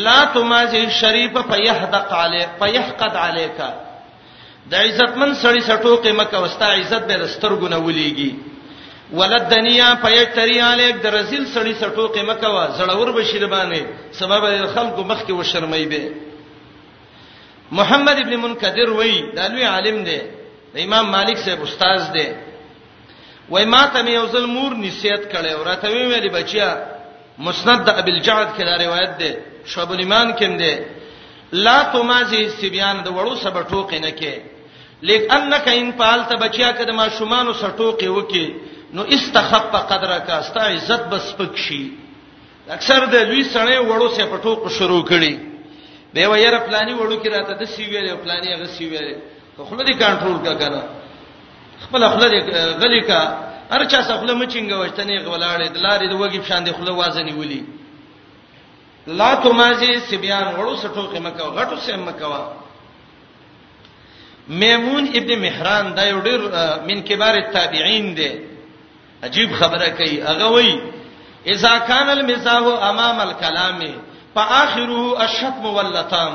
لا 0.07 0.19
تمازی 0.35 0.83
شریف 0.99 1.37
فیحدق 1.49 2.13
علی 2.23 2.43
فیحقد 2.59 3.17
علیک 3.27 3.61
د 4.71 4.75
عزتمن 4.75 5.35
سړی 5.35 5.61
سټوکې 5.61 6.09
مکه 6.21 6.39
وستا 6.43 6.67
عزت 6.81 7.03
به 7.09 7.27
دسترګو 7.27 7.69
نه 7.77 7.79
ولېږي 7.87 8.31
ولد 9.21 9.49
دنیا 9.55 9.89
فیتری 10.03 10.61
علیک 10.67 10.97
د 11.05 11.15
رزل 11.15 11.45
سړی 11.55 11.75
سټوکې 11.81 12.21
مکه 12.31 12.49
وا 12.57 12.69
زړور 12.79 13.11
بشیر 13.21 13.47
باندې 13.47 13.85
سبب 14.13 14.67
خلکو 14.75 15.05
مخ 15.11 15.25
کې 15.27 15.31
وشرمای 15.39 15.87
به 15.95 16.13
محمد 17.79 18.19
ابن 18.23 18.35
منکدر 18.41 18.89
وای 18.97 19.15
دا 19.37 19.45
لوی 19.53 19.65
عالم 19.75 19.97
دی 20.09 20.21
د 20.73 20.75
امام 20.87 21.07
مالک 21.17 21.39
صاحب 21.45 21.61
استاد 21.67 22.03
دی 22.15 22.27
وای 23.53 23.65
ما 23.75 23.83
ته 23.93 23.99
یو 24.19 24.27
ځل 24.35 24.45
مور 24.57 24.73
نصیحت 24.87 25.23
کړي 25.33 25.51
او 25.57 25.63
راته 25.71 25.87
ویلې 25.93 26.31
بچیا 26.39 26.69
مسند 27.47 27.81
د 27.87 27.89
ابل 28.01 28.17
جعد 28.27 28.49
کې 28.57 28.63
دا 28.69 28.75
روایت 28.85 29.13
دی 29.21 29.31
شعب 29.73 29.91
الایمان 29.93 30.29
کې 30.39 30.49
دی 30.63 30.75
لا 31.65 31.79
تمازی 31.95 32.43
سبیان 32.61 32.97
د 33.05 33.09
وړو 33.17 33.35
سبا 33.45 33.61
ټوقې 33.71 33.99
نه 34.07 34.11
کې 34.19 34.35
لیک 35.09 35.23
انک 35.37 35.67
ان 35.77 35.89
پالت 36.01 36.31
بچیا 36.45 36.69
کده 36.79 36.93
ما 36.99 37.07
شومان 37.19 37.47
سټوقې 37.61 38.09
وکي 38.19 38.47
نو 38.97 39.03
استخف 39.17 39.73
قدرک 39.93 40.29
استا 40.41 40.63
عزت 40.75 41.03
بس 41.13 41.27
پکشي 41.39 41.83
اکثر 42.77 43.01
د 43.13 43.15
لوی 43.31 43.43
سړی 43.55 43.79
وړو 43.89 44.09
سه 44.17 44.25
پټو 44.33 44.69
شروع 44.79 45.03
کړي 45.13 45.35
به 46.15 46.27
وایره 46.29 46.59
پلاني 46.67 46.93
وړو 46.95 47.21
کې 47.23 47.29
راته 47.33 47.53
د 47.57 47.65
سی 47.75 47.85
ویلې 47.89 48.15
پلاني 48.25 48.49
هغه 48.55 48.67
سی 48.77 48.85
ویلې 48.91 49.17
خو 49.57 49.65
خله 49.65 49.83
دې 49.85 49.95
کنټرول 50.03 50.39
کا 50.45 50.53
کنه 50.61 50.83
خپل 51.85 52.03
خله 52.09 52.27
دې 52.33 52.41
غلي 52.81 53.01
کا 53.09 53.21
هر 53.73 53.83
چا 53.85 54.01
څه 54.09 54.15
خله 54.21 54.35
مچنګ 54.41 54.71
وشتنې 54.79 55.17
غولاړې 55.27 55.69
د 55.77 55.79
لارې 55.87 56.07
د 56.13 56.15
وګي 56.21 56.41
شان 56.49 56.65
دې 56.65 56.73
خله 56.79 56.93
وازنی 56.93 57.33
ولي 57.33 57.65
لا 59.07 59.35
تمازي 59.35 60.01
سبيان 60.11 60.55
وړو 60.57 60.75
سټو 60.83 61.05
کې 61.13 61.19
مکو 61.25 61.51
غټو 61.59 61.77
سم 61.87 62.05
مکوا 62.09 62.43
میمون 64.49 65.05
ابن 65.19 65.31
مهران 65.39 65.95
دا 65.95 66.05
یو 66.09 66.21
ډیر 66.21 66.41
من 66.89 67.03
کبار 67.09 67.35
التابعین 67.35 68.15
دی 68.17 68.31
عجیب 69.25 69.49
خبره 69.59 69.89
کوي 69.89 70.21
هغه 70.23 70.45
وایي 70.53 70.81
اذا 71.53 71.79
كان 71.79 72.09
المزاح 72.19 72.85
امام 72.89 73.21
الكلام 73.29 73.81
فاخره 74.35 75.23
الشتم 75.25 75.65
واللطام 75.77 76.35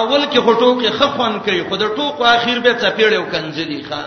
اول 0.00 0.22
کې 0.26 0.38
هټو 0.38 0.82
کې 0.82 0.90
خفن 1.00 1.38
کوي 1.48 1.62
خو 1.68 1.76
د 1.82 1.94
ټوکو 1.98 2.24
اخر 2.34 2.58
به 2.66 2.72
چپیړیو 2.82 3.24
کنځلی 3.32 3.80
ښا 3.88 4.02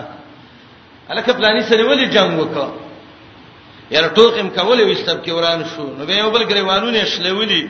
الکه 1.13 1.33
پلاني 1.39 1.63
سره 1.69 1.83
ولې 1.83 2.07
جنگ 2.15 2.39
وکړه 2.39 2.69
یاره 3.95 4.07
ټوکم 4.17 4.49
کولې 4.57 4.83
وستب 4.91 5.23
کې 5.25 5.31
وران 5.37 5.63
شو 5.75 5.85
نو 5.99 6.05
به 6.09 6.15
یو 6.21 6.29
بل 6.35 6.43
غریوانونه 6.51 7.03
شلولې 7.05 7.69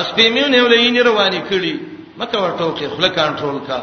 اس 0.00 0.06
پیمیونه 0.16 0.62
ولې 0.62 0.78
یې 0.80 1.02
رواني 1.10 1.40
کړي 1.50 1.74
مکه 2.20 2.38
ورټو 2.38 2.78
کې 2.78 2.86
خله 2.96 3.08
کنټرول 3.08 3.66
کا 3.68 3.80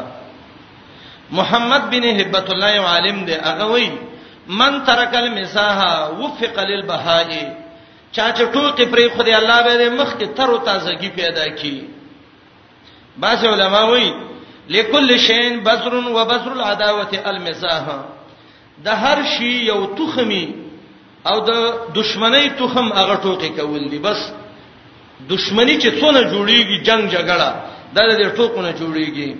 محمد 1.38 1.88
بن 1.92 2.04
هبت 2.20 2.50
الله 2.56 2.80
عالم 2.94 3.24
دی 3.28 3.32
هغه 3.44 3.64
وایي 3.70 3.92
من 4.60 4.82
ترک 4.90 5.14
المساحه 5.14 6.10
وفق 6.18 6.58
للبهائي 6.68 7.44
چا 8.16 8.26
چې 8.36 8.44
ټوکی 8.52 8.84
پرې 8.90 9.08
خدای 9.16 9.32
الله 9.32 9.62
به 9.62 9.90
مخ 10.00 10.12
کې 10.16 10.26
تر 10.36 10.50
او 10.52 10.58
تازگی 10.66 11.08
پیدا 11.16 11.46
کړي 11.60 13.18
بعض 13.24 13.42
علما 13.48 13.80
وایي 13.90 14.12
لکل 14.76 15.16
شین 15.24 15.58
بذر 15.66 15.94
و 15.96 16.22
بذر 16.30 16.50
العداوه 16.52 17.20
المزاح 17.32 17.86
د 18.86 19.04
هر 19.04 19.18
شی 19.34 19.50
یو 19.68 19.76
تخمی 19.98 20.44
او 21.32 21.36
د 21.48 21.60
دشمنی 21.98 22.48
تخم 22.62 22.88
هغه 23.00 23.16
ټوکی 23.26 23.48
کول 23.58 23.84
دي 23.94 23.98
بس 24.08 24.24
دشمنی 25.34 25.76
چې 25.80 26.00
څونه 26.00 26.20
جوړیږي 26.32 26.80
جنگ 26.88 27.10
جګړه 27.10 27.54
دا 27.94 28.08
د 28.08 28.36
ټوکونه 28.38 28.72
جوړیږي 28.80 29.36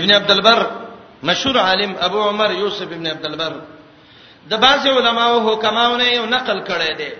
ابن 0.00 0.10
عبد 0.20 0.30
البر 0.30 0.64
مشهور 1.28 1.58
عالم 1.66 1.92
ابو 2.08 2.20
عمر 2.28 2.50
یوسف 2.62 2.82
ابن 2.96 3.06
عبد 3.12 3.26
البر 3.30 3.60
د 4.50 4.54
بعض 4.64 4.86
علماو 4.94 5.40
حکماونه 5.50 6.08
یو 6.14 6.24
نقل 6.32 6.64
کړی 6.72 6.96
دی 7.02 7.10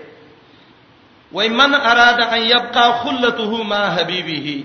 وای 1.35 1.49
من 1.49 1.73
اراد 1.75 2.19
ان 2.21 2.41
يبقى 2.41 2.85
خلته 2.99 3.63
ما 3.63 3.89
حبيبه 3.97 4.63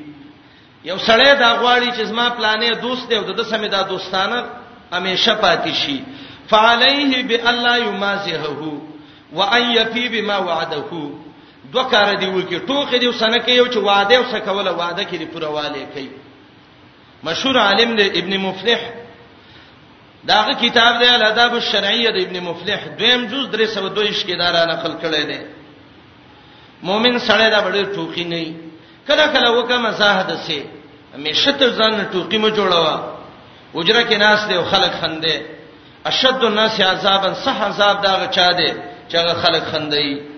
یو 0.85 0.97
سړی 0.99 1.33
دا 1.35 1.59
غواړي 1.61 1.95
چې 1.97 2.01
زما 2.03 2.29
پلانې 2.31 2.81
دوست 2.83 3.09
دی 3.09 3.15
او 3.17 3.23
د 3.33 3.43
سمې 3.45 3.69
دا 3.77 3.83
دوستانه 3.83 4.45
همیشه 4.93 5.35
پاتې 5.43 5.69
شي 5.75 5.97
فعليه 6.49 7.23
بالله 7.23 7.77
يمازحه 7.79 8.73
وان 9.33 9.63
يفي 9.77 10.09
بما 10.09 10.39
وعده 10.39 11.11
دوکار 11.73 12.15
دی 12.15 12.27
وکی 12.27 12.59
ټوخه 12.59 12.95
دی 12.97 13.07
وسنه 13.09 13.39
کې 13.39 13.49
یو 13.49 13.67
چې 13.67 13.77
وعده 13.77 14.21
وسکوله 14.21 14.73
وعده 14.73 15.03
کې 15.05 15.15
دی 15.17 15.27
پرواله 15.27 15.87
کوي 15.95 16.09
مشهور 17.25 17.57
عالم 17.59 17.97
دی 17.97 18.07
ابن 18.21 18.39
مفلح 18.41 18.81
داغه 20.27 20.53
کتاب 20.61 20.99
دی 20.99 21.09
الاداب 21.15 21.55
الشرعیه 21.55 22.11
د 22.11 22.17
ابن 22.27 22.41
مفلح 22.41 22.81
دویم 22.99 23.27
جز 23.27 23.51
322 23.65 24.27
کې 24.27 24.39
دا 24.39 24.51
را 24.53 24.65
نقل 24.73 24.93
کړی 25.03 25.25
دی 25.27 25.60
مؤمن 26.83 27.19
سره 27.19 27.49
دا 27.51 27.61
بډې 27.65 27.83
ټوکی 27.95 28.25
نه 28.25 28.37
وي 28.37 28.55
کله 29.09 29.27
کله 29.35 29.49
وکم 29.59 29.91
زاهد 30.01 30.31
سي 30.47 30.61
مشت 31.25 31.63
ځان 31.79 32.05
ټوکی 32.13 32.39
مو 32.43 32.49
جوړوا 32.49 32.97
اجره 33.75 34.03
کې 34.09 34.15
ناس 34.27 34.49
دی 34.49 34.55
او 34.57 34.65
خلک 34.73 34.93
خندې 35.01 35.37
اشد 36.11 36.45
الناس 36.45 36.81
عذابا 36.81 37.35
صح 37.45 37.59
عذاب 37.63 38.03
دا 38.03 38.13
غچا 38.21 38.49
دی 38.59 38.71
چې 39.09 39.35
خلک 39.45 39.63
خندې 39.73 40.31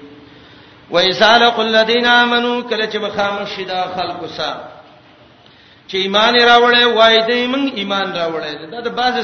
وَإِذَا 0.90 1.38
لَقُوا 1.38 1.64
الَّذِينَ 1.64 2.06
آمَنُوا 2.06 2.62
كَلَّا 2.68 2.84
جَبَخَامَ 2.84 3.44
شِدَا 3.56 3.82
خَلْقُ 3.96 4.26
سَا 4.36 4.68
چې 5.88 5.94
ایمان 5.94 6.34
راوړې 6.34 6.84
وای 6.86 7.20
دې 7.20 7.54
موږ 7.54 7.78
ایمان 7.80 8.12
راوړې 8.12 8.70
دا 8.72 8.80
د 8.80 8.88
باز 8.88 9.14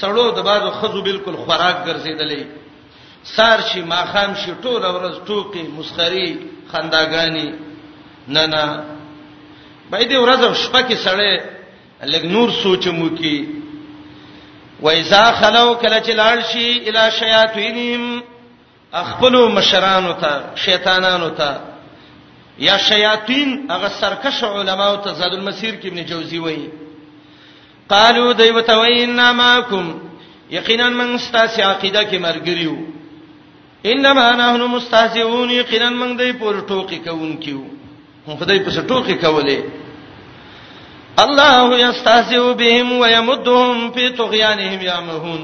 سړو 0.00 0.30
د 0.36 0.40
باز 0.48 0.62
خزو 0.80 1.02
بالکل 1.02 1.34
خوراک 1.36 1.76
ګرځیدلې 1.86 2.42
سار 3.24 3.60
شي 3.60 3.82
ماخام 3.82 4.34
شي 4.34 4.54
ټول 4.62 4.82
ورځ 4.82 5.28
ټوکی 5.28 5.62
مسخري 5.78 6.28
خنداګانی 6.72 7.46
نه 8.34 8.46
نه 8.46 8.64
باید 9.90 10.12
ورځ 10.24 10.40
او 10.48 10.54
شپه 10.62 10.80
کې 10.88 10.96
سړې 11.06 11.32
لګ 12.12 12.24
نور 12.34 12.48
سوچمو 12.62 13.08
کې 13.18 13.36
وایذا 14.84 15.24
خلو 15.40 15.68
کله 15.82 15.98
چې 16.06 16.12
لاړ 16.20 16.36
شي 16.50 16.66
الی 16.88 17.04
شیاطینهم 17.20 18.20
اخپلو 19.02 19.42
مشرانو 19.56 20.12
ته 20.20 20.32
شیطانانو 20.64 21.30
ته 21.38 21.50
یا 22.66 22.76
شیاطین 22.88 23.48
هغه 23.72 23.88
سرکش 24.00 24.42
علماو 24.44 24.96
ته 25.04 25.10
زاد 25.20 25.32
المسیر 25.36 25.74
کې 25.80 25.86
ابن 25.88 26.02
جوزی 26.10 26.38
وایي 26.44 26.68
قالو 27.94 28.32
دیوتوینا 28.32 29.32
ماکم 29.40 29.86
یقینا 30.50 30.88
من 30.90 31.08
استاسی 31.14 31.62
عقیده 31.62 32.02
کې 32.10 32.18
مرګریو 32.26 32.76
انما 33.86 34.28
نحن 34.36 34.62
مستهزئون 34.70 35.50
یقینا 35.50 35.90
موږ 35.90 36.16
دې 36.20 36.30
پور 36.38 36.54
ټوکی 36.68 36.98
کوونکیو 37.04 37.60
خدای 38.38 38.58
په 38.64 38.82
ټوکی 38.88 39.14
کولې 39.14 39.58
الله 41.24 41.78
یستهزئ 41.86 42.54
بهم 42.60 42.88
ويمدهم 42.92 43.90
في 43.92 44.08
طغيانهم 44.10 44.80
يعمهون 44.82 45.42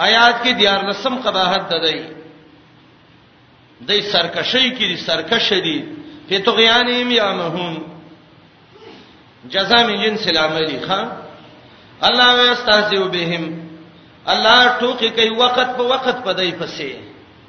آیات 0.00 0.42
کې 0.42 0.48
دیار 0.60 0.84
لسم 0.90 1.14
قباحت 1.24 1.66
ددای 1.70 2.02
دای 3.88 4.00
سرکشی 4.12 4.70
کې 4.76 5.00
سرکش 5.06 5.48
دي 5.52 5.80
په 6.28 6.38
طغيانهم 6.38 7.12
يعمهون 7.12 7.74
جزاء 9.50 9.84
من 9.88 10.02
جنس 10.04 10.28
العمل 10.28 10.78
ښا 10.86 11.00
الله 12.02 12.50
یستهزئ 12.52 13.04
بهم 13.18 13.61
الله 14.30 14.68
ټوکی 14.80 15.08
کوي 15.16 15.30
وخت 15.30 15.68
په 15.76 15.82
وخت 15.82 16.16
پدای 16.24 16.52
پسې 16.58 16.90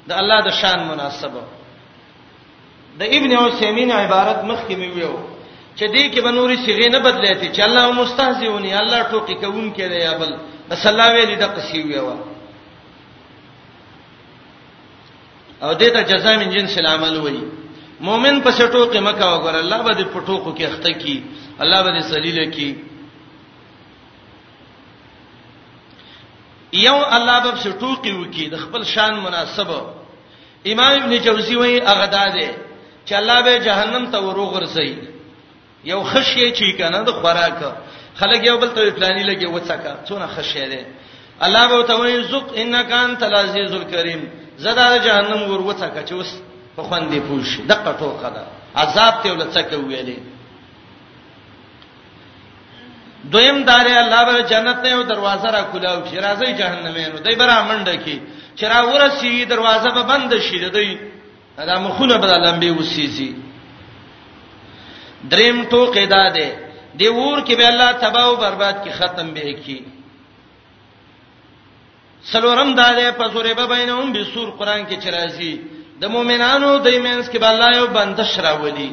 د 0.08 0.12
الله 0.20 0.38
د 0.46 0.50
شان 0.60 0.80
مناسبه 0.88 1.42
د 2.98 3.02
ابن 3.16 3.32
عثیمین 3.42 3.90
عبارت 3.92 4.44
مخکې 4.50 4.74
مې 4.80 4.88
ویو 4.94 5.14
چې 5.78 5.84
دې 5.94 6.04
کې 6.12 6.20
بنوري 6.26 6.56
صيغه 6.64 6.88
نه 6.90 6.98
بدلېتی 6.98 7.48
چې 7.54 7.60
الله 7.66 7.92
مستهزئونی 7.92 8.72
الله 8.74 9.02
ټوکی 9.10 9.34
کوون 9.40 9.66
کې 9.74 9.82
دی 9.90 9.98
یا 10.06 10.14
بل 10.18 10.32
بس 10.68 10.86
الله 10.92 11.08
ویلې 11.14 11.36
د 11.40 11.44
قصې 11.54 11.78
ویو 11.78 12.16
او 15.62 15.70
دې 15.80 15.88
ته 15.94 16.00
جزاء 16.10 16.36
من 16.38 16.50
جنس 16.54 16.78
العمل 16.78 17.16
وایي 17.20 17.44
مؤمن 18.00 18.40
په 18.40 18.50
شټو 18.50 18.82
کې 18.92 18.98
مکه 19.06 19.24
وګور 19.32 19.56
الله 19.60 19.82
به 19.82 19.92
دې 19.98 20.04
پټو 20.14 20.36
کې 20.56 20.62
اخته 20.70 20.92
کی 21.02 21.16
الله 21.60 21.82
به 21.82 21.90
دې 21.98 22.02
ذلیل 22.10 22.50
کی 22.50 22.68
یو 26.86 26.96
الله 27.16 27.36
به 27.44 27.50
شټوقي 27.62 28.12
وکي 28.20 28.44
د 28.54 28.56
خپل 28.64 28.82
شان 28.94 29.12
مناسبه 29.26 29.78
امام 30.72 30.92
ابن 31.02 31.12
جوزی 31.26 31.56
وایي 31.60 31.78
هغه 31.90 32.06
داده 32.16 32.48
چې 33.06 33.12
الله 33.20 33.38
به 33.46 33.54
جهنم 33.66 34.04
ته 34.12 34.18
وروغورځي 34.26 34.90
یو 35.90 36.00
خشیه 36.10 36.48
چی 36.58 36.66
کنه 36.78 36.98
د 37.08 37.10
خوراک 37.20 37.60
خلک 38.20 38.40
یو 38.46 38.56
بل 38.62 38.68
ته 38.76 38.90
پلانې 38.96 39.24
لګي 39.30 39.46
وڅکا 39.54 39.92
څونه 40.08 40.26
خشیه 40.34 40.66
ده 40.72 40.80
الله 41.44 41.62
به 41.70 41.76
ته 41.88 41.94
وایي 42.00 42.22
زق 42.32 42.46
انک 42.60 42.92
انت 43.02 43.22
العزیز 43.30 43.72
الکریم 43.80 44.22
زدا 44.64 44.86
جهنم 45.06 45.40
ور 45.52 45.60
وڅکا 45.68 46.02
چې 46.08 46.12
اوس 46.18 46.30
په 46.76 46.82
خوان 46.86 47.02
دی 47.10 47.20
پوښ 47.28 47.48
دقه 47.70 47.90
ټوکه 48.00 48.28
ده 48.34 48.42
عذاب 48.82 49.14
ته 49.22 49.26
ولڅکه 49.38 49.76
ویلې 49.80 50.18
دویم 53.32 53.58
دار 53.70 53.86
الله 54.02 54.20
به 54.26 54.42
جنت 54.52 54.78
ته 54.82 54.88
یو 54.90 55.02
دروازه 55.02 55.48
را 55.56 55.62
کولاو 55.72 56.02
چې 56.08 56.16
راځي 56.24 56.52
جهنم 56.60 56.96
یې 56.96 57.08
نو 57.12 57.18
دای 57.24 57.34
برا 57.40 57.56
منډه 57.68 57.96
کې 58.04 58.16
چې 58.58 58.64
را 58.72 58.78
ورسی 58.92 59.44
دروازه 59.44 59.88
به 59.94 60.02
بند 60.02 60.38
شي 60.38 60.58
دای 60.70 60.98
دا 61.56 61.78
مخونه 61.80 62.16
به 62.18 62.26
لمبي 62.26 62.70
وسیږي 62.78 63.30
دریم 65.30 65.58
ټوکې 65.70 66.04
داده 66.14 66.46
دی 66.98 67.08
ور 67.08 67.38
کې 67.46 67.54
به 67.58 67.66
الله 67.68 67.92
تباہ 67.92 68.26
او 68.28 68.36
برباد 68.36 68.76
کې 68.84 68.90
ختم 68.98 69.30
به 69.34 69.52
کی 69.64 69.80
سلورم 72.30 72.74
داده 72.74 73.10
په 73.12 73.24
سورې 73.32 73.52
به 73.56 73.66
بینهم 73.66 74.12
به 74.12 74.24
سور 74.34 74.50
قران 74.50 74.86
کې 74.86 74.96
چرایي 75.04 75.54
د 76.00 76.04
مؤمنانو 76.14 76.78
د 76.78 76.86
ایمانس 76.86 77.28
کې 77.30 77.36
به 77.38 77.48
الله 77.48 77.76
یو 77.76 77.86
بندش 77.86 78.38
راولي 78.38 78.92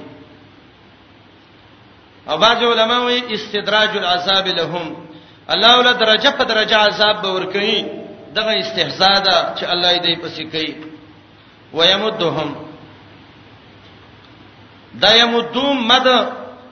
او 2.29 2.37
بعض 2.37 2.63
علما 2.63 2.97
وی 3.05 3.33
استدراج 3.35 3.97
العذاب 3.97 4.47
لهم 4.47 4.85
الله 5.49 5.77
ول 5.79 5.93
درجه 5.93 6.29
په 6.31 6.43
درجه 6.43 6.77
عذاب 6.77 7.21
به 7.21 7.29
ورکړي 7.35 7.75
دغه 8.37 8.53
استهزاء 8.59 9.19
ده 9.19 9.55
چې 9.55 9.63
الله 9.63 9.97
دې 9.97 10.21
پسې 10.23 10.43
کوي 10.51 10.75
ويمدهم 11.73 12.55
دا 14.93 15.15
یمدوم 15.15 15.77
مد 15.87 16.07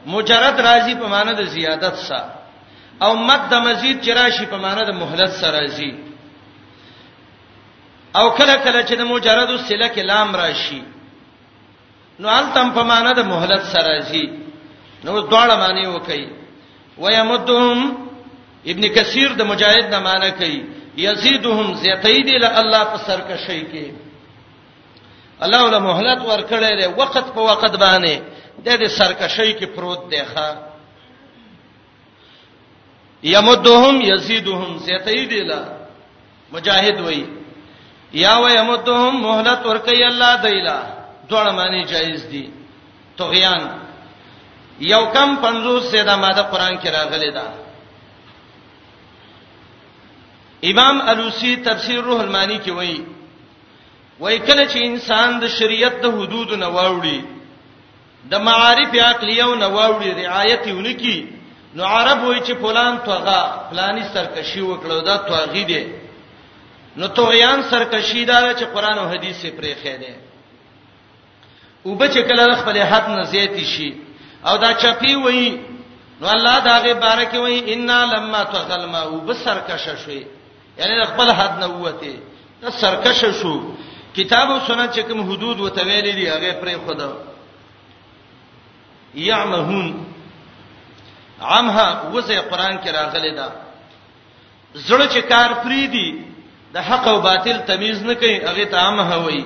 مجرد 0.05 0.59
راضی 0.61 0.95
په 0.95 1.07
معنی 1.07 1.33
د 1.35 1.43
زیادت 1.45 1.95
سره 2.07 2.33
او 3.01 3.15
مد 3.17 3.41
د 3.49 3.53
مزید 3.53 4.01
چراشی 4.05 4.45
په 4.45 4.57
معنی 4.57 4.83
د 4.85 4.89
مهلت 5.01 5.29
سره 5.41 5.59
راضی 5.59 5.91
او 8.15 8.29
کله 8.37 8.55
کله 8.65 8.81
چې 8.83 8.93
د 8.97 9.01
مجرد 9.13 9.49
سله 9.67 9.87
کې 9.95 9.99
لام 9.99 10.35
راشي 10.35 10.83
نو 12.19 12.29
التم 12.29 12.69
په 12.77 12.83
معنی 12.83 13.11
د 13.13 13.19
مهلت 13.23 13.61
سره 13.73 13.87
راضی 13.97 14.25
نو 15.03 15.19
دواړه 15.21 15.55
معنی 15.55 15.85
وکي 15.87 16.27
ويمدهم 16.97 18.07
ابن 18.71 18.87
کثیر 18.95 19.33
د 19.39 19.41
مجاهد 19.51 19.85
نه 19.93 19.99
معنی 19.99 20.31
کوي 20.31 20.63
یزيدهم 20.97 21.73
زیتید 21.83 22.27
ال 22.33 22.43
الله 22.45 22.83
په 22.83 22.97
سرکشی 23.07 23.61
کې 23.71 23.93
الله 25.47 25.63
ول 25.67 25.77
مهلت 25.87 26.21
ورکړی 26.23 26.73
دی 26.81 26.87
وخت 27.01 27.33
په 27.35 27.41
وخت 27.41 27.75
باندې 27.75 28.21
د 28.65 28.79
دې 28.79 28.87
سرکشی 28.99 29.53
کې 29.53 29.65
پروت 29.75 30.09
دی 30.11 30.23
ښا 30.35 30.49
یمدهم 33.23 34.01
یزيدهم 34.11 34.77
زیتید 34.77 35.33
ال 35.41 35.53
مجاهد 36.53 36.99
وای 36.99 37.25
یا 38.13 38.37
و 38.37 38.47
یمدهم 38.49 39.21
مهلت 39.27 39.63
ورکړي 39.65 40.07
الله 40.13 40.35
دایلا 40.45 40.79
دوړ 41.29 41.49
معنی 41.57 41.83
جایز 41.85 42.25
دی 42.31 42.49
طغیان 43.17 43.78
یو 44.81 45.03
کم 45.13 45.35
50 45.43 45.83
سیدا 45.91 46.15
ماده 46.23 46.41
قران 46.51 46.75
کې 46.81 46.87
راغلي 46.97 47.31
ده 47.37 47.43
امام 50.71 51.01
الوسی 51.09 51.55
تفسیر 51.67 51.99
روح 52.03 52.19
المانی 52.21 52.59
کې 52.65 52.69
وایي 52.69 53.05
وایي 54.19 54.39
کله 54.39 54.65
چې 54.71 54.79
انسان 54.85 55.39
د 55.39 55.47
شریعت 55.57 56.01
د 56.01 56.05
حدود 56.17 56.53
نه 56.63 56.67
واوړي 56.75 57.21
د 58.31 58.33
معارف 58.47 58.95
عقلیو 59.09 59.51
نه 59.55 59.67
واوړي 59.67 60.25
رعایت 60.25 60.67
یونکی 60.67 61.17
نو 61.75 61.83
عرب 61.83 62.23
وایي 62.23 62.41
چې 62.41 62.53
فلان 62.61 62.99
توغه 63.05 63.39
فلانی 63.69 64.03
سرکشي 64.13 64.61
وکړو 64.61 65.03
دا 65.05 65.15
توغی 65.29 65.63
دی 65.63 65.83
نو 66.97 67.07
توغیان 67.07 67.59
سرکشي 67.69 68.25
دا 68.25 68.39
چې 68.53 68.63
قران 68.73 68.97
او 68.99 69.07
حدیث 69.13 69.45
پرې 69.45 69.75
خېده 69.83 70.15
وبچ 71.85 72.15
کله 72.29 72.55
خپل 72.61 72.77
حد 72.91 73.09
نه 73.09 73.23
زیات 73.23 73.55
شي 73.65 73.89
او 74.47 74.57
دا 74.63 74.71
چپی 74.81 75.13
وای 75.23 75.43
نو 76.21 76.27
الله 76.27 76.59
دا 76.59 76.79
غي 76.79 76.93
بارک 76.93 77.33
وای 77.33 77.73
ان 77.73 77.85
لما 77.87 78.43
تغل 78.43 78.85
ما 78.85 79.03
وبسر 79.07 79.59
کشه 79.67 79.95
شوی 79.97 80.25
یعنی 80.77 81.05
خپل 81.05 81.31
حد 81.31 81.59
نه 81.59 81.65
وته 81.65 82.15
دا 82.61 82.69
سرکشه 82.71 83.31
شو 83.31 83.73
کتاب 84.15 84.51
او 84.51 84.59
سنت 84.67 84.95
چې 84.95 84.99
کوم 84.99 85.31
حدود 85.31 85.59
وته 85.59 85.83
ویلې 85.83 86.13
دي 86.15 86.27
هغه 86.29 86.53
پرې 86.63 86.77
خدا 86.87 87.11
یعمهون 89.15 90.03
عمها 91.41 92.09
وزه 92.13 92.39
قران 92.39 92.77
کې 92.81 92.87
راغلي 92.87 93.31
ده 93.35 93.51
زړه 94.75 95.07
چې 95.13 95.17
کار 95.29 95.49
فری 95.63 95.87
دي 95.87 96.09
د 96.73 96.77
حق 96.77 97.07
او 97.07 97.21
باطل 97.21 97.57
تمیز 97.59 98.03
نه 98.03 98.13
کوي 98.13 98.37
هغه 98.45 98.65
ته 98.65 98.77
عامه 98.77 99.17
وایي 99.17 99.45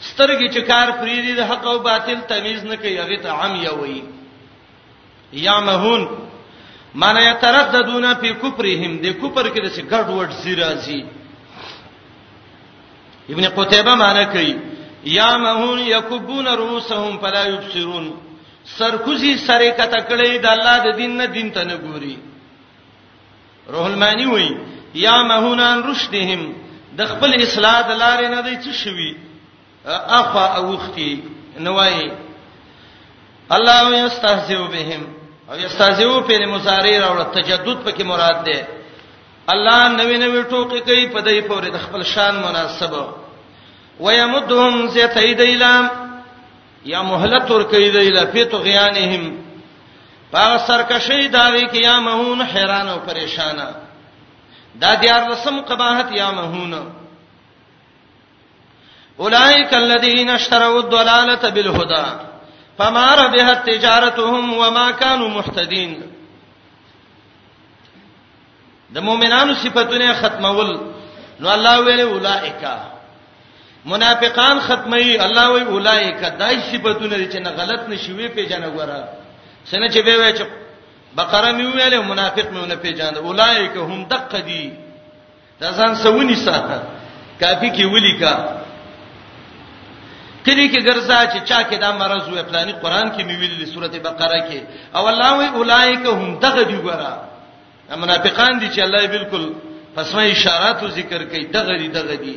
سترګې 0.00 0.48
چې 0.54 0.60
کار 0.70 0.88
فریدي 1.00 1.34
د 1.34 1.40
حق 1.50 1.66
او 1.66 1.78
باطل 1.88 2.18
تمیز 2.28 2.60
نه 2.70 2.76
کوي 2.82 2.98
هغه 3.02 3.16
ته 3.22 3.30
عام 3.30 3.54
یوي 3.68 4.02
یا 5.32 5.60
مهون 5.60 6.02
معنی 6.94 7.20
یترددون 7.32 8.06
فی 8.20 8.30
کفرهم 8.42 8.92
د 9.02 9.06
کفر 9.22 9.46
کې 9.54 9.60
د 9.64 9.68
څه 9.76 9.82
ګډ 9.92 10.06
وډ 10.18 10.30
زیرازي 10.44 11.00
ابن 13.32 13.44
قتيبه 13.58 13.94
معنی 13.94 14.24
کوي 14.32 14.54
یا 15.04 15.36
مهون 15.36 15.78
یکبون 15.78 16.46
رؤسهم 16.48 17.18
فلا 17.22 17.44
یبصرون 17.46 18.06
سرکوزی 18.78 19.36
سره 19.38 19.70
کته 19.70 19.98
کړي 20.08 20.32
د 20.38 20.46
الله 20.46 20.78
د 20.84 20.96
دین 20.96 21.16
نه 21.16 21.26
دین 21.26 21.50
ته 21.52 21.64
نه 21.64 21.76
ګوري 21.84 22.16
روح 23.72 23.86
المانی 23.86 24.26
وای 24.26 24.48
یا 24.94 25.22
مهونان 25.28 25.82
رشدهم 25.90 26.42
د 26.98 27.06
خپل 27.06 27.30
اصلاح 27.42 27.80
د 27.88 28.02
لارې 28.02 28.28
نه 28.34 28.40
دی 28.48 28.54
څه 28.64 28.72
شوی 28.82 29.14
اخوا 29.86 30.46
اوختی 30.56 31.22
نوای 31.58 32.10
الله 33.50 33.98
یستهزئ 34.06 34.58
بهم 34.72 35.06
او 35.50 35.56
یستهزئ 35.58 36.20
په 36.28 36.46
مصاری 36.46 36.98
راوړ 36.98 37.20
تجدد 37.34 37.78
پکې 37.84 38.02
مراد 38.02 38.44
ده 38.44 38.66
الله 39.48 39.82
نوې 39.96 40.16
نوې 40.22 40.42
ټوکې 40.50 40.80
کوي 40.80 41.06
په 41.08 41.20
دې 41.20 41.40
پورې 41.48 41.68
د 41.70 41.78
خپل 41.78 42.02
شان 42.04 42.34
مناسبه 42.42 43.08
ويمدهم 44.00 44.88
زيتيد 44.88 45.40
الى 45.40 45.88
یا 46.84 47.02
مهلت 47.02 47.50
ور 47.50 47.62
کوي 47.62 47.90
د 47.90 47.96
الى 47.96 48.26
فتو 48.32 48.58
غيانهم 48.58 49.38
پاغه 50.32 50.58
سرکشي 50.66 51.28
داوي 51.28 51.62
کې 51.68 51.82
یا 51.84 52.00
مهون 52.00 52.42
حیران 52.42 52.88
او 52.88 52.98
پریشانه 53.06 53.70
دا 54.80 54.94
دیار 54.94 55.28
لسم 55.32 55.60
قباحت 55.68 56.06
یا 56.12 56.30
مهونه 56.30 56.82
اولئک 59.20 59.74
الذین 59.74 60.30
اشتروا 60.30 60.80
الضلاله 60.80 61.42
بالهدى 61.54 62.08
فما 62.78 63.14
ربحت 63.14 63.66
تجارتهم 63.66 64.52
وما 64.58 64.90
كانوا 64.90 65.28
مهتدين 65.28 66.02
د 68.94 68.98
مؤمنانو 68.98 69.54
صفاتونه 69.54 70.12
ختمول 70.20 70.80
نو 71.40 71.46
الله 71.54 71.80
ویل 71.80 72.00
اولئک 72.00 72.62
منافقان 73.92 74.56
ختمي 74.68 75.24
الله 75.26 75.46
وی 75.52 75.62
اولئک 75.74 76.20
دای 76.40 76.56
صفاتونه 76.72 77.26
چې 77.32 77.36
نه 77.38 77.50
غلط 77.50 77.80
نشوي 77.88 78.28
پیژنه 78.28 78.66
غواړه 78.74 79.00
څنګه 79.70 79.86
چې 79.94 79.98
به 80.06 80.16
وای 80.18 80.32
چې 80.38 80.44
بقره 81.16 81.52
می 81.52 81.64
ویل 81.66 82.02
منافق 82.02 82.46
میونه 82.50 82.74
پیژاند 82.74 83.16
اولئک 83.18 83.76
هم 83.76 84.04
دقدی 84.04 84.72
د 85.60 85.64
ځان 85.78 85.94
سونی 86.02 86.34
ساته 86.36 86.82
کافی 87.40 87.70
کې 87.72 87.84
ولیکا 87.92 88.64
کلی 90.46 90.66
کې 90.72 90.80
ګرځا 90.88 91.18
چې 91.32 91.38
چا 91.48 91.60
کې 91.68 91.76
دا 91.84 91.90
مرز 92.00 92.24
وي 92.28 92.42
پلاني 92.48 92.72
قران 92.82 93.06
کې 93.14 93.22
مې 93.28 93.34
ویلې 93.40 93.66
سورته 93.74 93.98
بقره 94.06 94.38
کې 94.48 94.60
او 94.96 95.02
الله 95.10 95.30
وی 95.38 95.46
اولایک 95.58 96.02
هم 96.18 96.38
دغه 96.44 96.62
دی 96.70 96.78
ګره 96.88 97.12
منافقان 98.02 98.52
دي 98.60 98.68
چې 98.74 98.78
الله 98.86 99.02
بالکل 99.14 99.44
پسمه 99.96 100.22
اشارات 100.22 100.76
او 100.82 100.88
ذکر 100.98 101.24
کوي 101.30 101.44
دغه 101.56 101.74
دی 101.80 101.88
دغه 101.98 102.16
دی 102.24 102.36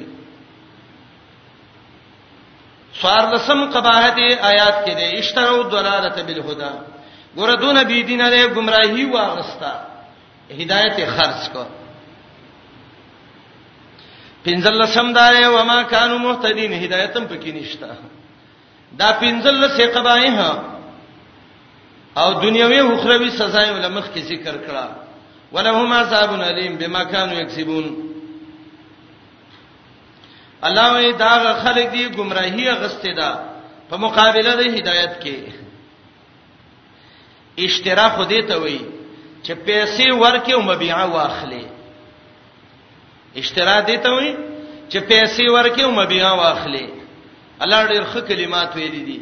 سوار 3.02 3.26
لسم 3.36 3.60
قباحت 3.74 4.18
آیات 4.52 4.78
کې 4.86 4.94
ده 5.00 5.08
اشتراو 5.22 5.64
دلالت 5.76 6.18
بالهدى 6.28 6.72
ګره 7.38 7.56
دون 7.64 7.84
بی 7.84 8.04
دینه 8.04 8.30
له 8.30 8.42
گمراهي 8.58 9.04
واغستا 9.14 9.74
هدایت 10.60 10.98
خرج 11.18 11.50
کو 11.54 11.64
پنځل 14.50 14.82
سم 14.96 15.08
دار 15.18 15.34
او 15.48 15.56
ما 15.66 15.80
كانوا 15.84 16.18
مهتدين 16.18 16.74
هدایتم 16.74 17.26
پکې 17.32 17.52
نشتا 17.58 17.90
دا 19.00 19.10
پنځل 19.22 19.58
سه 19.78 19.86
قبایه 19.98 20.40
او 22.22 22.30
دنیوي 22.44 22.80
او 22.80 22.88
اخروی 22.96 23.30
سزا 23.30 23.62
یې 23.66 23.86
لمخ 23.86 24.06
کې 24.16 24.20
ذکر 24.32 24.56
کړه 24.66 24.86
ولهم 25.54 25.94
عذاب 26.00 26.30
الیم 26.48 26.74
بما 26.78 27.02
كانوا 27.04 27.40
یکسبون 27.42 27.86
الله 30.70 30.88
وی 30.96 31.12
دا 31.24 31.34
خلک 31.64 31.88
دی 31.96 32.04
گمراهی 32.18 32.66
غسته 32.84 33.12
ده 33.20 33.30
په 33.90 33.96
مقابله 34.06 34.52
د 34.56 34.62
هدایت 34.78 35.14
کې 35.26 35.38
اشتراک 37.68 38.12
خو 38.12 38.24
دې 38.34 38.42
ته 38.48 38.58
وایي 38.58 38.82
چې 39.44 39.52
پیسې 39.68 40.08
ورکې 40.12 40.52
او 40.54 40.62
مبيعه 40.62 41.06
واخلې 41.14 41.66
اشترا 43.36 43.80
دیته 43.88 44.12
وي 44.14 44.32
چې 44.92 44.98
پیسې 45.10 45.44
ورکې 45.54 45.84
او 45.84 45.92
مبيعا 45.92 46.32
واخلې 46.34 46.86
الله 47.64 47.88
ډېر 47.88 48.04
ښه 48.12 48.22
کلمات 48.22 48.76
ویلي 48.76 49.02
دي 49.10 49.20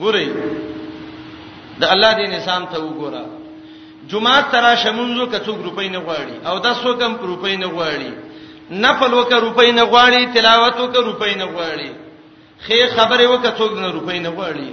ګورئ 0.00 0.28
د 1.80 1.84
الله 1.94 2.12
دې 2.18 2.26
نظام 2.36 2.66
ته 2.72 2.78
وګوره 2.80 3.24
جمعه 4.10 4.40
ترا 4.52 4.74
شمنځو 4.82 5.26
کڅو 5.32 5.52
روپۍ 5.56 5.88
نه 5.94 5.98
غواړي 5.98 6.36
او 6.48 6.58
داسو 6.58 6.94
کم 6.98 7.16
روپۍ 7.16 7.56
نه 7.56 7.66
غواړي 7.68 8.12
نفل 8.70 9.14
وک 9.14 9.32
روپۍ 9.32 9.70
نه 9.72 9.82
غواړي 9.84 10.28
تلاوت 10.34 10.76
وک 10.80 10.96
روپۍ 10.96 11.34
نه 11.36 11.44
غواړي 11.46 11.90
خیر 12.66 12.86
خبره 12.96 13.26
وک 13.28 13.44
څوک 13.58 13.72
نه 13.78 13.88
روپۍ 13.96 14.18
نه 14.26 14.30
غواړي 14.36 14.68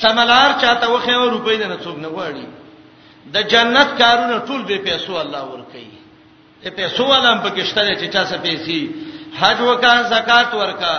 سملار 0.00 0.50
چاته 0.60 0.88
وخه 0.92 1.12
روپۍ 1.34 1.56
نه 1.56 1.76
څوک 1.84 1.98
نه 1.98 2.08
غواړي 2.08 2.46
د 3.34 3.36
جنت 3.52 3.88
کارونه 3.98 4.38
ټول 4.46 4.62
به 4.68 4.76
پیسو 4.84 5.16
الله 5.20 5.42
ور 5.50 5.62
کوي 5.72 6.03
پیسې 6.62 7.00
ولهم 7.02 7.38
پکې 7.44 7.64
شته 7.64 7.94
چې 7.96 8.08
چا 8.12 8.24
څه 8.24 8.36
پیسې 8.38 8.90
حج 9.40 9.60
وکا 9.60 10.02
زکات 10.02 10.54
ورکا 10.54 10.96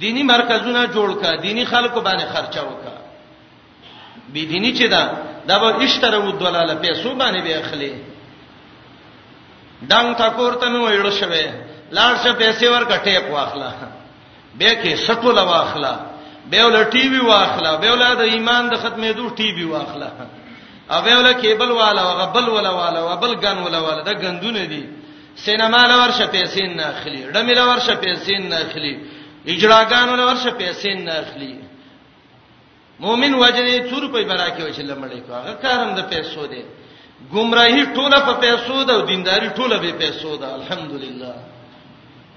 دینی 0.00 0.22
مرکزونه 0.22 0.86
جوړ 0.86 1.10
کا 1.22 1.30
دینی 1.42 1.64
خلکو 1.64 2.00
باندې 2.00 2.26
خرچه 2.32 2.62
وکا 2.62 2.94
بی 4.32 4.46
دینی 4.46 4.72
چې 4.78 4.86
دا 4.90 5.02
دا 5.48 5.58
به 5.58 5.84
اشتره 5.84 6.18
و 6.20 6.30
دلاله 6.32 6.74
پیسو 6.74 7.14
باندې 7.18 7.40
به 7.42 7.58
اخلي 7.60 7.92
ډنګ 9.88 10.16
تا 10.18 10.28
کوړته 10.36 10.66
مې 10.68 10.80
وړل 10.82 11.12
شوه 11.20 11.46
لاړ 11.96 12.12
شه 12.22 12.32
پیسې 12.32 12.64
ورکا 12.68 12.96
ټیپ 13.04 13.30
واخلا 13.30 13.70
به 14.58 14.70
کې 14.82 15.06
سټول 15.06 15.38
واخلا 15.38 15.96
به 16.50 16.64
ول 16.64 16.84
ټي 16.90 16.96
وی 17.10 17.18
واخلا 17.20 17.76
به 17.76 17.92
ول 17.92 18.14
د 18.16 18.20
ایمان 18.20 18.68
د 18.70 18.74
ختمېدو 18.82 19.34
ټي 19.38 19.52
وی 19.56 19.64
واخلا 19.64 20.10
هغه 20.90 21.18
ولا 21.18 21.32
کیبل 21.32 21.70
والا 21.72 22.00
هغه 22.02 22.32
بل 22.32 22.48
ولا 22.48 22.70
والا 22.70 22.98
او 22.98 23.16
بل 23.16 23.36
ګن 23.40 23.58
ولا 23.58 23.78
والا 23.78 24.02
دا 24.02 24.12
ګندونه 24.12 24.64
دي 24.64 24.88
سینما 25.36 25.86
له 25.86 25.96
ورشه 26.02 26.26
پیسې 26.26 26.66
نه 26.76 26.82
اخلي 26.82 27.22
ډمې 27.32 27.54
له 27.58 27.68
ورشه 27.70 27.94
پیسې 27.94 28.36
نه 28.48 28.56
اخلي 28.64 28.94
اجراګان 29.46 30.08
له 30.18 30.24
ورشه 30.26 30.50
پیسې 30.50 30.92
نه 31.06 31.12
اخلي 31.22 31.54
مؤمن 33.00 33.34
وجنې 33.34 33.90
څور 33.90 34.04
په 34.12 34.20
برا 34.30 34.48
کې 34.50 34.62
وشل 34.62 34.94
مړې 35.00 35.20
کو 35.26 35.32
هغه 35.34 35.52
کارم 35.62 35.90
د 35.94 36.00
پیسو 36.10 36.46
دی 36.46 36.64
گمراهي 37.32 37.84
ټوله 37.96 38.18
په 38.26 38.32
پیسو 38.42 38.82
ده 38.86 38.92
او 38.94 39.00
دینداری 39.00 39.48
ټوله 39.50 39.76
به 39.82 39.90
پیسو 40.02 40.36
ده 40.36 40.54
الحمدلله 40.54 41.34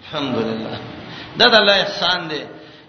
الحمدلله 0.02 0.78
دا 1.38 1.46
د 1.54 1.56
الله 1.56 1.76
احسان 1.82 2.20
دی 2.30 2.42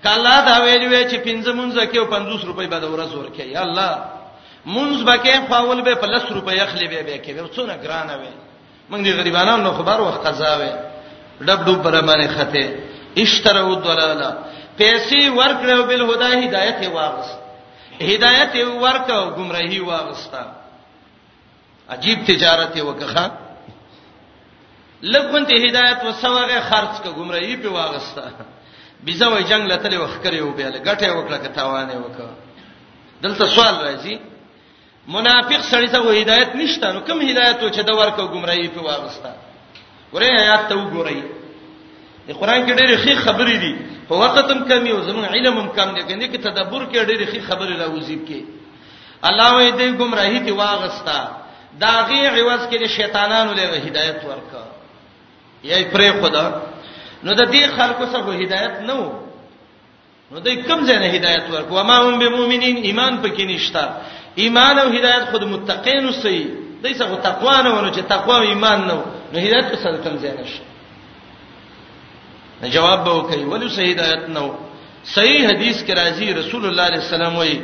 کله 0.05 0.35
دا 0.49 0.57
ویلې 0.65 1.03
چې 1.11 1.17
50 1.45 1.49
مونږه 1.59 1.85
کې 1.93 1.99
50 2.11 2.45
روپۍ 2.51 2.67
به 2.73 2.79
د 2.81 2.85
ورځ 2.95 3.11
ورکې 3.15 3.45
یا 3.57 3.63
الله 3.69 4.20
مونږ 4.65 5.03
بکې 5.05 5.35
خپل 5.49 5.81
به 5.83 5.95
په 5.95 6.07
100 6.07 6.33
روپۍ 6.35 6.61
اخلي 6.61 6.89
به 6.89 7.03
به 7.03 7.19
کې 7.25 7.55
څونه 7.57 7.77
ګرانه 7.83 8.15
وي 8.17 8.33
موږ 8.91 9.01
دې 9.05 9.13
غریبانو 9.17 9.57
نو 9.57 9.73
خبر 9.73 10.01
وخت 10.01 10.27
قضا 10.27 10.57
وي 10.57 10.71
ډب 11.47 11.61
ډب 11.67 11.83
پر 11.83 12.01
باندې 12.03 12.29
خته 12.37 12.65
اشتروا 13.17 13.73
الضلاله 13.77 14.31
پیسې 14.77 15.33
ورکړو 15.33 15.81
بل 15.89 16.03
هدا 16.13 16.29
هدایت 16.45 16.79
یې 16.83 16.91
واغست 16.93 17.37
هدایت 18.01 18.51
یې 18.55 18.65
ورکاو 18.85 19.31
گمراهي 19.37 19.81
واغستا 19.81 20.45
عجیب 21.91 22.19
تجارت 22.25 22.77
یې 22.77 22.83
وکړه 22.83 23.27
لګون 25.03 25.43
ته 25.49 25.55
هدایت 25.69 25.99
وسوغه 26.05 26.61
خرج 26.71 26.93
کا 27.05 27.11
گمراهي 27.19 27.57
په 27.63 27.69
واغستا 27.69 28.25
بيزه 29.05 29.27
وې 29.39 29.51
جنگ 29.51 29.63
لته 29.73 29.89
لوخ 29.89 30.11
کړو 30.25 30.53
به 30.57 30.69
له 30.75 30.81
ګټه 30.89 31.09
وکړه 31.13 31.39
که 31.43 31.49
تاوانه 31.49 31.95
وکړه 32.05 32.33
دلته 33.23 33.47
سوال 33.47 33.75
راځي 33.87 34.17
منافق 35.17 35.61
سړی 35.73 35.89
ته 35.89 35.99
هدایت 36.23 36.51
نشته 36.57 36.93
نو 36.93 37.01
کوم 37.07 37.21
هدایت 37.29 37.63
و 37.63 37.69
چې 37.71 37.83
دا 37.91 37.95
ورکو 38.01 38.27
گمراهی 38.35 38.69
په 38.75 38.81
واغستا 38.89 39.31
ورې 40.13 40.31
آیات 40.43 40.69
ته 40.69 40.75
وګورئ 40.75 41.19
د 42.29 42.31
قران 42.41 42.61
کې 42.67 42.75
ډېرې 42.81 42.97
ښې 43.03 43.15
خبرې 43.25 43.57
دي 43.65 43.73
په 44.09 44.15
وخت 44.15 44.51
هم 44.53 44.61
کم 44.71 44.87
یو 44.91 44.99
زمون 45.09 45.25
علم 45.35 45.59
هم 45.61 45.69
کم 45.79 45.89
دي 45.97 46.03
کني 46.09 46.27
کې 46.29 46.39
تدبر 46.49 46.83
کې 46.93 47.05
ډېرې 47.09 47.27
ښې 47.31 47.41
خبرې 47.49 47.75
راوځي 47.83 48.19
کې 48.29 48.45
الله 49.23 49.53
وې 49.57 49.79
دې 49.79 49.87
گمراهی 50.01 50.41
ته 50.41 50.53
واغستا 50.65 51.19
دا 51.83 51.95
غي 52.11 52.23
عوض 52.29 52.63
کې 52.71 52.77
د 52.83 52.87
شیطانانو 52.99 53.55
له 53.55 53.63
هدایت 53.87 54.19
ورکا 54.29 54.63
یې 55.65 55.93
پرې 55.93 56.23
خدا 56.23 56.47
نو 57.25 57.31
د 57.41 57.53
دې 57.53 57.67
خلکو 57.79 58.07
سره 58.07 58.33
هدایت 58.45 58.81
نه 58.91 58.95
وو 59.01 59.11
نو 60.33 60.39
دوی 60.41 60.57
کوم 60.63 60.87
ځای 60.89 60.99
نه 61.03 61.07
هدایت 61.19 61.47
ورکو 61.53 61.83
ما 61.91 61.97
هم 62.07 62.19
به 62.19 62.29
مؤمنین 62.41 62.77
ایمان 62.77 63.23
پکې 63.23 63.43
نشتا 63.51 63.85
ایمان 64.35 64.79
او 64.79 64.89
هدایت 64.91 65.25
خود 65.31 65.45
متقین 65.45 66.09
وسي 66.09 66.47
دیسه 66.83 67.05
خو 67.05 67.15
تقوا 67.17 67.61
نه 67.63 67.71
ونه 67.75 67.93
چې 67.93 68.01
تقوا 68.09 68.37
او 68.37 68.43
ایمان 68.43 68.79
نه 68.87 68.97
نو 69.33 69.39
هدایت 69.41 69.67
څه 69.73 69.77
سره 69.85 69.97
کم 70.05 70.17
ځای 70.19 70.33
نشي 70.41 70.61
جواب 72.71 73.05
به 73.05 73.11
وکي 73.13 73.45
ولې 73.45 73.69
صحیح 73.77 73.95
هدایت 73.97 74.29
نه 74.29 74.51
صحیح 75.05 75.47
حدیث 75.49 75.83
کې 75.87 75.91
راځي 75.93 76.29
رسول 76.39 76.67
الله 76.67 76.83
عليه 76.83 76.99
السلام 77.05 77.37
وایي 77.39 77.61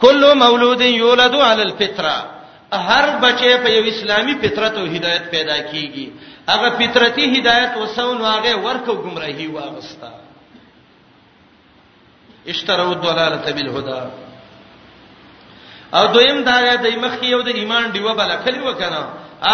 کله 0.00 0.34
مولود 0.34 0.80
یولد 0.80 1.34
علی 1.34 1.62
الفطره 1.62 2.16
هر 2.72 3.06
بچی 3.22 3.56
په 3.64 3.68
یو 3.70 3.84
اسلامي 3.88 4.34
فطرت 4.42 4.74
او 4.78 4.84
هدایت 4.86 5.30
پیدا 5.30 5.56
کیږي 5.72 6.06
هغه 6.48 6.68
فطرتي 6.78 7.24
هدایت 7.40 7.74
وسون 7.76 8.20
واغه 8.20 8.56
ورکو 8.56 8.92
گمراهي 9.04 9.46
واغستا 9.46 10.10
اشتروا 12.48 12.90
الضلاله 12.92 13.52
بالهدى 13.52 14.22
او 15.94 16.06
دویم 16.06 16.40
دا 16.44 16.60
یا 16.60 16.74
د 16.84 16.86
مخ 17.04 17.22
یو 17.22 17.40
د 17.46 17.48
ایمان 17.60 17.84
دیو 17.94 18.14
بل 18.18 18.30
کلی 18.44 18.60
وکنه 18.68 19.00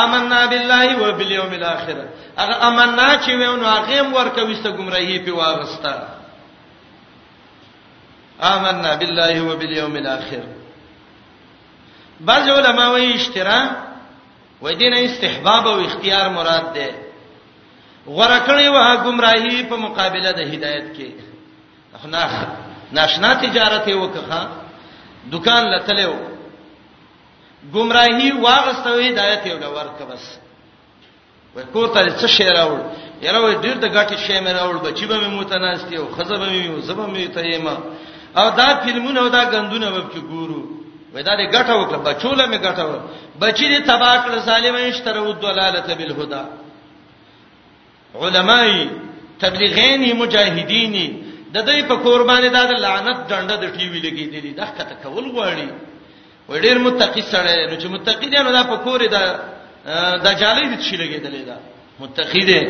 آمنا 0.02 0.46
بالله 0.46 0.86
وبالیوم 1.02 1.52
الاخر 1.58 1.98
هغه 2.40 2.54
آمنا 2.68 3.10
چې 3.24 3.30
وونه 3.40 3.64
هغه 3.76 4.00
هم 4.00 4.14
ورکويسته 4.14 4.70
گمراهی 4.78 5.18
په 5.26 5.32
واغستا 5.40 5.94
آمنا 8.42 8.94
بالله 8.96 9.40
وبالیوم 9.42 9.96
الاخر 9.96 10.42
بعض 12.20 12.48
علما 12.48 12.86
وایي 12.90 13.14
اشترا 13.14 13.70
وای 14.62 14.74
دین 14.76 14.94
استحباب 14.94 15.66
او 15.66 15.80
اختیار 15.84 16.28
مراد 16.28 16.72
ده 16.72 16.94
غره 18.06 18.38
کړی 18.46 18.68
وه 18.68 19.02
گمراهی 19.04 19.62
په 19.70 19.76
مقابله 19.76 20.32
د 20.32 20.40
هدایت 20.54 20.96
کې 20.96 21.08
خنا 22.02 22.24
ناشنا 22.92 23.34
تجارت 23.34 23.88
یو 23.88 24.08
کخه 24.08 24.40
دکان 25.32 25.64
لته 25.70 25.92
لو 26.00 26.27
گمراهي 27.74 28.30
واغستوي 28.42 29.04
هدایت 29.10 29.42
یو 29.46 29.58
ډول 29.62 29.74
ورک 29.76 29.98
بس 30.10 30.24
وای 31.54 31.64
کوته 31.72 32.00
څه 32.20 32.26
شی 32.34 32.46
راوړ 32.58 32.80
یره 33.26 33.40
وای 33.44 33.54
ډیر 33.64 33.76
د 33.84 33.86
غټي 33.96 34.16
شی 34.26 34.38
مې 34.44 34.50
راوړ 34.58 34.76
بچي 34.86 35.06
به 35.10 35.16
مې 35.22 35.30
متناستی 35.40 35.96
او 36.00 36.06
خزه 36.16 36.36
به 36.40 36.46
مې 36.48 36.80
زبه 36.88 37.04
مې 37.14 37.24
ته 37.34 37.40
یما 37.54 37.76
او 38.40 38.46
دا 38.60 38.68
فلمونه 38.84 39.18
او 39.20 39.28
دا 39.36 39.42
غندونه 39.52 39.88
به 39.94 40.02
چې 40.12 40.20
ګورو 40.30 40.60
وای 41.12 41.22
دا 41.28 41.34
دې 41.40 41.46
غټه 41.54 41.74
وکړه 41.80 41.98
بچوله 42.08 42.44
مې 42.50 42.58
غټه 42.66 42.84
و 42.88 42.92
بچی 43.42 43.66
دې 43.72 43.80
تبا 43.88 44.12
کړ 44.24 44.32
ظالمین 44.48 44.90
شترو 44.98 45.32
دلالت 45.32 45.88
بالهدى 45.98 46.42
علماي 48.22 48.78
تبلیغین 49.42 50.02
مجاهدین 50.22 50.94
د 51.54 51.58
دې 51.68 51.78
په 51.88 51.94
قربانه 52.04 52.48
د 52.70 52.72
لعنت 52.86 53.18
ډنده 53.30 53.54
د 53.62 53.66
ټي 53.76 53.84
وی 53.92 54.00
لګې 54.06 54.26
دي 54.42 54.50
د 54.58 54.60
ښکته 54.66 54.94
کول 55.02 55.26
غواړي 55.36 55.68
وړیر 56.48 56.78
متقی 56.86 57.20
سره 57.32 57.52
نو 57.70 57.74
چې 57.80 57.86
متقی 57.94 58.26
دی 58.32 58.38
نو 58.44 58.50
دا 58.52 58.62
په 58.70 58.76
کورې 58.84 59.08
دا 59.16 59.24
د 60.26 60.28
جالې 60.40 60.68
د 60.76 60.82
شي 60.88 60.96
لګیدلې 61.02 61.42
دا 61.48 61.56
متقی 62.00 62.44
دی 62.50 62.60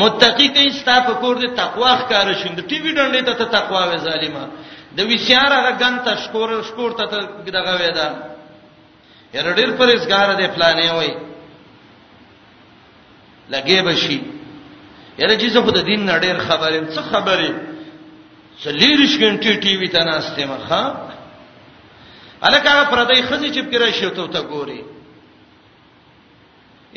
متقی 0.00 0.48
کې 0.54 0.74
ستا 0.80 0.96
په 1.06 1.14
کور 1.22 1.36
دي 1.42 1.48
تقوا 1.62 1.90
ښکار 2.00 2.26
شوند 2.42 2.60
ټي 2.70 2.76
وی 2.84 2.92
ډنډې 2.96 3.22
ته 3.26 3.32
ته 3.40 3.44
تقوا 3.56 3.82
وې 3.90 3.98
ظالما 4.06 4.44
د 4.96 5.00
وسیار 5.12 5.50
رغان 5.68 5.94
ته 6.04 6.12
شکور 6.24 6.50
شکور 6.68 6.90
ته 6.98 7.04
دغه 7.46 7.72
وې 7.80 7.92
دا 8.00 8.08
هر 9.34 9.52
ډیر 9.52 9.68
پرېزګار 9.80 10.28
دی 10.40 10.46
پلانې 10.56 10.88
وې 10.98 11.12
لګې 13.52 13.78
بشي 13.86 14.20
یره 15.18 15.36
چې 15.36 15.46
زه 15.54 15.60
په 15.66 15.72
دین 15.88 16.02
نړیر 16.12 16.36
خبرې 16.48 16.80
څه 16.96 17.00
خبرې 17.12 17.52
څلېرش 18.62 19.12
غنټې 19.22 19.52
ټي 19.62 19.72
وی 19.80 19.88
ته 19.88 20.04
ناشته 20.10 20.46
مخه 20.52 20.82
الکه 22.44 22.84
پردې 22.92 23.22
خزي 23.28 23.48
چپ 23.54 23.66
کې 23.70 23.76
راشي 23.82 24.10
ته 24.16 24.26
ته 24.34 24.40
ګوري 24.52 24.80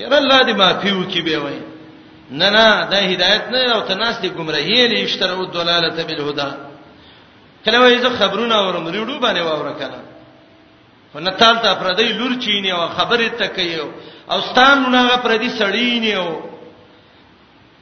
ير 0.04 0.14
الله 0.22 0.40
دې 0.48 0.54
معافي 0.62 0.92
وکي 0.92 1.22
به 1.22 1.38
وای 1.44 1.60
نه 2.40 2.48
نه 2.56 2.68
دا 2.92 3.00
هدایت 3.14 3.44
نه 3.54 3.60
او 3.76 3.82
تناس 3.90 4.16
دي 4.22 4.30
گمراهي 4.38 4.82
لې 4.92 4.98
اشترو 5.08 5.46
دلالت 5.46 5.98
بالهدى 6.08 6.50
کله 7.66 7.78
وای 7.80 8.00
زه 8.02 8.10
خبرونه 8.20 8.56
اورم 8.56 8.88
ریډو 8.96 9.22
باندې 9.24 9.40
واور 9.42 9.70
کړه 9.80 10.00
ونتال 11.16 11.56
ته 11.64 11.74
پردې 11.82 12.10
لور 12.20 12.34
چینه 12.44 12.70
او 12.76 12.90
خبره 12.98 13.30
ته 13.30 13.48
کوي 13.48 13.76
او 14.32 14.42
ستان 14.50 14.78
نه 14.92 15.18
پردې 15.26 15.50
سړی 15.60 16.00
نه 16.04 16.14
او 16.22 16.30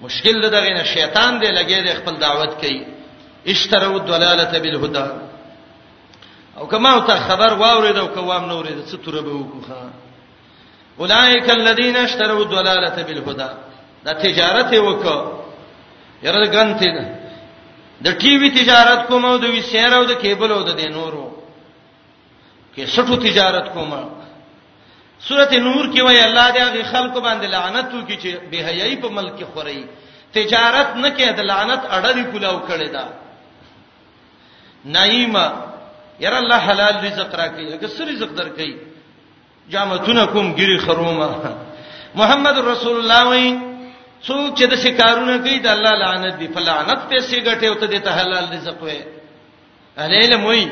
مشکل 0.06 0.50
دغه 0.50 0.70
نه 0.78 0.84
شیطان 0.84 1.32
دی 1.42 1.50
لګي 1.60 1.80
د 1.88 1.90
خپل 2.00 2.16
دعوت 2.26 2.52
کوي 2.62 2.82
اشترو 3.48 3.98
دلالت 4.00 4.52
بالهدى 4.64 5.33
او 6.58 6.68
کما 6.68 6.90
او 6.94 7.02
ته 7.08 7.16
خبر 7.28 7.54
واورید 7.54 7.98
او 7.98 8.08
کوام 8.08 8.46
نو 8.46 8.56
ورید 8.60 8.80
څه 8.88 8.98
تر 9.06 9.22
به 9.26 9.34
وکړه 9.34 9.82
اولائک 11.00 11.50
الذین 11.50 11.96
اشتروا 11.98 12.42
الضلاله 12.44 12.90
بالهدى 13.08 13.50
دا 14.06 14.14
تجارت 14.26 14.72
وکړه 14.86 15.18
یره 16.26 16.48
ګنتی 16.56 16.90
ده 16.98 17.06
د 18.06 18.18
ټي 18.22 18.34
وي 18.42 18.50
تجارت 18.60 19.02
کوم 19.08 19.26
او 19.26 19.38
د 19.38 19.44
وی 19.54 19.62
سیر 19.72 19.94
او 19.98 20.04
د 20.12 20.14
کیبل 20.24 20.50
او 20.52 20.62
د 20.70 20.72
دینورو 20.82 21.26
کې 22.76 22.84
سټو 22.96 23.16
تجارت 23.28 23.68
کوم 23.74 23.92
سورته 25.28 25.58
نور 25.68 25.84
کې 25.94 26.02
وای 26.06 26.22
الله 26.28 26.48
دې 26.54 26.60
هغه 26.68 26.82
خلکو 26.92 27.20
باندې 27.26 27.46
لعنت 27.56 27.88
وکړي 27.94 28.18
چې 28.24 28.30
به 28.52 28.58
حیاي 28.68 28.96
په 29.04 29.10
ملک 29.18 29.38
خوري 29.54 29.82
تجارت 30.38 30.90
نه 31.04 31.10
کې 31.18 31.26
د 31.38 31.42
لعنت 31.52 31.82
اړه 31.96 32.10
دی 32.16 32.24
کولاو 32.32 32.62
کړي 32.70 32.90
دا 32.96 33.06
نایما 34.96 35.48
ير 36.22 36.34
الله 36.42 36.58
حلال 36.68 36.96
رزق 37.08 37.32
راکړي 37.40 37.64
اګه 37.76 37.88
سر 37.98 38.08
رزق 38.08 38.32
درکړي 38.40 38.74
جامتونه 39.72 40.26
کوم 40.34 40.54
ګری 40.60 40.78
خرومه 40.86 41.30
محمد 42.20 42.58
رسول 42.72 42.96
الله 43.02 43.22
وای 43.30 43.46
څوک 44.28 44.50
چې 44.58 44.66
د 44.72 44.74
شکارونه 44.84 45.38
کوي 45.44 45.58
د 45.60 45.68
الله 45.68 45.94
لعنت 46.04 46.36
دی 46.40 46.48
فلعنت 46.56 47.00
پیسې 47.10 47.38
ګټه 47.48 47.66
او 47.68 47.76
ته 47.82 47.86
د 48.06 48.10
حلال 48.18 48.46
رزق 48.54 48.78
وې 48.82 49.00
الیل 49.98 50.38
موي 50.38 50.66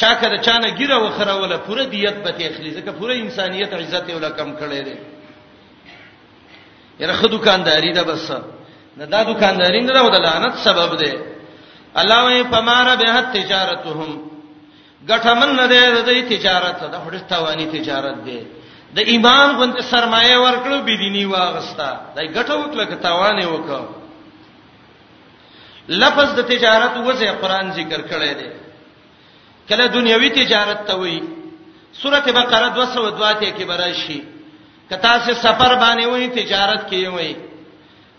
چا 0.00 0.10
کړه 0.20 0.38
چانه 0.46 0.68
ګیره 0.78 0.96
وخروله 1.04 1.56
پوره 1.66 1.84
دیت 1.92 2.16
به 2.24 2.30
تخلی 2.30 2.70
ځکه 2.78 2.90
پوره 2.98 3.14
انسانيت 3.14 3.70
عزت 3.74 4.06
ولا 4.16 4.30
کم 4.38 4.56
کړي 4.60 4.80
دي 4.88 4.96
یره 7.00 7.12
خو 7.14 7.26
دکانداری 7.28 7.92
دا 7.92 8.02
بس 8.02 8.30
نه 8.96 9.04
دا 9.12 9.22
دکانداری 9.22 9.80
نه 9.82 9.92
راو 9.94 10.08
د 10.14 10.18
لعنت 10.26 10.54
سبب 10.66 10.90
دی 11.00 11.12
الله 12.00 12.18
وې 12.28 12.40
پمار 12.52 12.86
به 13.00 13.12
تجارتهم 13.36 14.33
ګټمن 15.10 15.50
نه 15.60 15.66
دی 15.72 15.80
د 15.96 15.98
تجارت 16.32 16.78
دا 16.92 16.98
هډه 17.04 17.20
توانی 17.32 17.66
تجارت 17.76 18.16
دی 18.28 18.40
د 18.96 18.98
ایمان 19.12 19.48
غونته 19.58 19.82
سرمایه 19.92 20.36
ورکړو 20.44 20.76
بيدینی 20.88 21.24
واغستا 21.34 21.90
دای 22.16 22.26
ګټه 22.36 22.54
وکړه 22.62 22.84
که 22.90 22.96
توان 23.06 23.36
یې 23.42 23.48
وکړ 23.54 23.82
لفظ 26.02 26.28
د 26.38 26.40
تجارت 26.52 26.94
وځه 27.06 27.28
قران 27.42 27.66
ذکر 27.78 28.00
کړی 28.10 28.32
دی 28.40 28.50
کله 29.68 29.84
دنیوي 29.96 30.30
تجارت 30.40 30.80
ته 30.88 30.94
وایي 31.00 31.20
سورته 32.00 32.30
بقره 32.36 32.68
202 32.76 33.34
کې 33.56 33.64
براشي 33.72 34.18
کتا 34.90 35.14
سے 35.26 35.32
سفر 35.44 35.70
باندې 35.84 36.04
وایي 36.12 36.28
تجارت 36.38 36.82
کې 36.90 37.06
وایي 37.16 37.34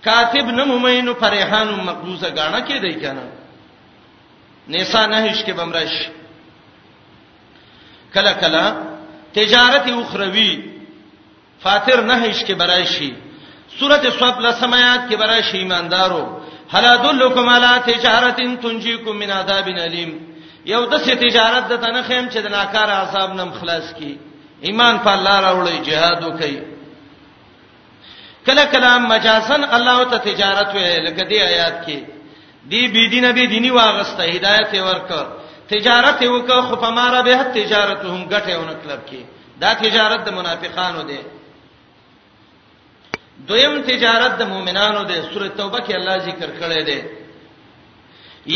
کاتب 0.06 0.48
نمومینو 0.60 1.14
فرحان 1.22 1.68
مقبوزه 1.90 2.30
غاڼه 2.38 2.62
کې 2.68 2.78
دی 2.86 2.94
کنه 3.02 3.26
نسا 4.70 5.02
نهش 5.08 5.38
کې 5.46 5.52
بمرش 5.60 5.96
کله 8.14 8.34
کله 8.34 8.74
تجارت 9.36 9.88
اخروی 10.02 10.52
فاتر 11.64 12.02
نهش 12.02 12.44
کې 12.44 12.52
برای 12.52 12.86
شي 12.86 13.14
سورته 13.80 14.10
صف 14.10 14.40
لسمات 14.40 15.10
کې 15.12 15.16
برای 15.24 15.44
شي 15.44 15.58
ایماندارو 15.58 16.40
هل 16.72 16.86
ادلکم 16.86 17.50
علی 17.50 17.74
تجارت 17.94 18.36
تنجیکم 18.62 19.12
من 19.18 19.32
عذاب 19.32 19.68
الیم 19.68 20.18
یو 20.66 20.86
د 20.86 20.98
څه 20.98 21.10
تجارت 21.26 21.68
د 21.70 21.82
تنه 21.82 22.02
خیم 22.04 22.30
چې 22.30 22.38
د 22.46 22.48
ناکار 22.52 22.90
عذاب 22.90 23.34
نم 23.34 23.52
خلاص 23.60 23.94
کی 23.98 24.18
ایمان 24.62 24.98
په 25.00 25.12
الله 25.12 25.36
راوړی 25.42 25.86
jihad 25.90 26.24
وکي 26.26 26.60
کله 28.46 28.66
کلام 28.66 29.06
مجازن 29.10 29.64
الله 29.64 30.04
ته 30.04 30.18
تجارت 30.18 30.68
وې 30.74 30.88
لکه 31.08 31.24
دی 31.30 31.42
آیات 31.42 31.86
کې 31.88 32.00
دی 32.72 32.88
بی 32.88 33.10
دینه 33.10 33.32
به 33.32 33.46
دینی 33.48 33.72
واغسته 33.72 34.24
هدایت 34.36 34.74
ورکړه 34.74 35.26
تجارت 35.70 36.20
وکړه 36.34 36.62
خو 36.68 36.76
په 36.76 36.90
ماره 36.98 37.22
به 37.28 37.36
تجارتهم 37.58 38.20
ګټه 38.34 38.54
ونکلب 38.58 39.02
کی 39.10 39.22
دا 39.62 39.72
تجارت 39.84 40.22
د 40.26 40.30
منافقانو 40.38 41.02
دی 41.10 41.20
دویم 43.48 43.74
تجارت 43.92 44.34
د 44.38 44.42
مؤمنانو 44.54 45.02
دی 45.10 45.18
سوره 45.32 45.50
توبه 45.60 45.80
کې 45.86 45.94
الله 45.96 46.18
ذکر 46.28 46.50
کړی 46.62 46.82
دی 46.90 47.00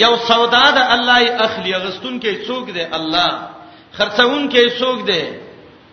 یو 0.01 0.15
سودا 0.29 0.65
د 0.75 0.77
الله 0.77 1.37
اخلی 1.45 1.73
غستون 1.83 2.21
کې 2.21 2.47
څوک 2.47 2.65
دی 2.75 2.83
الله 2.97 3.29
خرڅون 3.97 4.43
کې 4.51 4.79
څوک 4.79 5.05
دی 5.09 5.23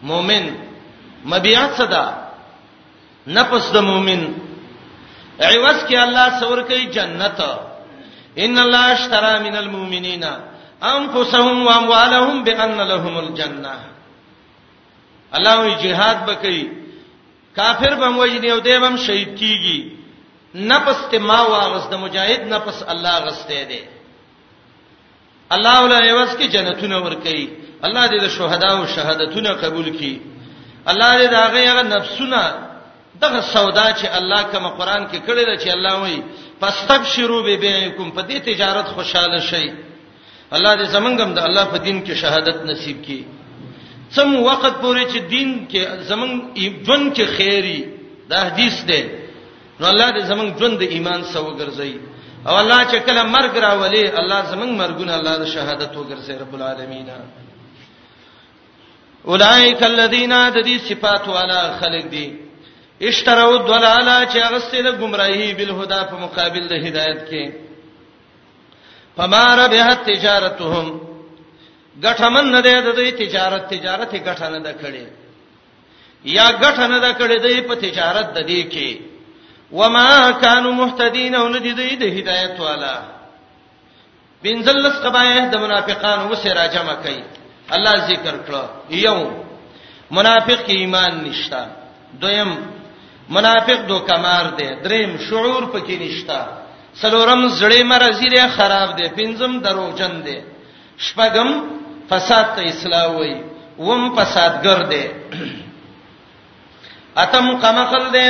مؤمن 0.03 0.45
مبيعات 1.33 1.73
صدا 1.79 2.07
نفس 3.39 3.71
د 3.77 3.81
مؤمن 3.91 4.21
عوض 5.47 5.79
کې 5.89 5.95
الله 6.07 6.41
سور 6.41 6.63
کوي 6.69 6.85
جنت 6.97 7.41
ان 8.45 8.59
الله 8.59 8.85
اشترى 8.93 9.35
من 9.47 9.57
المؤمنین 9.57 10.25
انفسهم 10.83 11.67
واموالهم 11.67 12.45
بان 12.45 12.81
لهم 12.81 13.19
الجنه 13.19 13.77
الله 15.35 15.57
وی 15.61 15.75
jihad 15.81 16.27
بکئی 16.29 16.71
کافر 17.57 17.95
بم 17.95 18.19
وجنی 18.19 18.51
او 18.53 18.59
دیوم 18.61 18.97
شهید 18.97 19.37
کیږي 19.39 19.93
نفس 20.55 20.99
ته 21.11 21.19
ما 21.19 21.43
واغس 21.51 21.87
د 21.89 21.95
مجاهد 21.95 22.41
نفس 22.55 22.83
الله 22.89 23.19
غسته 23.19 23.65
دی 23.65 23.81
الله 25.51 25.83
ولا 25.85 26.05
یوس 26.07 26.37
کی 26.37 26.49
جنتونه 26.49 26.99
ور 27.01 27.15
کوي 27.15 27.49
الله 27.85 28.07
دې 28.09 28.21
د 28.23 28.29
شهدا 28.29 28.71
او 28.79 28.87
شهادتونه 28.87 29.51
قبول 29.53 29.99
کړي 29.99 30.15
الله 30.89 31.19
دې 31.27 31.31
داغه 31.31 31.61
هغه 31.71 31.83
نفسونه 31.83 32.43
دغه 33.21 33.41
سودا 33.41 33.93
چې 33.93 34.07
الله 34.19 34.43
کما 34.43 34.69
قران 34.69 35.09
کې 35.09 35.17
کړی 35.29 35.45
دی 35.51 35.57
چې 35.65 35.69
الله 35.73 36.01
وایي 36.01 36.23
فاستبشروا 36.61 37.43
ببيعكم 37.43 38.13
فدې 38.13 38.39
تجارت 38.45 38.87
خوشاله 38.87 39.41
شي 39.41 39.73
الله 40.55 40.75
دې 40.79 40.85
زمنګم 40.97 41.31
د 41.35 41.39
الله 41.49 41.65
په 41.73 41.79
دین 41.87 42.05
کې 42.07 42.13
شهادت 42.23 42.57
نصیب 42.71 42.97
کړي 43.07 43.21
سم 44.17 44.37
وخت 44.49 44.75
پورې 44.83 45.03
چې 45.13 45.19
دین 45.35 45.67
کې 45.71 45.81
زمنګ 46.11 46.33
ژوند 46.87 47.07
کې 47.17 47.25
خیری 47.37 47.81
دا 48.31 48.39
حدیث 48.49 48.77
دی 48.89 49.03
نو 49.81 49.87
الله 49.93 50.09
دې 50.17 50.23
زمنګ 50.31 50.49
ژوند 50.59 50.75
د 50.79 50.83
ایمان 50.95 51.25
سو 51.33 51.45
ګرځي 51.61 51.95
او 52.49 52.55
الله 52.63 52.81
چې 52.91 52.99
کله 53.07 53.23
مرګ 53.37 53.53
راولي 53.67 54.05
الله 54.21 54.41
زمنګ 54.53 54.73
مرګونه 54.83 55.13
الله 55.19 55.35
د 55.43 55.47
شهادت 55.55 55.93
وګرځي 55.97 56.35
رب 56.43 56.55
العالمین 56.55 57.09
اولائک 59.31 59.83
الذین 59.83 60.33
تدی 60.55 60.79
صفات 60.79 61.29
والا 61.29 61.61
خلق 61.81 62.05
دی 62.11 62.27
اشتروا 63.03 63.51
الضلاله 63.61 64.17
چې 64.33 64.37
هغه 64.47 64.59
ستله 64.59 64.91
گمراهی 65.03 65.55
بالهدى 65.59 66.01
په 66.11 66.17
مقابل 66.25 66.69
د 66.69 66.73
هدایت 66.87 67.21
کې 67.31 67.45
فما 69.17 69.45
ربحت 69.61 69.99
تجارتهم 70.11 70.87
غټمن 72.05 72.45
نه 72.55 72.61
ده 72.67 72.81
د 72.81 73.01
تجارت 73.23 73.63
تجارت 73.75 74.13
غټ 74.27 74.41
نه 74.55 74.59
ده 74.67 74.73
کړي 74.83 75.07
یا 76.37 76.47
غټ 76.63 76.77
نه 76.93 76.99
ده 77.05 77.11
کړي 77.21 77.37
د 77.45 77.49
په 77.69 77.75
تجارت 77.85 78.27
د 78.37 78.39
دې 78.51 78.61
کې 78.73 78.91
وما 79.79 80.11
كانوا 80.45 80.73
مهتدين 80.83 81.35
او 81.35 81.47
نه 81.55 81.59
دي 81.65 81.73
د 82.03 82.05
هدایت 82.19 82.61
والا 82.67 82.97
بنزلس 84.43 84.95
قبایه 85.05 85.45
د 85.51 85.55
منافقان 85.65 86.19
وسره 86.31 86.67
جمع 86.75 86.97
کړي 87.05 87.21
الله 87.75 87.93
ذکر 88.11 88.35
کړو 88.47 88.63
یو 89.07 89.19
منافق 90.17 90.61
ایمان 90.81 91.13
نشتا 91.27 91.63
دویم 92.21 92.51
منافق 93.37 93.79
دوکمار 93.93 94.45
دی 94.59 94.69
دریم 94.85 95.11
شعور 95.31 95.63
پکې 95.73 95.95
نشتا 96.03 96.41
سلورم 97.01 97.43
زړې 97.61 97.81
مرزي 97.93 98.29
لري 98.35 98.49
خراب 98.57 98.89
دي 98.99 99.07
پنځم 99.19 99.53
دروغجن 99.67 100.15
دي 100.27 100.37
شپږم 101.07 101.51
فساد 102.11 102.47
ته 102.57 102.63
اصلاح 102.73 103.07
وای 103.17 103.33
وم 103.89 104.03
فسادګر 104.17 104.81
دي 104.93 105.03
اتم 107.25 107.47
قمقل 107.65 108.05
دي 108.17 108.29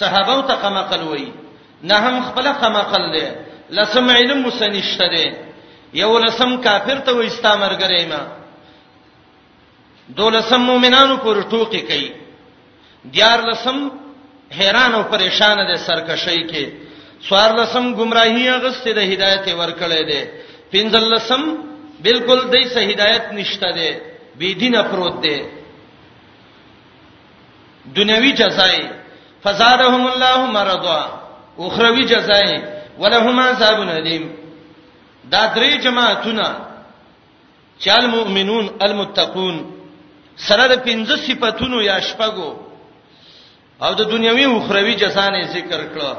صحابه 0.00 0.38
ته 0.48 0.54
قمقل 0.64 1.02
وای 1.10 1.24
نه 1.88 1.96
هم 2.04 2.16
خپل 2.28 2.46
قمقل 2.62 3.04
دي 3.16 3.26
لسم 3.78 4.06
علم 4.18 4.38
مسنشته 4.46 5.06
دي 5.14 5.26
یو 6.02 6.12
لسم 6.24 6.50
کافر 6.66 6.98
ته 7.06 7.12
وای 7.16 7.28
استامرګرې 7.30 8.02
ما 8.10 8.22
دولسم 10.16 10.60
مؤمنانو 10.70 11.16
پر 11.22 11.40
ټوکی 11.50 11.80
کوي 11.90 12.08
دیار 13.14 13.38
لسم 13.50 13.88
حیران 14.58 14.92
او 14.94 15.02
پریشان 15.12 15.56
دي 15.70 15.76
سرکشي 15.86 16.42
کې 16.50 16.66
څوار 17.28 17.50
لسم 17.60 17.84
گمراهي 17.98 18.44
اغسته 18.58 18.90
د 18.98 19.00
هدایت 19.12 19.46
ورکړې 19.60 20.02
ده 20.10 20.20
پنځل 20.72 21.04
لسم 21.14 21.42
بالکل 22.06 22.38
دې 22.52 22.62
صحیح 22.74 22.90
هدایت 22.94 23.24
نشته 23.38 23.68
ده 23.78 23.88
بی 24.38 24.48
دینه 24.60 24.82
پروت 24.90 25.16
ده 25.26 25.36
دنیوي 27.98 28.32
جزای 28.40 28.78
فزادهم 29.44 30.02
الله 30.12 30.38
مرضا 30.56 31.00
اخروی 31.66 32.04
جزای 32.12 32.50
ولهما 33.00 33.42
عذاب 33.52 33.78
الیم 33.96 34.24
دا 35.32 35.42
درې 35.54 35.70
جماعتونه 35.86 36.46
چال 37.84 38.04
مؤمنون 38.14 38.64
المتقون 38.86 39.56
سره 40.48 40.64
د 40.72 40.74
پنځه 40.86 41.14
صفاتونو 41.26 41.78
یا 41.90 41.96
شپږو 42.08 42.50
او 43.84 43.90
د 44.00 44.02
دنیوي 44.14 44.44
او 44.48 44.54
اخروی 44.60 44.94
جزانه 45.04 45.42
ذکر 45.56 45.80
کړو 45.94 46.10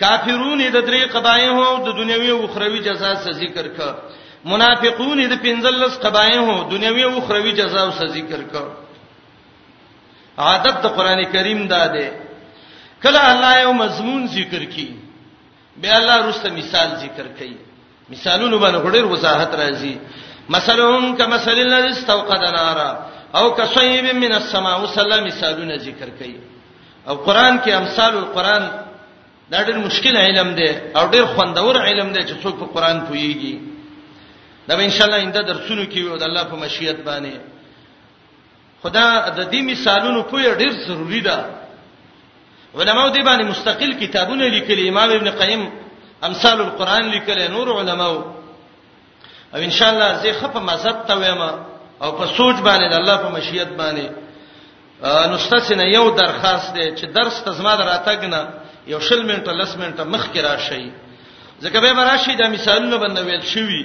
کافرون 0.00 0.58
د 0.76 0.78
درې 0.88 1.02
قبایه 1.14 1.50
هو 1.50 1.84
د 1.86 1.88
دنیوي 2.00 2.30
او 2.34 2.42
اخروی 2.46 2.80
جزا 2.88 3.10
څخه 3.16 3.30
ذکر 3.42 3.66
ک 3.76 4.16
منافقون 4.50 5.20
د 5.32 5.34
پنځلس 5.46 5.98
قبایه 6.02 6.40
هو 6.48 6.56
دنیوي 6.74 7.02
او 7.06 7.14
اخروی 7.20 7.52
جزا 7.60 7.82
څخه 7.90 8.06
ذکر 8.16 8.42
ک 8.52 8.54
عادت 10.46 10.76
د 10.84 10.94
قران 10.98 11.24
کریم 11.34 11.66
دا 11.74 11.86
ده 11.96 12.06
کله 13.02 13.22
الله 13.32 13.52
یو 13.60 13.72
مضمون 13.82 14.22
ذکر 14.38 14.64
کی 14.74 14.88
به 15.82 15.96
الله 15.96 16.16
رسته 16.30 16.48
مثال 16.60 16.88
ذکر 17.04 17.26
کړي 17.38 17.54
مثالونه 18.14 18.56
باندې 18.58 18.80
غوډیر 18.84 19.04
وضاحت 19.12 19.54
راځي 19.62 19.94
مثلهم 20.56 21.16
کمثل 21.16 21.58
الذی 21.62 21.88
استوقد 21.94 22.42
نارا 22.56 22.90
او 23.38 23.46
کصیب 23.54 24.06
من 24.24 24.32
السماء 24.34 24.80
وسلم 24.82 25.24
مثالونه 25.30 25.76
ذکر 25.86 26.08
کړي 26.20 26.36
او 27.08 27.14
قران 27.16 27.58
کې 27.64 27.70
امثال 27.82 28.14
القران 28.24 28.86
دا 29.52 29.58
ډېر 29.68 29.78
مشکل 29.88 30.14
علم 30.16 30.48
دی 30.58 30.68
او 30.96 31.04
ډېر 31.12 31.24
خوندور 31.32 31.76
علم 31.88 32.08
دی 32.14 32.22
چې 32.28 32.34
څوک 32.42 32.54
په 32.60 32.66
قران 32.74 32.98
پويږي 33.08 33.56
دا 34.68 34.76
به 34.76 34.84
ان 34.84 34.90
شاء 34.96 35.06
الله 35.06 35.20
انده 35.22 35.40
درسونه 35.50 35.84
کوي 35.92 36.08
او 36.10 36.16
د 36.22 36.22
الله 36.28 36.44
په 36.50 36.56
مشیت 36.64 36.96
باندې 37.08 37.34
خدا 38.82 39.06
د 39.38 39.40
دې 39.52 39.60
مثالونو 39.70 40.22
پوی 40.30 40.44
ډېر 40.62 40.72
ضروری 40.88 41.20
ده 41.20 41.38
علماو 42.74 43.14
دې 43.14 43.20
باندې 43.24 43.44
مستقل 43.44 43.92
کتابونه 43.94 44.48
لیکلي 44.48 44.88
امام 44.88 45.10
ابن 45.10 45.30
قیم 45.30 45.62
امثال 46.28 46.60
القرآن 46.60 47.04
لیکلي 47.10 47.48
نور 47.48 47.68
علماو 47.80 48.16
او 49.54 49.58
ان 49.66 49.70
شاء 49.70 49.88
الله 49.92 50.08
زه 50.22 50.32
خپه 50.32 50.60
مذهب 50.60 50.96
ته 51.06 51.14
وایم 51.14 51.40
او 52.02 52.12
په 52.12 52.26
سوچ 52.26 52.56
باندې 52.56 52.86
د 52.90 52.94
الله 53.00 53.16
په 53.16 53.28
مشیت 53.28 53.68
باندې 53.80 54.06
نو 55.30 55.38
ستاسو 55.38 55.74
نه 55.74 55.84
یو 55.96 56.10
درخواست 56.10 56.74
دی 56.74 56.86
چې 56.96 57.04
درس 57.16 57.42
ته 57.42 57.52
زما 57.52 57.76
دراتګ 57.76 58.24
نه 58.24 58.48
یو 58.92 59.00
شل 59.06 59.20
منټه 59.30 59.52
لس 59.60 59.72
منټه 59.80 60.04
مخ 60.14 60.24
کې 60.32 60.40
راشي 60.48 60.86
ځکه 61.62 61.78
به 61.84 62.04
راشي 62.10 62.34
دا 62.40 62.46
مثالونه 62.54 62.96
باندې 63.02 63.22
ویل 63.24 63.42
شوی 63.54 63.82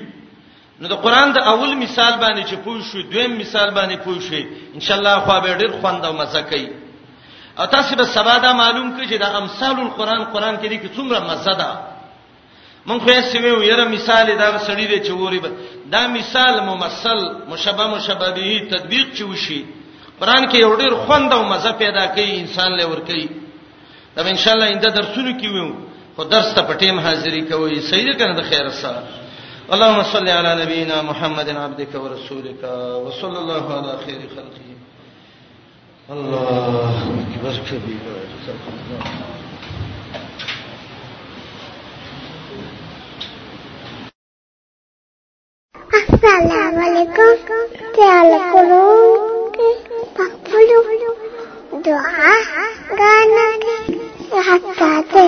نو 0.82 0.86
د 0.94 0.96
قران 1.04 1.30
د 1.38 1.40
اول 1.54 1.72
مثال 1.86 2.14
باندې 2.24 2.44
چې 2.50 2.56
پوه 2.66 2.80
شو 2.90 3.00
دویم 3.12 3.34
مثال 3.42 3.70
باندې 3.78 3.96
پوه 4.06 4.20
شي 4.28 4.44
ان 4.76 4.80
شاء 4.86 4.98
الله 4.98 5.16
خو 5.26 5.36
به 5.44 5.58
ډیر 5.62 5.72
خوند 5.82 6.00
او 6.08 6.14
مزه 6.22 6.42
کوي 6.52 6.70
او 7.60 7.66
تاسو 7.76 7.92
به 8.00 8.06
سبا 8.16 8.36
دا 8.46 8.52
معلوم 8.62 8.88
کړئ 8.98 9.06
چې 9.12 9.18
دا 9.24 9.30
امثال 9.42 9.76
القرآن 9.88 10.22
قرآن 10.34 10.56
کې 10.62 10.68
دي 10.72 10.78
چې 10.84 10.90
څومره 10.98 11.20
مزه 11.30 11.54
ده 11.62 11.70
مونږ 12.88 13.00
خو 13.04 13.10
یې 13.16 13.22
سمې 13.34 13.46
یو 13.54 13.62
یره 13.72 13.86
مثال 13.96 14.26
دا 14.44 14.48
سړی 14.68 14.86
دی 14.92 14.98
چې 15.06 15.10
وری 15.20 15.40
دا 15.94 16.02
مثال 16.18 16.56
ممثل 16.72 17.20
مشبه 17.52 17.86
مشبه 17.96 18.28
به 18.38 18.52
تطبیق 18.74 19.08
چوشي 19.18 19.62
قرآن 20.20 20.44
کې 20.52 20.56
یو 20.66 20.74
ډیر 20.82 20.94
خوند 21.04 21.30
او 21.38 21.42
مزه 21.52 21.72
پیدا 21.84 22.04
کوي 22.16 22.34
انسان 22.42 22.72
له 22.80 22.86
ور 22.90 23.00
کوي 23.08 23.28
دا 24.18 24.30
ان 24.30 24.36
شاء 24.38 24.54
الله 24.54 24.68
انده 24.74 24.90
درسونه 24.90 25.38
کیو 25.42 25.70
خو 26.16 26.24
درس 26.24 26.54
ته 26.56 26.62
پټیم 26.62 27.00
حاضری 27.00 27.42
کوي 27.42 27.80
صحیح 27.82 28.14
کنه 28.20 28.34
د 28.40 28.42
خیر 28.50 28.70
سره 28.70 29.04
اللهم 29.74 30.04
صل 30.12 30.30
على 30.30 30.64
نبينا 30.66 31.02
محمد 31.02 31.50
عبدك 31.50 31.96
ورسولك 31.96 32.64
وصلى 33.06 33.38
الله 33.38 33.78
على 33.78 33.98
خير 34.06 34.22
خلقه 34.36 36.14
الله 36.18 37.24
اكبر 37.24 37.60
كبيرا 37.72 38.16
جزاك 38.36 38.74
الله 38.74 39.32
السلام 46.04 46.78
علیکم 46.86 47.52
تعال 47.96 48.32
کولو 48.52 48.82
پخپلو 50.18 51.33
دعا 51.86 52.32
ګانو 53.00 53.48
کې 53.62 53.78
حق 54.48 54.64
ساتي. 54.80 55.28